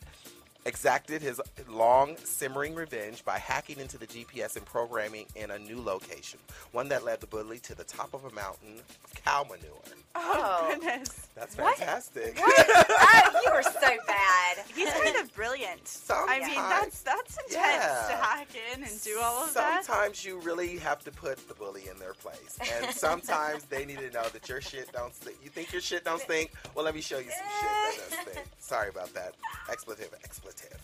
exacted 0.66 1.22
his 1.22 1.40
long 1.68 2.16
simmering 2.24 2.74
revenge 2.74 3.24
by 3.24 3.38
hacking 3.38 3.78
into 3.78 3.98
the 3.98 4.06
GPS 4.06 4.56
and 4.56 4.64
programming 4.64 5.26
in 5.36 5.50
a 5.50 5.58
new 5.58 5.80
location, 5.80 6.38
one 6.72 6.88
that 6.88 7.04
led 7.04 7.20
the 7.20 7.26
bully 7.26 7.58
to 7.60 7.74
the 7.74 7.84
top 7.84 8.14
of 8.14 8.24
a 8.24 8.30
mountain 8.30 8.80
of 9.04 9.24
cow 9.24 9.44
manure. 9.44 10.03
Oh, 10.16 10.20
Oh. 10.36 10.74
goodness. 10.74 11.28
That's 11.34 11.56
What? 11.58 11.76
fantastic. 11.76 12.38
What? 12.38 12.66
oh, 12.68 13.40
you 13.44 13.52
were 13.52 13.62
so 13.62 13.80
bad. 14.06 14.58
He's 14.74 14.88
kind 14.92 15.16
of 15.16 15.34
brilliant. 15.34 15.98
I 16.08 16.38
mean, 16.40 16.54
that's 16.54 17.02
that's 17.02 17.36
intense 17.38 17.52
Yeah. 17.52 18.06
to 18.10 18.16
hack 18.16 18.48
in 18.74 18.84
and 18.84 19.02
do 19.02 19.18
all 19.20 19.42
of 19.44 19.52
that. 19.54 19.84
Sometimes 19.84 20.24
you 20.24 20.38
really 20.38 20.76
have 20.78 21.02
to 21.04 21.10
put 21.10 21.46
the 21.48 21.54
bully 21.54 21.88
in 21.90 21.98
their 21.98 22.14
place, 22.14 22.56
and 22.72 22.94
sometimes 22.94 23.64
they 23.64 23.84
need 23.84 23.98
to 23.98 24.10
know 24.10 24.28
that 24.28 24.48
your 24.48 24.60
shit 24.60 24.92
don't 24.92 25.12
stink. 25.14 25.36
You 25.42 25.50
think 25.50 25.72
your 25.72 25.82
shit 25.82 26.04
don't 26.04 26.20
stink? 26.20 26.52
Well, 26.74 26.84
let 26.84 26.94
me 26.94 27.00
show 27.00 27.18
you 27.18 27.30
some 27.30 27.48
shit 27.60 27.70
that 27.70 28.10
does 28.10 28.32
stink. 28.34 28.46
Sorry 28.60 28.88
about 28.88 29.12
that. 29.14 29.34
Expletive, 29.70 30.10
expletive. 30.22 30.78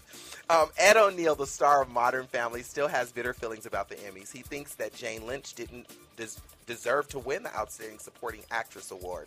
Um, 0.50 0.68
Ed 0.78 0.96
O'Neill, 0.96 1.36
the 1.36 1.46
star 1.46 1.82
of 1.82 1.88
Modern 1.90 2.26
Family, 2.26 2.62
still 2.62 2.88
has 2.88 3.12
bitter 3.12 3.32
feelings 3.32 3.66
about 3.66 3.88
the 3.88 3.94
Emmys. 3.96 4.32
He 4.32 4.42
thinks 4.42 4.74
that 4.74 4.92
Jane 4.94 5.24
Lynch 5.26 5.54
didn't 5.54 5.86
des- 6.16 6.40
deserve 6.66 7.06
to 7.08 7.20
win 7.20 7.44
the 7.44 7.54
Outstanding 7.56 8.00
Supporting 8.00 8.40
Actress 8.50 8.90
award. 8.90 9.19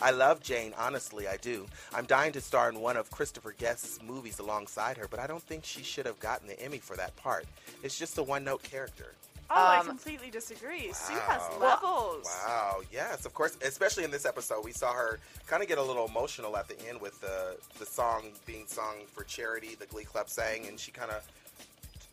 I 0.00 0.10
love 0.10 0.42
Jane, 0.42 0.74
honestly, 0.78 1.26
I 1.26 1.36
do. 1.38 1.66
I'm 1.94 2.04
dying 2.04 2.32
to 2.32 2.40
star 2.40 2.68
in 2.68 2.80
one 2.80 2.96
of 2.96 3.10
Christopher 3.10 3.54
Guest's 3.58 4.02
movies 4.02 4.38
alongside 4.38 4.96
her, 4.98 5.06
but 5.08 5.18
I 5.20 5.26
don't 5.26 5.42
think 5.42 5.64
she 5.64 5.82
should 5.82 6.04
have 6.06 6.20
gotten 6.20 6.46
the 6.48 6.60
Emmy 6.60 6.78
for 6.78 6.96
that 6.96 7.16
part. 7.16 7.46
It's 7.82 7.98
just 7.98 8.18
a 8.18 8.22
one 8.22 8.44
note 8.44 8.62
character. 8.62 9.12
Oh, 9.48 9.54
I 9.54 9.78
Um, 9.78 9.86
completely 9.86 10.28
disagree. 10.28 10.92
Sue 10.92 11.14
has 11.14 11.40
levels. 11.60 12.26
Wow, 12.46 12.80
yes, 12.92 13.24
of 13.26 13.32
course. 13.32 13.56
Especially 13.62 14.02
in 14.02 14.10
this 14.10 14.26
episode, 14.26 14.64
we 14.64 14.72
saw 14.72 14.92
her 14.92 15.20
kind 15.46 15.62
of 15.62 15.68
get 15.68 15.78
a 15.78 15.82
little 15.82 16.04
emotional 16.06 16.56
at 16.56 16.66
the 16.66 16.76
end 16.88 17.00
with 17.00 17.20
the 17.20 17.56
the 17.78 17.86
song 17.86 18.32
being 18.44 18.66
sung 18.66 18.96
for 19.14 19.22
charity. 19.22 19.76
The 19.78 19.86
Glee 19.86 20.04
Club 20.04 20.28
sang, 20.28 20.66
and 20.66 20.80
she 20.80 20.90
kind 20.90 21.12
of 21.12 21.22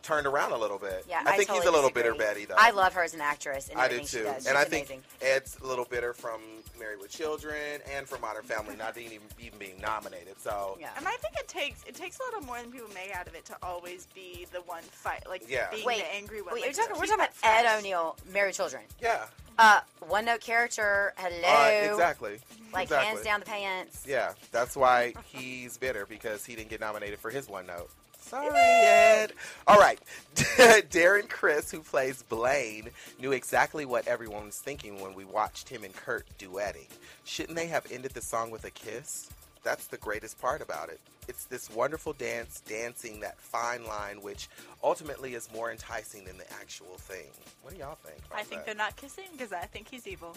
turned 0.03 0.27
around 0.27 0.51
a 0.51 0.57
little 0.57 0.77
bit. 0.77 1.05
Yeah, 1.09 1.21
I 1.25 1.35
think 1.37 1.47
totally 1.47 1.59
he's 1.59 1.67
a 1.69 1.71
little 1.71 1.89
disagree. 1.89 2.11
bitter 2.11 2.15
Betty 2.33 2.45
though. 2.45 2.55
I 2.57 2.71
love 2.71 2.93
her 2.93 3.03
as 3.03 3.13
an 3.13 3.21
actress, 3.21 3.69
and 3.69 3.79
I 3.79 3.87
do 3.87 3.99
too, 3.99 4.05
she 4.05 4.17
does. 4.19 4.45
and 4.45 4.45
She's 4.45 4.55
I 4.55 4.63
think 4.65 4.87
amazing. 4.87 5.03
Ed's 5.21 5.57
a 5.63 5.67
little 5.67 5.85
bitter 5.85 6.13
from 6.13 6.41
Married 6.79 6.99
with 6.99 7.09
Children 7.11 7.79
and 7.95 8.07
from 8.07 8.21
Modern 8.21 8.43
Family 8.43 8.75
not 8.75 8.97
even 8.97 9.19
even 9.39 9.57
being 9.59 9.79
nominated. 9.81 10.39
So 10.39 10.77
Yeah. 10.79 10.89
And 10.97 11.07
I 11.07 11.11
think 11.17 11.35
it 11.37 11.47
takes 11.47 11.83
it 11.85 11.95
takes 11.95 12.19
a 12.19 12.23
little 12.23 12.41
more 12.41 12.59
than 12.61 12.71
people 12.71 12.89
make 12.93 13.15
out 13.15 13.27
of 13.27 13.35
it 13.35 13.45
to 13.45 13.55
always 13.63 14.07
be 14.13 14.45
the 14.51 14.59
one 14.61 14.83
fight, 14.83 15.23
like 15.27 15.43
Yeah. 15.47 15.69
being 15.71 15.85
Wait, 15.85 15.99
the 15.99 16.13
angry 16.15 16.41
one. 16.41 16.53
Wait, 16.53 16.61
like, 16.65 16.75
you're 16.75 16.85
talking, 16.85 16.99
we're 16.99 17.05
talking 17.07 17.23
about 17.25 17.41
that 17.41 17.65
Ed. 17.65 17.77
O'Neill, 17.79 18.15
Married 18.31 18.53
Children. 18.55 18.83
yeah, 19.01 19.25
Uh, 19.57 19.79
one 20.07 20.25
note 20.25 20.41
character. 20.41 21.13
Hello. 21.15 21.47
uh, 21.47 21.91
exactly. 21.93 22.39
Like 22.73 22.83
exactly. 22.85 23.07
hands 23.07 23.21
down 23.21 23.39
the 23.39 23.45
pants. 23.45 24.03
Yeah, 24.07 24.33
that's 24.51 24.75
why 24.75 25.13
he's 25.31 25.77
bitter 25.77 26.05
because 26.07 26.43
he 26.43 26.55
didn't 26.55 26.69
get 26.71 26.79
nominated 26.81 27.19
for 27.19 27.29
his 27.29 27.47
one 27.47 27.67
note. 27.67 27.89
Sorry, 28.23 28.49
Ed. 28.55 29.33
All 29.67 29.77
right. 29.77 29.99
Darren 30.35 31.29
Criss, 31.29 31.69
who 31.69 31.79
plays 31.79 32.23
Blaine, 32.23 32.89
knew 33.19 33.31
exactly 33.31 33.85
what 33.85 34.07
everyone 34.07 34.45
was 34.45 34.57
thinking 34.59 35.01
when 35.01 35.13
we 35.13 35.25
watched 35.25 35.69
him 35.69 35.83
and 35.83 35.93
Kurt 35.93 36.25
duetting. 36.39 36.87
Shouldn't 37.25 37.55
they 37.55 37.67
have 37.67 37.85
ended 37.91 38.11
the 38.11 38.21
song 38.21 38.49
with 38.49 38.65
a 38.65 38.71
kiss? 38.71 39.29
That's 39.63 39.87
the 39.87 39.97
greatest 39.97 40.41
part 40.41 40.61
about 40.61 40.89
it. 40.89 40.99
It's 41.27 41.45
this 41.45 41.69
wonderful 41.69 42.13
dance, 42.13 42.61
dancing 42.67 43.19
that 43.21 43.37
fine 43.39 43.85
line, 43.85 44.21
which 44.21 44.49
ultimately 44.83 45.35
is 45.35 45.49
more 45.53 45.71
enticing 45.71 46.25
than 46.25 46.37
the 46.37 46.51
actual 46.53 46.97
thing. 46.97 47.29
What 47.61 47.73
do 47.73 47.79
y'all 47.79 47.95
think? 47.95 48.19
I 48.33 48.43
think 48.43 48.61
that? 48.61 48.65
they're 48.65 48.75
not 48.75 48.95
kissing 48.95 49.25
because 49.31 49.53
I 49.53 49.65
think 49.65 49.87
he's 49.89 50.07
evil. 50.07 50.35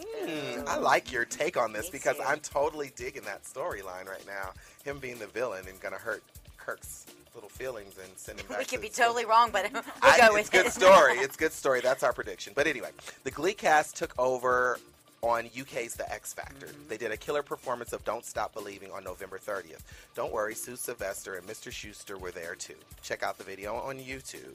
Hmm, 0.00 0.60
I 0.66 0.76
like 0.76 1.10
your 1.10 1.24
take 1.24 1.56
on 1.56 1.72
this 1.72 1.86
Me 1.86 1.90
because 1.92 2.16
too. 2.16 2.22
I'm 2.26 2.40
totally 2.40 2.90
digging 2.94 3.22
that 3.22 3.44
storyline 3.44 4.06
right 4.06 4.24
now. 4.26 4.50
Him 4.84 4.98
being 4.98 5.18
the 5.18 5.26
villain 5.26 5.66
and 5.66 5.80
gonna 5.80 5.96
hurt 5.96 6.22
Kurt's 6.56 7.06
little 7.34 7.48
feelings 7.50 7.94
and 8.02 8.10
send 8.16 8.40
him 8.40 8.46
back. 8.48 8.58
We 8.58 8.64
to 8.64 8.70
could 8.70 8.80
be 8.80 8.88
the- 8.88 8.94
totally 8.96 9.24
wrong, 9.24 9.50
but 9.52 9.70
we'll 9.72 9.82
I- 10.02 10.18
go 10.18 10.36
it's 10.36 10.50
with 10.50 10.50
good 10.64 10.72
story. 10.72 11.14
It's 11.18 11.36
good 11.44 11.52
story. 11.52 11.80
That's 11.80 12.02
our 12.02 12.12
prediction. 12.12 12.52
But 12.56 12.66
anyway, 12.66 12.90
the 13.24 13.30
Glee 13.30 13.54
cast 13.54 13.96
took 13.96 14.14
over 14.18 14.78
on 15.20 15.46
UK's 15.60 15.94
The 15.94 16.10
X 16.12 16.32
Factor. 16.32 16.66
Mm-hmm. 16.66 16.88
They 16.88 16.96
did 16.96 17.10
a 17.10 17.16
killer 17.16 17.42
performance 17.42 17.92
of 17.92 18.04
Don't 18.04 18.24
Stop 18.24 18.54
Believing 18.54 18.92
on 18.92 19.02
November 19.02 19.38
30th. 19.38 19.80
Don't 20.14 20.32
worry, 20.32 20.54
Sue 20.54 20.76
Sylvester 20.76 21.34
and 21.34 21.44
Mr. 21.46 21.72
Schuester 21.72 22.18
were 22.20 22.30
there 22.30 22.54
too. 22.54 22.76
Check 23.02 23.22
out 23.24 23.36
the 23.36 23.44
video 23.44 23.74
on 23.74 23.98
YouTube. 23.98 24.54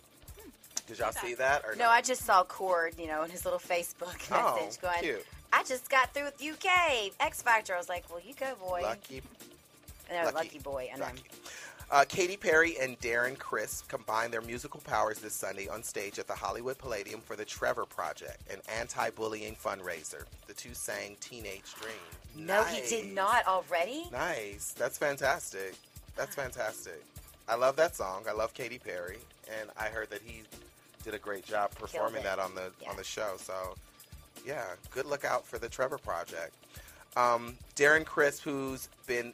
Did 0.88 1.00
y'all 1.00 1.12
see 1.14 1.34
that 1.36 1.64
or 1.66 1.76
no, 1.76 1.88
I 1.90 2.02
just 2.02 2.26
saw 2.26 2.44
Chord, 2.44 2.96
you 3.00 3.08
know, 3.08 3.24
in 3.24 3.30
his 3.30 3.46
little 3.46 3.60
Facebook 3.60 4.16
Oh, 4.32 4.56
message 4.62 4.82
going, 4.82 5.00
cute. 5.02 5.26
I 5.54 5.64
just 5.64 5.90
got 5.90 6.14
through 6.14 6.26
with 6.26 6.42
UK 6.42 7.12
X 7.20 7.42
Factor. 7.42 7.74
I 7.74 7.78
was 7.78 7.88
like, 7.90 8.10
well, 8.10 8.20
you 8.26 8.34
go, 8.34 8.54
boy. 8.60 8.82
Lucky 8.84 9.22
No, 10.12 10.24
lucky. 10.26 10.36
lucky, 10.36 10.60
boy. 10.60 10.90
I 10.94 10.98
know. 10.98 11.06
Lucky. 11.06 11.22
Uh, 11.94 12.04
Katy 12.06 12.38
Perry 12.38 12.76
and 12.82 13.00
Darren 13.02 13.38
Criss 13.38 13.84
combined 13.88 14.34
their 14.34 14.42
musical 14.42 14.80
powers 14.80 15.20
this 15.20 15.36
Sunday 15.36 15.68
on 15.68 15.84
stage 15.84 16.18
at 16.18 16.26
the 16.26 16.34
Hollywood 16.34 16.76
Palladium 16.80 17.22
for 17.22 17.36
the 17.36 17.46
Trevor 17.46 17.86
Project, 17.86 18.42
an 18.52 18.58
anti-bullying 18.80 19.56
fundraiser. 19.64 20.24
The 20.48 20.56
two 20.56 20.74
sang 20.74 21.16
"Teenage 21.22 21.72
Dream." 21.80 22.48
No, 22.48 22.64
he 22.64 22.82
did 22.90 23.14
not 23.14 23.46
already. 23.46 24.06
Nice. 24.12 24.74
That's 24.76 24.98
fantastic. 24.98 25.76
That's 26.16 26.34
fantastic. 26.34 27.00
I 27.48 27.54
love 27.54 27.76
that 27.76 27.96
song. 27.96 28.24
I 28.28 28.32
love 28.32 28.56
Katy 28.56 28.80
Perry, 28.80 29.20
and 29.60 29.70
I 29.78 29.90
heard 29.90 30.10
that 30.10 30.24
he 30.26 30.42
did 31.04 31.14
a 31.14 31.20
great 31.20 31.46
job 31.46 31.76
performing 31.76 32.24
that 32.24 32.40
on 32.40 32.56
the 32.56 32.72
Yeah. 32.82 32.90
on 32.90 32.98
the 32.98 33.04
show. 33.04 33.36
So, 33.38 33.76
yeah, 34.44 34.66
good 34.90 35.06
look 35.06 35.26
out 35.26 35.46
for 35.46 35.60
the 35.60 35.70
Trevor 35.70 36.00
Project. 36.00 36.56
Um, 37.16 37.56
Darren 37.76 38.04
Criss, 38.04 38.40
who's 38.40 38.90
been 39.06 39.32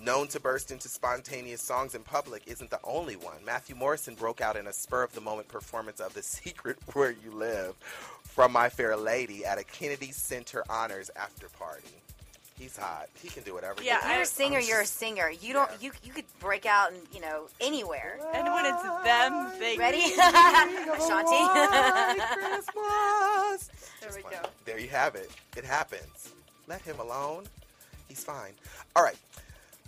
known 0.00 0.28
to 0.28 0.40
burst 0.40 0.70
into 0.70 0.88
spontaneous 0.88 1.60
songs 1.62 1.94
in 1.94 2.02
public, 2.02 2.42
isn't 2.46 2.70
the 2.70 2.80
only 2.84 3.16
one. 3.16 3.44
Matthew 3.44 3.74
Morrison 3.76 4.14
broke 4.14 4.40
out 4.40 4.56
in 4.56 4.66
a 4.66 4.72
spur 4.72 5.02
of 5.02 5.12
the 5.14 5.20
moment 5.20 5.48
performance 5.48 6.00
of 6.00 6.14
"The 6.14 6.22
Street 6.34 6.76
Where 6.92 7.10
You 7.10 7.30
Live" 7.32 7.74
from 8.24 8.52
My 8.52 8.68
Fair 8.68 8.96
Lady 8.96 9.44
at 9.44 9.58
a 9.58 9.64
Kennedy 9.64 10.12
Center 10.12 10.64
Honors 10.68 11.10
after 11.16 11.48
party. 11.48 11.88
He's 12.58 12.76
hot. 12.76 13.08
He 13.22 13.28
can 13.28 13.44
do 13.44 13.54
whatever. 13.54 13.80
Yeah, 13.84 14.04
he 14.04 14.14
You're 14.14 14.22
a 14.22 14.26
singer. 14.26 14.58
I'm 14.58 14.64
You're 14.66 14.80
a 14.80 14.86
singer. 14.86 15.30
You 15.30 15.52
don't. 15.52 15.70
Yeah. 15.70 15.76
You 15.80 15.92
you 16.02 16.12
could 16.12 16.24
break 16.40 16.66
out 16.66 16.90
and 16.92 17.00
you 17.14 17.20
know 17.20 17.46
anywhere. 17.60 18.18
And 18.34 18.52
when 18.52 18.64
it's 18.66 18.82
them, 18.82 19.52
they 19.60 19.76
Ready, 19.78 20.00
White 20.16 20.98
Shanti? 21.00 22.28
Christmas. 22.34 23.70
There 24.00 24.10
we 24.16 24.22
Fine. 24.22 24.32
go. 24.42 24.48
There 24.64 24.78
you 24.80 24.88
have 24.88 25.14
it. 25.14 25.30
It 25.56 25.64
happens. 25.64 26.32
Let 26.66 26.82
him 26.82 26.98
alone. 26.98 27.44
He's 28.08 28.24
fine. 28.24 28.52
All 28.96 29.02
right. 29.04 29.16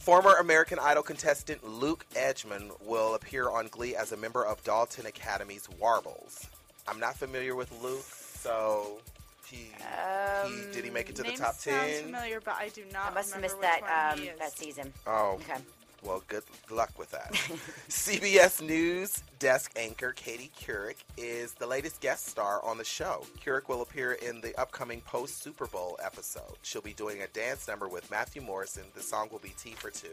Former 0.01 0.35
American 0.37 0.79
Idol 0.79 1.03
contestant 1.03 1.63
Luke 1.63 2.07
Edgemon 2.15 2.71
will 2.85 3.15
appear 3.15 3.51
on 3.51 3.69
Glee 3.69 3.95
as 3.95 4.13
a 4.13 4.17
member 4.17 4.45
of 4.45 4.63
Dalton 4.65 5.07
Academy's 5.07 5.69
Warblers. 5.79 6.49
I'm 6.89 6.99
not 6.99 7.17
familiar 7.17 7.55
with 7.55 7.71
Luke, 7.83 8.03
so 8.03 8.99
he, 9.47 9.69
Um, 9.85 10.51
he 10.69 10.73
did 10.73 10.85
he 10.85 10.91
make 10.91 11.11
it 11.11 11.17
to 11.17 11.23
the 11.23 11.29
Name 11.29 11.39
top 11.39 11.55
sounds 11.55 11.93
ten? 11.99 12.05
familiar, 12.07 12.41
but 12.41 12.55
I 12.55 12.71
do 12.71 12.83
not. 12.93 13.11
I 13.13 13.15
must 13.15 13.33
have 13.35 13.43
missed 13.43 13.61
that 13.61 13.83
um, 14.19 14.27
that 14.39 14.53
season. 14.57 14.93
Oh, 15.07 15.39
Okay. 15.43 15.61
Well, 16.03 16.23
good 16.29 16.45
luck 16.71 16.99
with 16.99 17.11
that. 17.11 17.33
CBS 17.89 18.63
News 18.63 19.23
desk 19.39 19.73
anchor 19.77 20.13
Katie 20.13 20.51
Couric 20.59 20.97
is 21.17 21.55
the 21.55 21.67
latest 21.67 22.01
guest 22.01 22.27
star 22.27 22.65
on 22.65 22.79
the 22.79 22.85
show. 22.85 23.27
Couric 23.45 23.69
will 23.69 23.83
appear 23.83 24.13
in 24.13 24.41
the 24.41 24.59
upcoming 24.59 25.01
post 25.03 25.43
Super 25.43 25.67
Bowl 25.67 25.99
episode. 26.03 26.57
She'll 26.63 26.83
be 26.83 26.93
doing 26.93 27.23
a 27.23 27.27
dance 27.29 27.69
number 27.69 27.89
with 27.89 28.11
Matthew 28.11 28.43
Morrison. 28.43 28.85
The 28.95 29.03
song 29.03 29.29
will 29.31 29.39
be 29.39 29.55
Tea 29.59 29.73
for 29.73 29.91
Two. 29.91 30.09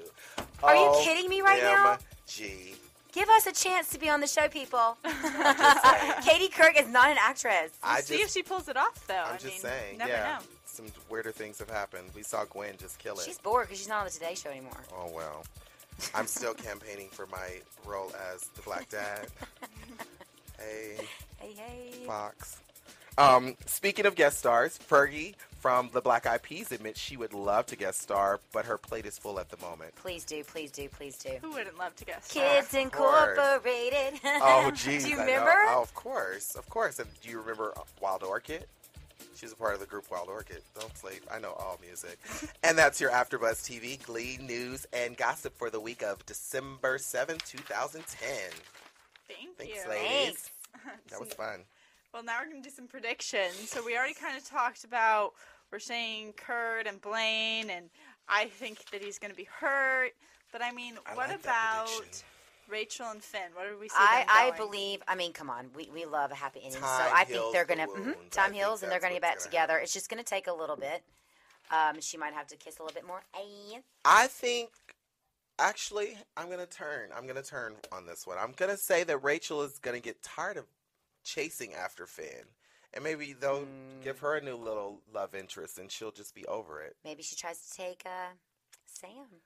Are 0.64 0.76
you 0.76 0.88
oh, 0.88 1.02
kidding 1.04 1.30
me 1.30 1.42
right 1.42 1.62
now? 1.62 1.98
G. 2.26 2.76
Give 3.14 3.30
us 3.30 3.48
a 3.48 3.54
chance 3.54 3.90
to 3.90 4.00
be 4.00 4.10
on 4.10 4.22
the 4.22 4.28
show, 4.28 4.48
people. 4.48 4.98
Katie 5.04 6.50
Couric 6.50 6.80
is 6.80 6.88
not 6.88 7.10
an 7.10 7.18
actress. 7.20 7.72
I 7.82 8.02
See 8.02 8.16
if 8.16 8.30
she 8.30 8.44
pulls 8.44 8.68
it 8.68 8.78
off, 8.78 9.08
though. 9.08 9.16
I'm 9.16 9.36
I 9.36 9.38
just 9.38 9.46
mean, 9.46 9.60
saying. 9.60 9.98
Never 9.98 10.12
yeah, 10.12 10.38
know. 10.40 10.46
some 10.66 10.86
weirder 11.10 11.32
things 11.32 11.60
have 11.60 11.70
happened. 11.70 12.10
We 12.16 12.24
saw 12.24 12.46
Gwen 12.46 12.76
just 12.78 13.00
kill 13.00 13.18
it. 13.18 13.24
She's 13.26 13.40
bored 13.40 13.68
because 13.68 13.80
she's 13.80 13.90
not 13.90 14.00
on 14.00 14.06
the 14.06 14.12
Today 14.12 14.36
Show 14.36 14.50
anymore. 14.50 14.78
Oh 14.94 15.10
well. 15.14 15.44
I'm 16.14 16.28
still 16.28 16.54
campaigning 16.54 17.10
for 17.10 17.26
my 17.28 17.62
role 17.86 18.12
as 18.34 18.44
the 18.56 18.62
Black 18.62 18.90
Dad. 18.90 19.28
hey. 20.60 20.96
Hey, 21.40 21.54
hey. 21.54 21.92
Fox. 22.06 22.58
Um, 23.18 23.56
speaking 23.66 24.06
of 24.06 24.14
guest 24.16 24.38
stars, 24.38 24.78
Fergie 24.78 25.34
from 25.60 25.90
the 25.92 26.02
Black 26.02 26.28
Eyed 26.28 26.44
Peas 26.44 26.72
admits 26.72 27.00
she 27.00 27.18
would 27.18 27.34
love 27.34 27.66
to 27.68 27.76
guest 27.76 28.00
star, 28.00 28.40
but 28.54 28.66
her 28.66 28.78
plate 28.78 29.08
is 29.08 29.18
full 29.18 29.40
at 29.40 29.50
the 29.50 29.58
moment. 29.58 29.96
Please 29.96 30.24
do, 30.24 30.44
please 30.44 30.70
do, 30.70 30.88
please 30.88 31.18
do. 31.18 31.32
Who 31.42 31.52
wouldn't 31.52 31.80
love 31.80 31.96
to 31.96 32.06
guess? 32.06 32.28
Kids 32.32 32.68
Of 32.76 32.92
course. 32.92 33.36
Incorporated. 33.36 34.20
Oh, 34.24 34.70
geez. 34.72 35.04
do 35.04 35.10
you 35.10 35.16
I 35.16 35.20
know. 35.20 35.26
remember? 35.26 35.52
Oh, 35.70 35.82
of 35.82 35.94
course, 35.96 36.54
of 36.56 36.70
course. 36.70 37.00
And 37.00 37.10
do 37.22 37.30
you 37.30 37.40
remember 37.40 37.74
Wild 38.00 38.22
Orchid? 38.22 38.66
She 39.38 39.46
was 39.46 39.54
a 39.54 39.56
part 39.56 39.76
of 39.76 39.80
the 39.80 39.86
group 39.86 40.10
Wild 40.10 40.30
Orchid. 40.30 40.64
Don't 40.80 40.98
sleep. 40.98 41.22
I 41.32 41.38
know 41.38 41.52
all 41.52 41.80
music. 41.80 42.18
and 42.64 42.76
that's 42.76 43.00
your 43.00 43.12
AfterBuzz 43.12 43.62
TV 43.62 44.04
Glee 44.04 44.40
news 44.42 44.88
and 44.92 45.16
gossip 45.16 45.56
for 45.56 45.70
the 45.70 45.80
week 45.80 46.02
of 46.02 46.26
December 46.26 46.98
7, 46.98 47.38
2010. 47.46 48.28
Thank 49.28 49.58
Thanks, 49.58 49.84
you. 49.84 49.90
ladies. 49.90 50.26
Thanks. 50.26 50.52
That 51.12 51.20
was 51.20 51.34
fun. 51.34 51.62
Well, 52.14 52.24
now 52.24 52.38
we're 52.40 52.50
going 52.50 52.64
to 52.64 52.70
do 52.70 52.76
some 52.76 52.88
predictions. 52.88 53.70
So 53.70 53.84
we 53.86 53.96
already 53.96 54.14
kind 54.16 54.38
of 54.38 54.44
talked 54.44 54.84
about 54.84 55.34
we're 55.72 55.80
saying 55.80 56.34
Kurt 56.34 56.88
and 56.88 57.00
Blaine, 57.02 57.70
and 57.70 57.90
I 58.28 58.46
think 58.46 58.90
that 58.92 59.04
he's 59.04 59.20
going 59.20 59.32
to 59.32 59.38
be 59.38 59.48
hurt. 59.60 60.14
But 60.52 60.64
I 60.64 60.72
mean, 60.72 60.96
I 61.06 61.16
what 61.16 61.30
like 61.30 61.40
about. 61.40 62.24
Rachel 62.70 63.08
and 63.12 63.24
Finn? 63.24 63.42
What 63.54 63.68
do 63.70 63.78
we 63.80 63.90
see? 63.90 63.96
I, 63.98 64.20
them 64.22 64.28
I 64.30 64.58
believe. 64.58 65.02
I 65.08 65.16
mean, 65.16 65.34
come 65.34 65.50
on, 65.50 65.70
we, 65.76 65.90
we 65.94 66.06
love 66.06 66.32
a 66.32 66.36
happy 66.36 66.60
ending, 66.64 66.74
so 66.82 66.88
Time 66.88 67.12
I 67.14 67.24
think 67.24 67.40
heals 67.40 67.54
they're 67.54 67.66
the 67.66 67.76
gonna 67.76 67.88
mhm, 67.88 68.06
wound. 68.06 68.16
I 68.32 68.36
time 68.36 68.52
think 68.52 68.56
heals 68.64 68.84
and 68.84 68.92
they're 68.92 69.00
that's 69.00 69.04
gonna 69.10 69.16
get 69.20 69.24
what's 69.24 69.46
back 69.46 69.52
gonna 69.54 69.68
together. 69.68 69.78
It's 69.80 69.94
just 69.94 70.10
gonna 70.10 70.24
take 70.24 70.48
a 70.48 70.54
little 70.54 70.76
bit. 70.76 71.04
Um, 71.72 72.00
she 72.00 72.18
might 72.18 72.34
have 72.34 72.48
to 72.48 72.56
kiss 72.56 72.80
a 72.80 72.84
little 72.84 72.94
bit 72.96 73.06
more. 73.06 73.22
Ay. 73.36 73.82
I 74.06 74.28
think 74.28 74.70
actually, 75.60 76.18
I'm 76.36 76.50
gonna 76.50 76.66
turn. 76.66 77.10
I'm 77.16 77.28
gonna 77.28 77.44
turn 77.44 77.76
on 77.92 78.06
this 78.06 78.26
one. 78.28 78.38
I'm 78.40 78.54
gonna 78.56 78.78
say 78.78 79.04
that 79.04 79.18
Rachel 79.20 79.62
is 79.64 79.80
gonna 79.80 80.00
get 80.00 80.22
tired 80.22 80.58
of 80.58 80.66
chasing 81.24 81.74
after 81.74 82.06
Finn, 82.06 82.46
and 82.94 83.04
maybe 83.04 83.34
they'll 83.34 83.66
Mm. 83.66 84.04
give 84.04 84.20
her 84.20 84.36
a 84.36 84.42
new 84.42 84.56
little 84.56 85.02
love 85.14 85.36
interest, 85.36 85.78
and 85.78 85.92
she'll 85.92 86.12
just 86.12 86.34
be 86.36 86.46
over 86.48 86.82
it. 86.82 86.96
Maybe 87.04 87.22
she 87.24 87.36
tries 87.36 87.60
to 87.68 87.76
take 87.76 88.04
uh, 88.06 88.30
Sam. 88.86 89.42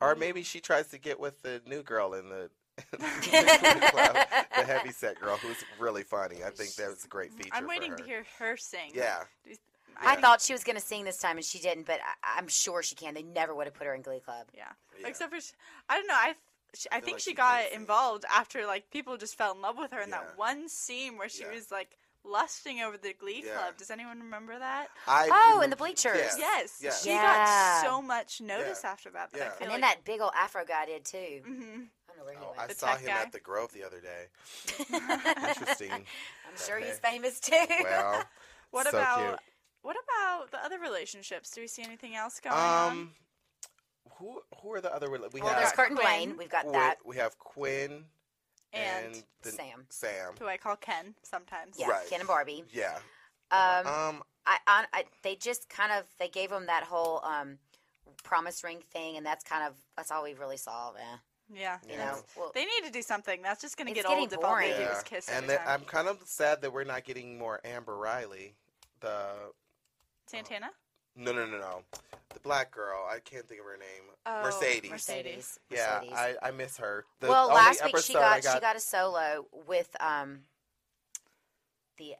Or 0.00 0.14
maybe 0.14 0.42
she 0.42 0.60
tries 0.60 0.88
to 0.88 0.98
get 0.98 1.18
with 1.18 1.42
the 1.42 1.60
new 1.66 1.82
girl 1.82 2.14
in 2.14 2.28
the. 2.28 2.50
the 2.90 2.98
club, 3.90 4.16
the 4.54 4.64
heavy 4.64 4.92
set 4.92 5.18
girl 5.18 5.36
who's 5.38 5.56
really 5.78 6.02
funny. 6.02 6.44
I 6.44 6.50
think 6.50 6.74
that 6.74 6.90
was 6.90 7.04
a 7.06 7.08
great 7.08 7.32
feature. 7.32 7.48
I'm 7.54 7.62
for 7.62 7.68
waiting 7.70 7.92
her. 7.92 7.96
to 7.96 8.04
hear 8.04 8.26
her 8.38 8.56
sing. 8.58 8.90
Yeah, 8.94 9.20
Do 9.44 9.50
you- 9.50 9.56
I 9.98 10.16
thought 10.16 10.42
she 10.42 10.52
was 10.52 10.62
going 10.62 10.76
to 10.76 10.82
sing 10.82 11.04
this 11.04 11.16
time, 11.16 11.36
and 11.38 11.44
she 11.44 11.58
didn't. 11.58 11.86
But 11.86 12.00
I- 12.04 12.38
I'm 12.38 12.48
sure 12.48 12.82
she 12.82 12.94
can. 12.94 13.14
They 13.14 13.22
never 13.22 13.54
would 13.54 13.66
have 13.66 13.72
put 13.72 13.86
her 13.86 13.94
in 13.94 14.02
Glee 14.02 14.20
Club. 14.20 14.46
Yeah. 14.54 14.64
Yeah. 15.00 15.08
Except 15.08 15.32
for, 15.32 15.40
sh- 15.40 15.52
I 15.88 15.96
don't 15.96 16.06
know. 16.06 16.12
I, 16.14 16.34
she, 16.74 16.86
I, 16.92 16.96
feel 16.96 17.04
think 17.06 17.14
like 17.14 17.20
she 17.22 17.30
she 17.30 17.34
got 17.34 17.72
involved 17.72 18.26
after 18.30 18.66
like 18.66 18.90
people 18.90 19.16
just 19.16 19.36
fell 19.38 19.54
in 19.54 19.62
love 19.62 19.76
with 19.78 19.92
her 19.92 20.02
in 20.02 20.10
Yeah. 20.10 20.16
that 20.18 20.36
one 20.36 20.68
scene 20.68 21.16
where 21.16 21.30
she 21.30 21.44
Yeah. 21.44 21.52
was 21.54 21.70
like 21.70 21.96
lusting 22.26 22.80
over 22.80 22.96
the 22.98 23.12
Glee 23.12 23.42
Yeah. 23.46 23.54
Club. 23.54 23.76
Does 23.76 23.90
anyone 23.90 24.20
remember 24.20 24.58
that? 24.58 24.88
I 25.06 25.28
Oh, 25.30 25.44
remember- 25.46 25.64
in 25.64 25.70
the 25.70 25.76
bleachers. 25.76 26.16
Yes. 26.16 26.36
Yes. 26.38 26.78
yes. 26.80 27.02
She 27.02 27.10
Yeah. 27.10 27.22
got 27.22 27.82
so 27.84 28.02
much 28.02 28.40
notice 28.40 28.80
Yeah. 28.84 28.90
after 28.90 29.10
that. 29.10 29.30
that 29.32 29.38
Yeah. 29.38 29.44
I 29.46 29.48
feel 29.50 29.58
And 29.62 29.68
like, 29.68 29.72
then 29.72 29.80
that 29.82 30.04
big 30.04 30.20
old 30.20 30.32
Afro 30.34 30.64
guy 30.64 30.86
did 30.86 31.04
too. 31.04 31.42
hmm 31.44 31.82
I 32.08 32.18
don't 32.18 32.18
know 32.18 32.24
where 32.24 32.34
he 32.34 32.40
Oh, 32.44 32.48
went. 32.48 32.60
I 32.60 32.66
The 32.68 32.74
saw 32.74 32.86
tech 32.92 33.00
him 33.00 33.06
guy. 33.08 33.22
at 33.22 33.32
the 33.32 33.40
Grove 33.40 33.72
the 33.72 33.84
other 33.84 34.00
day. 34.00 34.26
Interesting. 35.48 35.92
I'm 35.92 36.04
sure 36.56 36.78
he's 36.78 36.98
famous 36.98 37.40
too. 37.40 37.56
Well, 37.82 38.24
What 38.70 38.84
so 38.90 38.98
about 38.98 39.18
cute. 39.28 39.40
what 39.82 39.96
about 40.02 40.50
the 40.50 40.58
other 40.64 40.78
relationships? 40.78 41.50
Do 41.50 41.60
we 41.60 41.68
see 41.68 41.82
anything 41.82 42.16
else 42.16 42.40
going 42.40 42.56
on? 42.56 42.90
Um, 42.92 43.14
who 44.18 44.42
who 44.62 44.72
are 44.72 44.80
the 44.80 44.92
other? 44.94 45.08
rela- 45.08 45.32
We 45.32 45.40
well, 45.40 45.50
have 45.50 45.58
there's 45.60 45.72
Quinn. 45.72 45.88
Kurt 45.88 45.90
and 45.90 46.00
Blaine. 46.00 46.36
We've 46.36 46.48
got 46.50 46.62
Quinn- 46.62 46.72
that. 46.72 46.98
We 47.04 47.16
have 47.16 47.38
Quinn 47.38 48.06
and, 48.76 49.06
And 49.14 49.22
the, 49.42 49.50
Sam. 49.50 49.86
Sam. 49.88 50.32
Who 50.38 50.46
I 50.46 50.56
call 50.56 50.76
Ken 50.76 51.14
sometimes. 51.22 51.76
Yeah, 51.78 51.88
Right. 51.88 52.08
Ken 52.08 52.20
and 52.20 52.28
Barbie. 52.28 52.64
Yeah. 52.72 52.98
Um, 53.50 53.86
Um. 53.86 54.22
I, 54.48 54.58
I, 54.68 54.84
I, 54.92 55.04
they 55.22 55.34
just 55.34 55.68
kind 55.68 55.90
of 55.92 56.04
they 56.20 56.28
gave 56.28 56.52
him 56.52 56.66
that 56.66 56.84
whole 56.84 57.20
um, 57.24 57.58
promise 58.22 58.62
ring 58.62 58.78
thing, 58.92 59.16
and 59.16 59.26
that's 59.26 59.42
kind 59.42 59.64
of 59.66 59.74
that's 59.96 60.10
all 60.12 60.22
we 60.22 60.34
really 60.34 60.56
saw. 60.56 60.92
Eh, 60.92 61.02
Yeah. 61.52 61.78
you 61.84 61.94
Yeah. 61.94 62.04
know, 62.12 62.18
well, 62.36 62.52
They 62.54 62.64
need 62.64 62.84
to 62.84 62.90
do 62.92 63.02
something. 63.02 63.42
That's 63.42 63.60
just 63.60 63.76
going 63.76 63.88
to 63.88 63.92
get 63.94 64.04
getting 64.04 64.18
old 64.20 64.32
if 64.32 64.38
all 64.38 64.42
they 64.56 64.68
boring. 64.68 64.76
do 64.76 64.82
Yeah. 64.82 64.96
is 64.96 65.02
kiss 65.02 65.28
and 65.28 65.44
every 65.44 65.56
that. 65.56 65.66
I'm 65.68 65.82
kind 65.84 66.06
of 66.06 66.20
sad 66.24 66.62
that 66.62 66.72
we're 66.72 66.84
not 66.84 67.02
getting 67.04 67.38
more 67.38 67.60
Amber 67.64 67.96
Riley. 67.96 68.54
The 69.00 69.30
Santana? 70.26 70.70
No 71.16 71.32
no 71.32 71.46
no 71.46 71.58
no, 71.58 71.82
the 72.32 72.40
black 72.40 72.70
girl. 72.70 73.06
I 73.10 73.18
can't 73.18 73.48
think 73.48 73.60
of 73.60 73.66
her 73.66 73.76
name. 73.78 74.10
Oh, 74.26 74.42
Mercedes. 74.42 74.90
Mercedes. 74.90 75.58
Yeah, 75.70 76.00
Mercedes. 76.00 76.18
I, 76.18 76.34
I 76.42 76.50
miss 76.50 76.76
her. 76.78 77.04
The 77.20 77.28
well, 77.28 77.48
last 77.48 77.84
week 77.84 77.98
she 77.98 78.16
I 78.16 78.40
got, 78.40 78.54
she 78.54 78.60
got 78.60 78.76
a 78.76 78.80
solo 78.80 79.46
with 79.66 79.94
um 80.00 80.40
the 81.98 82.14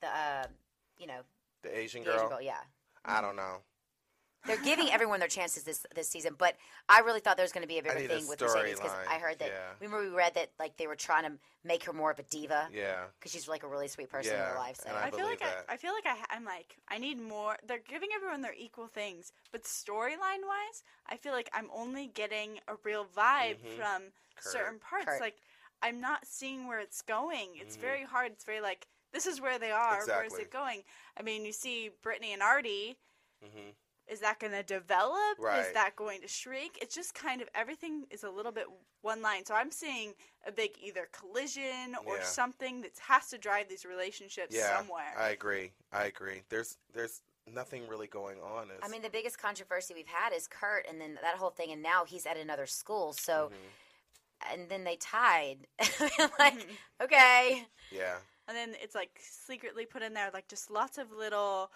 the 0.00 0.08
uh, 0.08 0.46
you 0.98 1.06
know 1.06 1.20
the 1.62 1.78
Asian 1.78 2.02
the 2.02 2.10
girl. 2.10 2.16
Asian 2.16 2.28
girl. 2.28 2.42
Yeah, 2.42 2.60
I 3.04 3.20
don't 3.20 3.36
know. 3.36 3.58
They're 4.46 4.62
giving 4.62 4.90
everyone 4.90 5.18
their 5.20 5.28
chances 5.28 5.64
this 5.64 5.84
this 5.94 6.08
season, 6.08 6.34
but 6.38 6.56
I 6.88 7.00
really 7.00 7.20
thought 7.20 7.36
there 7.36 7.44
was 7.44 7.52
going 7.52 7.62
to 7.62 7.68
be 7.68 7.78
a 7.78 7.82
bigger 7.82 7.98
need 7.98 8.10
a 8.10 8.16
thing 8.18 8.28
with 8.28 8.40
Mercedes 8.40 8.76
because 8.76 8.92
I 9.08 9.18
heard 9.18 9.38
that. 9.38 9.48
yeah. 9.48 9.72
Remember 9.80 10.02
we 10.02 10.14
read 10.16 10.34
that 10.34 10.50
like 10.58 10.76
they 10.76 10.86
were 10.86 10.96
trying 10.96 11.24
to 11.24 11.32
make 11.62 11.84
her 11.84 11.92
more 11.92 12.10
of 12.10 12.18
a 12.18 12.22
diva 12.22 12.68
Yeah. 12.72 13.04
because 13.18 13.32
she's 13.32 13.46
like 13.48 13.62
a 13.64 13.68
really 13.68 13.86
sweet 13.88 14.08
person 14.08 14.32
in 14.34 14.38
Yeah, 14.38 14.52
real 14.52 14.58
life. 14.60 14.76
So 14.76 14.88
and 14.88 14.96
I 14.96 15.08
I, 15.08 15.10
feel 15.10 15.26
like 15.26 15.40
that. 15.40 15.66
I, 15.68 15.74
I, 15.74 15.76
feel 15.76 15.92
like 15.92 16.06
I, 16.06 16.16
I'm 16.34 16.44
like 16.44 16.76
I 16.88 16.96
need 16.98 17.20
more. 17.20 17.56
They're 17.66 17.82
giving 17.86 18.08
everyone 18.14 18.40
their 18.40 18.54
equal 18.56 18.86
things, 18.86 19.32
but 19.52 19.64
storyline 19.64 20.42
wise, 20.48 20.84
I 21.08 21.16
feel 21.16 21.32
like 21.32 21.50
I'm 21.52 21.68
only 21.74 22.06
getting 22.08 22.60
a 22.68 22.74
real 22.82 23.04
vibe 23.04 23.58
Mhm. 23.58 23.76
from 23.76 24.02
Kurt. 24.36 24.52
certain 24.52 24.78
parts. 24.78 25.04
Kurt. 25.06 25.20
Like 25.20 25.36
I'm 25.82 26.00
not 26.00 26.26
seeing 26.26 26.66
where 26.66 26.80
it's 26.80 27.02
going. 27.02 27.50
It's 27.56 27.76
Mhm. 27.76 27.80
very 27.80 28.04
hard. 28.04 28.32
It's 28.32 28.44
very 28.44 28.60
like 28.62 28.86
this 29.12 29.26
is 29.26 29.40
where 29.40 29.58
they 29.58 29.70
are. 29.72 30.06
Where's 30.06 30.34
it 30.34 30.50
going? 30.50 30.82
I 31.18 31.22
mean, 31.22 31.44
you 31.44 31.52
see 31.52 31.90
Brittany 32.02 32.32
and 32.32 32.42
Artie. 32.42 32.96
hmm 33.42 33.70
Is 34.10 34.20
that 34.20 34.40
going 34.40 34.52
to 34.52 34.62
develop? 34.62 35.38
Is 35.38 35.72
that 35.72 35.94
going 35.94 36.20
to 36.22 36.28
shrink? 36.28 36.78
It's 36.82 36.94
just 36.94 37.14
kind 37.14 37.40
of 37.40 37.48
everything 37.54 38.06
is 38.10 38.24
a 38.24 38.30
little 38.30 38.52
bit 38.52 38.66
one 39.02 39.22
line. 39.22 39.44
So 39.46 39.54
I'm 39.54 39.70
seeing 39.70 40.14
a 40.46 40.52
big 40.52 40.70
either 40.82 41.08
collision 41.12 41.94
or 42.06 42.16
Yeah. 42.16 42.24
something 42.24 42.82
that 42.82 42.92
has 43.06 43.28
to 43.28 43.38
drive 43.38 43.68
these 43.68 43.84
relationships 43.84 44.56
Yeah, 44.56 44.78
somewhere. 44.78 45.14
I 45.16 45.30
agree. 45.30 45.72
I 45.92 46.04
agree. 46.06 46.42
There's 46.48 46.76
there's 46.92 47.22
nothing 47.46 47.86
really 47.88 48.08
going 48.08 48.38
on. 48.40 48.68
As, 48.70 48.78
I 48.82 48.88
mean, 48.88 49.02
the 49.02 49.10
biggest 49.10 49.38
controversy 49.38 49.94
we've 49.94 50.06
had 50.06 50.32
is 50.32 50.48
Kurt, 50.48 50.86
and 50.88 51.00
then 51.00 51.18
that 51.22 51.36
whole 51.36 51.50
thing, 51.50 51.70
and 51.70 51.82
now 51.82 52.04
he's 52.04 52.26
at 52.26 52.36
another 52.36 52.66
school. 52.66 53.12
So, 53.12 53.50
Mhm. 53.50 54.52
and 54.52 54.68
then 54.68 54.84
they 54.84 54.96
tied. 54.96 55.66
like, 56.38 56.54
Mhm. 56.54 56.76
okay, 57.02 57.66
yeah, 57.90 58.18
And 58.48 58.56
then 58.56 58.74
it's 58.82 58.94
like 58.96 59.20
secretly 59.20 59.86
put 59.86 60.02
in 60.02 60.14
there, 60.14 60.30
like 60.32 60.48
just 60.48 60.70
lots 60.70 60.98
of 60.98 61.12
little 61.12 61.70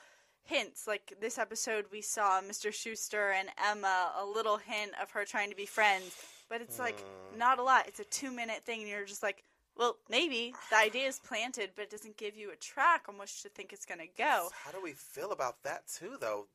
hints. 0.45 0.86
Like 0.86 1.14
this 1.20 1.38
episode, 1.38 1.86
we 1.90 2.01
saw 2.01 2.40
Mr. 2.40 2.70
Schuester 2.70 3.32
and 3.34 3.49
Emma, 3.59 4.12
a 4.18 4.24
little 4.24 4.57
hint 4.59 4.92
of 5.03 5.11
her 5.12 5.24
trying 5.24 5.51
to 5.51 5.57
be 5.57 5.66
friends. 5.66 6.14
But 6.49 6.61
it's 6.61 6.78
like 6.78 6.99
Mm. 6.99 7.38
not 7.38 7.59
a 7.59 7.62
lot. 7.62 7.88
It's 7.88 8.01
a 8.01 8.05
two 8.05 8.30
minute 8.30 8.62
thing, 8.64 8.80
and 8.80 8.88
you're 8.88 9.05
just 9.05 9.22
like, 9.22 9.45
well, 9.76 9.97
maybe 10.09 10.55
the 10.70 10.76
idea 10.76 11.09
is 11.09 11.18
planted, 11.18 11.70
but 11.74 11.82
it 11.82 11.90
doesn't 11.90 12.16
give 12.16 12.36
you 12.36 12.53
a 12.53 12.57
track 12.57 13.07
on 13.09 13.18
which 13.18 13.42
to 13.42 13.49
think 13.49 13.72
it's 13.72 13.84
going 13.86 13.99
to 14.01 14.07
go. 14.16 14.51
How 14.55 14.70
do 14.70 14.80
we 14.80 14.92
feel 14.92 15.32
about 15.32 15.62
that 15.64 15.88
too, 15.88 16.16
though? 16.20 16.47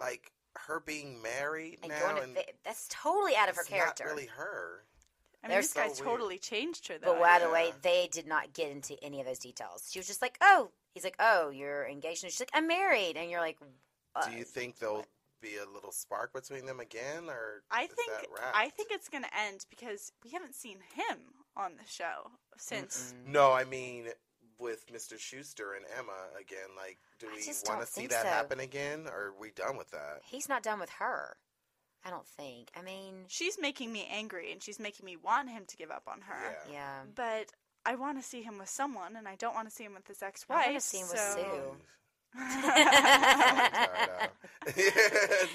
Like 0.00 0.32
her 0.66 0.80
being 0.80 1.20
married 1.22 1.78
and 1.82 1.90
now, 1.90 2.16
and 2.16 2.34
fa- 2.36 2.44
that's 2.64 2.86
totally 2.88 3.36
out 3.36 3.48
of 3.48 3.56
her 3.56 3.62
character. 3.64 4.04
Not 4.04 4.10
really 4.14 4.26
her. 4.26 4.84
I 5.42 5.46
mean, 5.48 5.50
They're 5.52 5.60
this 5.62 5.70
so 5.72 5.80
guy 5.82 5.86
weird. 5.88 5.98
totally 5.98 6.38
changed 6.38 6.88
her, 6.88 6.96
though. 6.98 7.12
But 7.14 7.20
by 7.20 7.38
the 7.38 7.50
way, 7.50 7.72
they 7.82 8.08
did 8.10 8.26
not 8.26 8.54
get 8.54 8.70
into 8.72 8.96
any 9.04 9.20
of 9.20 9.26
those 9.26 9.38
details. 9.40 9.88
She 9.92 9.98
was 9.98 10.06
just 10.06 10.22
like, 10.22 10.38
"Oh," 10.40 10.70
he's 10.94 11.04
like, 11.04 11.16
"Oh, 11.18 11.50
you're 11.50 11.86
engaged," 11.86 12.24
and 12.24 12.32
she's 12.32 12.40
like, 12.40 12.50
"I'm 12.54 12.66
married," 12.66 13.16
and 13.16 13.30
you're 13.30 13.40
like, 13.40 13.58
uh, 14.16 14.28
Do 14.28 14.36
you 14.36 14.44
think 14.44 14.78
there'll 14.78 15.06
be 15.42 15.56
a 15.56 15.70
little 15.72 15.92
spark 15.92 16.32
between 16.32 16.64
them 16.64 16.80
again, 16.80 17.28
or 17.28 17.62
I 17.70 17.86
think? 17.86 18.12
I 18.54 18.70
think 18.70 18.90
it's 18.90 19.08
going 19.08 19.24
to 19.24 19.38
end 19.38 19.66
because 19.68 20.12
we 20.24 20.30
haven't 20.30 20.54
seen 20.54 20.78
him 20.94 21.18
on 21.56 21.72
the 21.76 21.86
show 21.86 22.30
since. 22.56 23.14
No, 23.26 23.52
I 23.52 23.64
mean 23.64 24.06
with 24.58 24.86
Mr. 24.86 25.14
Schuester 25.14 25.76
and 25.76 25.84
Emma 25.98 26.12
again. 26.40 26.68
Like, 26.76 26.98
do 27.18 27.26
we 27.26 27.44
want 27.68 27.80
to 27.80 27.86
see 27.86 28.06
that 28.06 28.22
so. 28.22 28.28
happen 28.28 28.60
again, 28.60 29.06
or 29.06 29.26
are 29.26 29.34
we 29.38 29.50
done 29.50 29.76
with 29.76 29.90
that? 29.90 30.20
He's 30.24 30.48
not 30.48 30.62
done 30.62 30.80
with 30.80 30.90
her. 30.90 31.36
I 32.04 32.10
don't 32.10 32.26
think. 32.26 32.70
I 32.76 32.82
mean, 32.82 33.24
She's 33.28 33.58
making 33.58 33.90
me 33.90 34.06
angry 34.10 34.52
and 34.52 34.62
she's 34.62 34.78
making 34.78 35.06
me 35.06 35.16
want 35.16 35.48
him 35.48 35.64
to 35.66 35.76
give 35.76 35.90
up 35.90 36.02
on 36.06 36.20
her. 36.22 36.56
Yeah. 36.70 36.72
yeah. 36.72 37.00
But 37.14 37.52
I 37.86 37.94
want 37.96 38.18
to 38.20 38.26
see 38.26 38.42
him 38.42 38.58
with 38.58 38.68
someone 38.68 39.16
and 39.16 39.26
I 39.28 39.36
don't 39.36 39.54
want 39.54 39.68
to 39.68 39.74
see 39.74 39.84
him 39.84 39.94
with 39.94 40.06
his 40.06 40.22
ex-wife. 40.22 40.58
I 40.66 40.70
want 40.70 40.80
to 40.80 40.86
see 40.86 40.98
him 40.98 41.08
with. 41.08 41.18
Sue. 41.18 41.76
I'm 42.36 42.62
tired 42.62 43.98
out. 44.22 44.30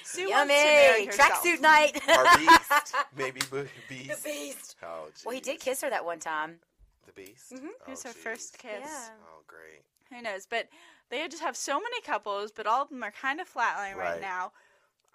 Sue 0.03 0.29
wants 0.29 0.41
to 0.43 0.47
marry 0.47 1.03
Yummy! 1.03 1.07
Tracksuit 1.17 1.61
night. 1.61 1.95
Or 2.07 2.25
Beiste, 2.25 2.93
maybe 3.17 3.41
Bo- 3.51 3.65
Beiste. 3.89 4.07
the 4.23 4.29
beast. 4.29 4.75
Oh, 4.83 5.07
Well, 5.25 5.35
he 5.35 5.41
did 5.41 5.59
kiss 5.59 5.81
her 5.81 5.89
that 5.89 6.05
one 6.05 6.19
time. 6.19 6.59
The 7.05 7.11
Beast. 7.13 7.51
Mhm. 7.53 7.59
Oh, 7.65 7.83
It 7.87 7.89
was 7.91 8.03
her 8.03 8.09
jeez. 8.11 8.13
first 8.13 8.57
kiss. 8.57 8.71
Yeah. 8.81 9.09
Oh, 9.33 9.41
great. 9.47 9.81
Who 10.11 10.21
knows? 10.21 10.45
But 10.49 10.69
they 11.09 11.27
just 11.27 11.43
have 11.43 11.57
so 11.57 11.79
many 11.79 12.01
couples, 12.01 12.51
but 12.51 12.65
all 12.67 12.83
of 12.83 12.89
them 12.89 13.03
are 13.03 13.11
kind 13.11 13.41
of 13.41 13.51
flatlining 13.51 13.95
right, 13.95 14.13
Right. 14.13 14.21
now. 14.21 14.51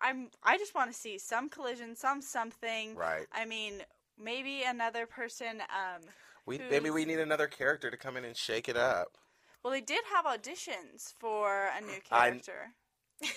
I'm. 0.01 0.29
I 0.43 0.59
just 0.59 0.75
want 0.75 0.91
to 0.93 0.97
see 0.99 1.19
some 1.19 1.49
collision, 1.49 1.95
some 1.97 2.21
something. 2.21 2.97
Right. 2.97 3.27
I 3.33 3.45
mean, 3.45 3.75
maybe 4.19 4.65
another 4.65 5.07
person. 5.07 5.61
Um, 5.63 6.03
We 6.47 6.59
Who's- 6.59 6.71
maybe 6.71 6.91
we 6.91 7.05
need 7.05 7.19
another 7.21 7.47
character 7.47 7.91
to 7.91 7.97
come 7.97 8.17
in 8.17 8.25
and 8.25 8.37
shake 8.37 8.69
it 8.69 8.77
up. 8.77 9.17
well, 9.63 9.73
they 9.73 9.81
did 9.81 10.05
have 10.13 10.25
auditions 10.27 11.13
for 11.19 11.71
a 11.77 11.81
new 11.81 11.99
I- 12.11 12.31
character. 12.31 12.71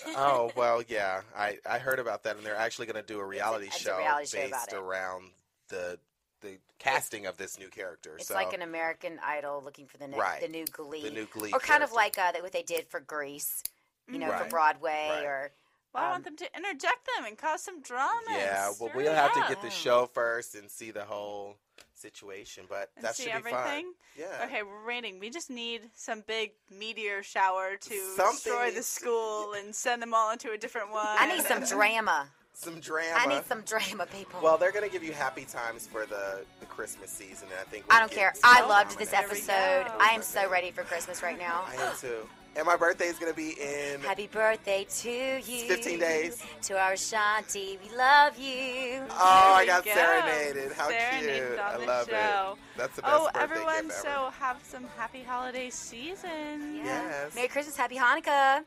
oh 0.08 0.50
well, 0.56 0.82
yeah. 0.88 1.22
I 1.36 1.58
I 1.68 1.78
heard 1.78 1.98
about 1.98 2.22
that, 2.24 2.36
and 2.36 2.44
they're 2.44 2.56
actually 2.56 2.86
going 2.86 3.00
to 3.02 3.06
do 3.14 3.20
a 3.20 3.24
reality 3.24 3.66
it's 3.66 3.76
a 3.76 3.80
show 3.80 3.98
reality 3.98 4.26
show 4.36 4.48
based 4.50 4.72
around 4.72 5.30
the 5.68 5.98
the 6.40 6.58
casting 6.78 7.26
of 7.26 7.36
this 7.36 7.58
new 7.58 7.68
character. 7.68 8.16
It's 8.16 8.28
so 8.28 8.34
like 8.34 8.52
an 8.52 8.62
American 8.62 9.18
Idol 9.24 9.60
looking 9.64 9.86
for 9.86 9.96
the 9.98 10.06
ne- 10.08 10.16
Right. 10.18 10.40
the 10.40 10.48
new 10.48 10.64
Glee, 10.66 11.02
the 11.02 11.10
new 11.10 11.26
Glee, 11.26 11.52
or 11.52 11.58
kind 11.60 11.82
of 11.82 11.92
like 11.92 12.18
uh, 12.18 12.32
what 12.40 12.52
they 12.52 12.62
did 12.62 12.86
for 12.88 13.00
Grease, 13.00 13.62
you 14.08 14.18
know, 14.18 14.30
for 14.36 14.44
Broadway, 14.48 15.08
Right. 15.10 15.24
or 15.24 15.50
Well, 15.94 16.02
I 16.04 16.06
um, 16.06 16.12
want 16.12 16.24
them 16.24 16.36
to 16.36 16.56
interject 16.56 17.08
them 17.16 17.24
and 17.26 17.36
cause 17.38 17.62
some 17.62 17.80
drama. 17.80 18.20
yeah. 18.30 18.72
Well, 18.78 18.90
we'll 18.94 19.06
it 19.08 19.14
have 19.14 19.32
to 19.34 19.44
get 19.48 19.62
the 19.62 19.70
show 19.70 20.06
first 20.12 20.54
and 20.54 20.70
see 20.70 20.90
the 20.92 21.04
whole 21.04 21.56
situation, 21.94 22.64
but 22.68 22.90
and 22.96 23.04
that 23.04 23.16
see 23.16 23.24
should 23.24 23.32
be 23.32 23.36
everything. 23.36 23.84
fun. 23.84 23.84
Yeah. 24.18 24.44
Okay, 24.46 24.62
we're 24.62 24.86
rating. 24.86 25.18
We 25.18 25.30
just 25.30 25.50
need 25.50 25.82
some 25.94 26.22
big 26.26 26.52
meteor 26.70 27.22
shower 27.22 27.76
to 27.80 27.94
Something 28.16 28.52
destroy 28.52 28.70
the 28.70 28.82
school 28.82 29.52
and 29.56 29.74
send 29.74 30.02
them 30.02 30.14
all 30.14 30.32
into 30.32 30.50
a 30.52 30.58
different 30.58 30.90
one. 30.90 31.06
I 31.06 31.34
need 31.34 31.44
some 31.44 31.64
drama. 31.64 32.28
Some 32.54 32.80
drama. 32.80 33.14
I 33.14 33.26
need 33.26 33.44
some 33.44 33.62
drama, 33.62 34.06
people. 34.06 34.40
Well, 34.42 34.58
they're 34.58 34.72
gonna 34.72 34.88
give 34.88 35.04
you 35.04 35.12
happy 35.12 35.44
times 35.44 35.86
for 35.86 36.06
the, 36.06 36.44
the 36.58 36.66
Christmas 36.66 37.08
season, 37.08 37.46
and 37.52 37.60
I 37.60 37.70
think 37.70 37.84
I 37.88 37.94
we'll 37.94 38.08
don't 38.08 38.10
get 38.10 38.18
care. 38.18 38.34
I 38.42 38.66
loved 38.66 38.98
this 38.98 39.12
episode. 39.12 39.86
I 40.00 40.10
am 40.12 40.22
so 40.22 40.50
ready 40.50 40.72
for 40.72 40.82
Christmas 40.82 41.22
right 41.22 41.38
now. 41.38 41.64
I 41.68 41.76
am 41.76 41.96
too. 42.00 42.28
And 42.58 42.66
my 42.66 42.74
birthday 42.74 43.04
is 43.06 43.16
going 43.18 43.30
to 43.32 43.36
be 43.36 43.50
in. 43.52 44.00
Happy 44.00 44.26
birthday 44.26 44.84
to 45.02 45.08
you. 45.10 45.68
15 45.68 46.00
days. 46.00 46.42
To 46.62 46.76
our 46.76 46.94
Shanti, 46.94 47.78
we 47.80 47.96
love 47.96 48.36
you. 48.36 49.00
Oh, 49.10 49.54
I 49.56 49.64
got 49.64 49.84
go. 49.84 49.92
serenaded. 49.94 50.72
How 50.72 50.88
Serenaded 50.88 51.46
cute. 51.50 51.58
on 51.60 51.74
I 51.74 51.78
the 51.78 51.86
love 51.86 52.08
show. 52.08 52.56
it. 52.56 52.58
That's 52.76 52.96
the 52.96 53.02
best 53.02 53.14
Oh, 53.16 53.24
birthday 53.26 53.40
everyone, 53.40 53.84
gift 53.88 54.02
so 54.02 54.30
have 54.40 54.56
some 54.64 54.84
happy 54.96 55.22
holiday 55.22 55.70
season. 55.70 56.74
Yeah. 56.78 56.84
Yes. 56.84 57.34
Merry 57.36 57.46
Christmas, 57.46 57.76
Happy 57.76 57.94
Hanukkah. 57.96 58.64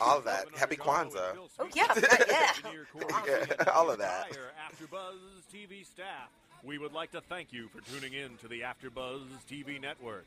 All 0.00 0.18
of 0.18 0.24
that. 0.24 0.46
Happy 0.56 0.74
Kwanzaa. 0.76 1.36
Oh, 1.60 1.68
yeah, 1.76 1.86
right, 1.94 2.24
yeah. 2.28 2.52
Yeah, 2.64 3.70
all 3.72 3.88
of 3.88 3.98
that. 3.98 4.26
Entire 4.30 4.50
AfterBuzz 4.68 5.14
TV 5.54 5.86
staff, 5.86 6.28
we 6.64 6.76
would 6.78 6.92
like 6.92 7.12
to 7.12 7.20
thank 7.20 7.52
you 7.52 7.68
for 7.68 7.80
tuning 7.88 8.14
in 8.14 8.36
to 8.38 8.48
the 8.48 8.62
AfterBuzz 8.62 9.20
TV 9.48 9.80
network. 9.80 10.26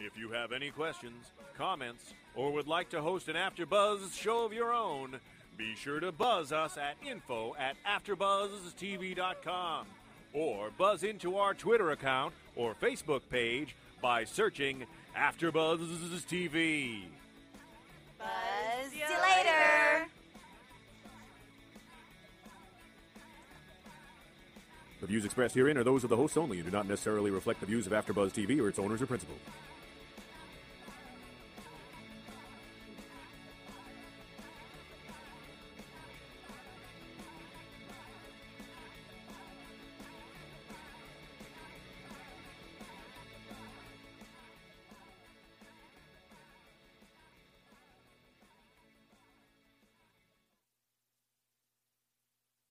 If 0.00 0.16
you 0.16 0.30
have 0.30 0.52
any 0.52 0.70
questions, 0.70 1.32
comments, 1.56 2.14
or 2.36 2.52
would 2.52 2.68
like 2.68 2.88
to 2.90 3.02
host 3.02 3.26
an 3.28 3.34
AfterBuzz 3.34 4.16
show 4.16 4.44
of 4.44 4.52
your 4.52 4.72
own, 4.72 5.18
be 5.56 5.74
sure 5.74 5.98
to 5.98 6.12
buzz 6.12 6.52
us 6.52 6.78
at 6.78 6.94
info 7.04 7.56
at 7.58 7.74
AfterBuzzTV.com 7.84 9.86
or 10.32 10.70
buzz 10.78 11.02
into 11.02 11.36
our 11.36 11.52
Twitter 11.52 11.90
account 11.90 12.32
or 12.54 12.74
Facebook 12.74 13.22
page 13.28 13.74
by 14.00 14.22
searching 14.24 14.86
AfterBuzz 15.16 15.80
TV. 16.26 17.00
Buzz. 18.18 18.90
See 18.90 18.98
you 18.98 19.04
you 19.04 19.20
later. 19.20 20.06
The 25.00 25.06
views 25.06 25.24
expressed 25.24 25.54
herein 25.54 25.76
are 25.76 25.84
those 25.84 26.04
of 26.04 26.10
the 26.10 26.16
hosts 26.16 26.36
only 26.36 26.58
and 26.58 26.66
do 26.66 26.76
not 26.76 26.88
necessarily 26.88 27.30
reflect 27.30 27.60
the 27.60 27.66
views 27.66 27.86
of 27.86 27.92
AfterBuzz 27.92 28.32
TV 28.32 28.60
or 28.60 28.68
its 28.68 28.78
owners 28.78 29.02
or 29.02 29.06
principals. 29.06 29.38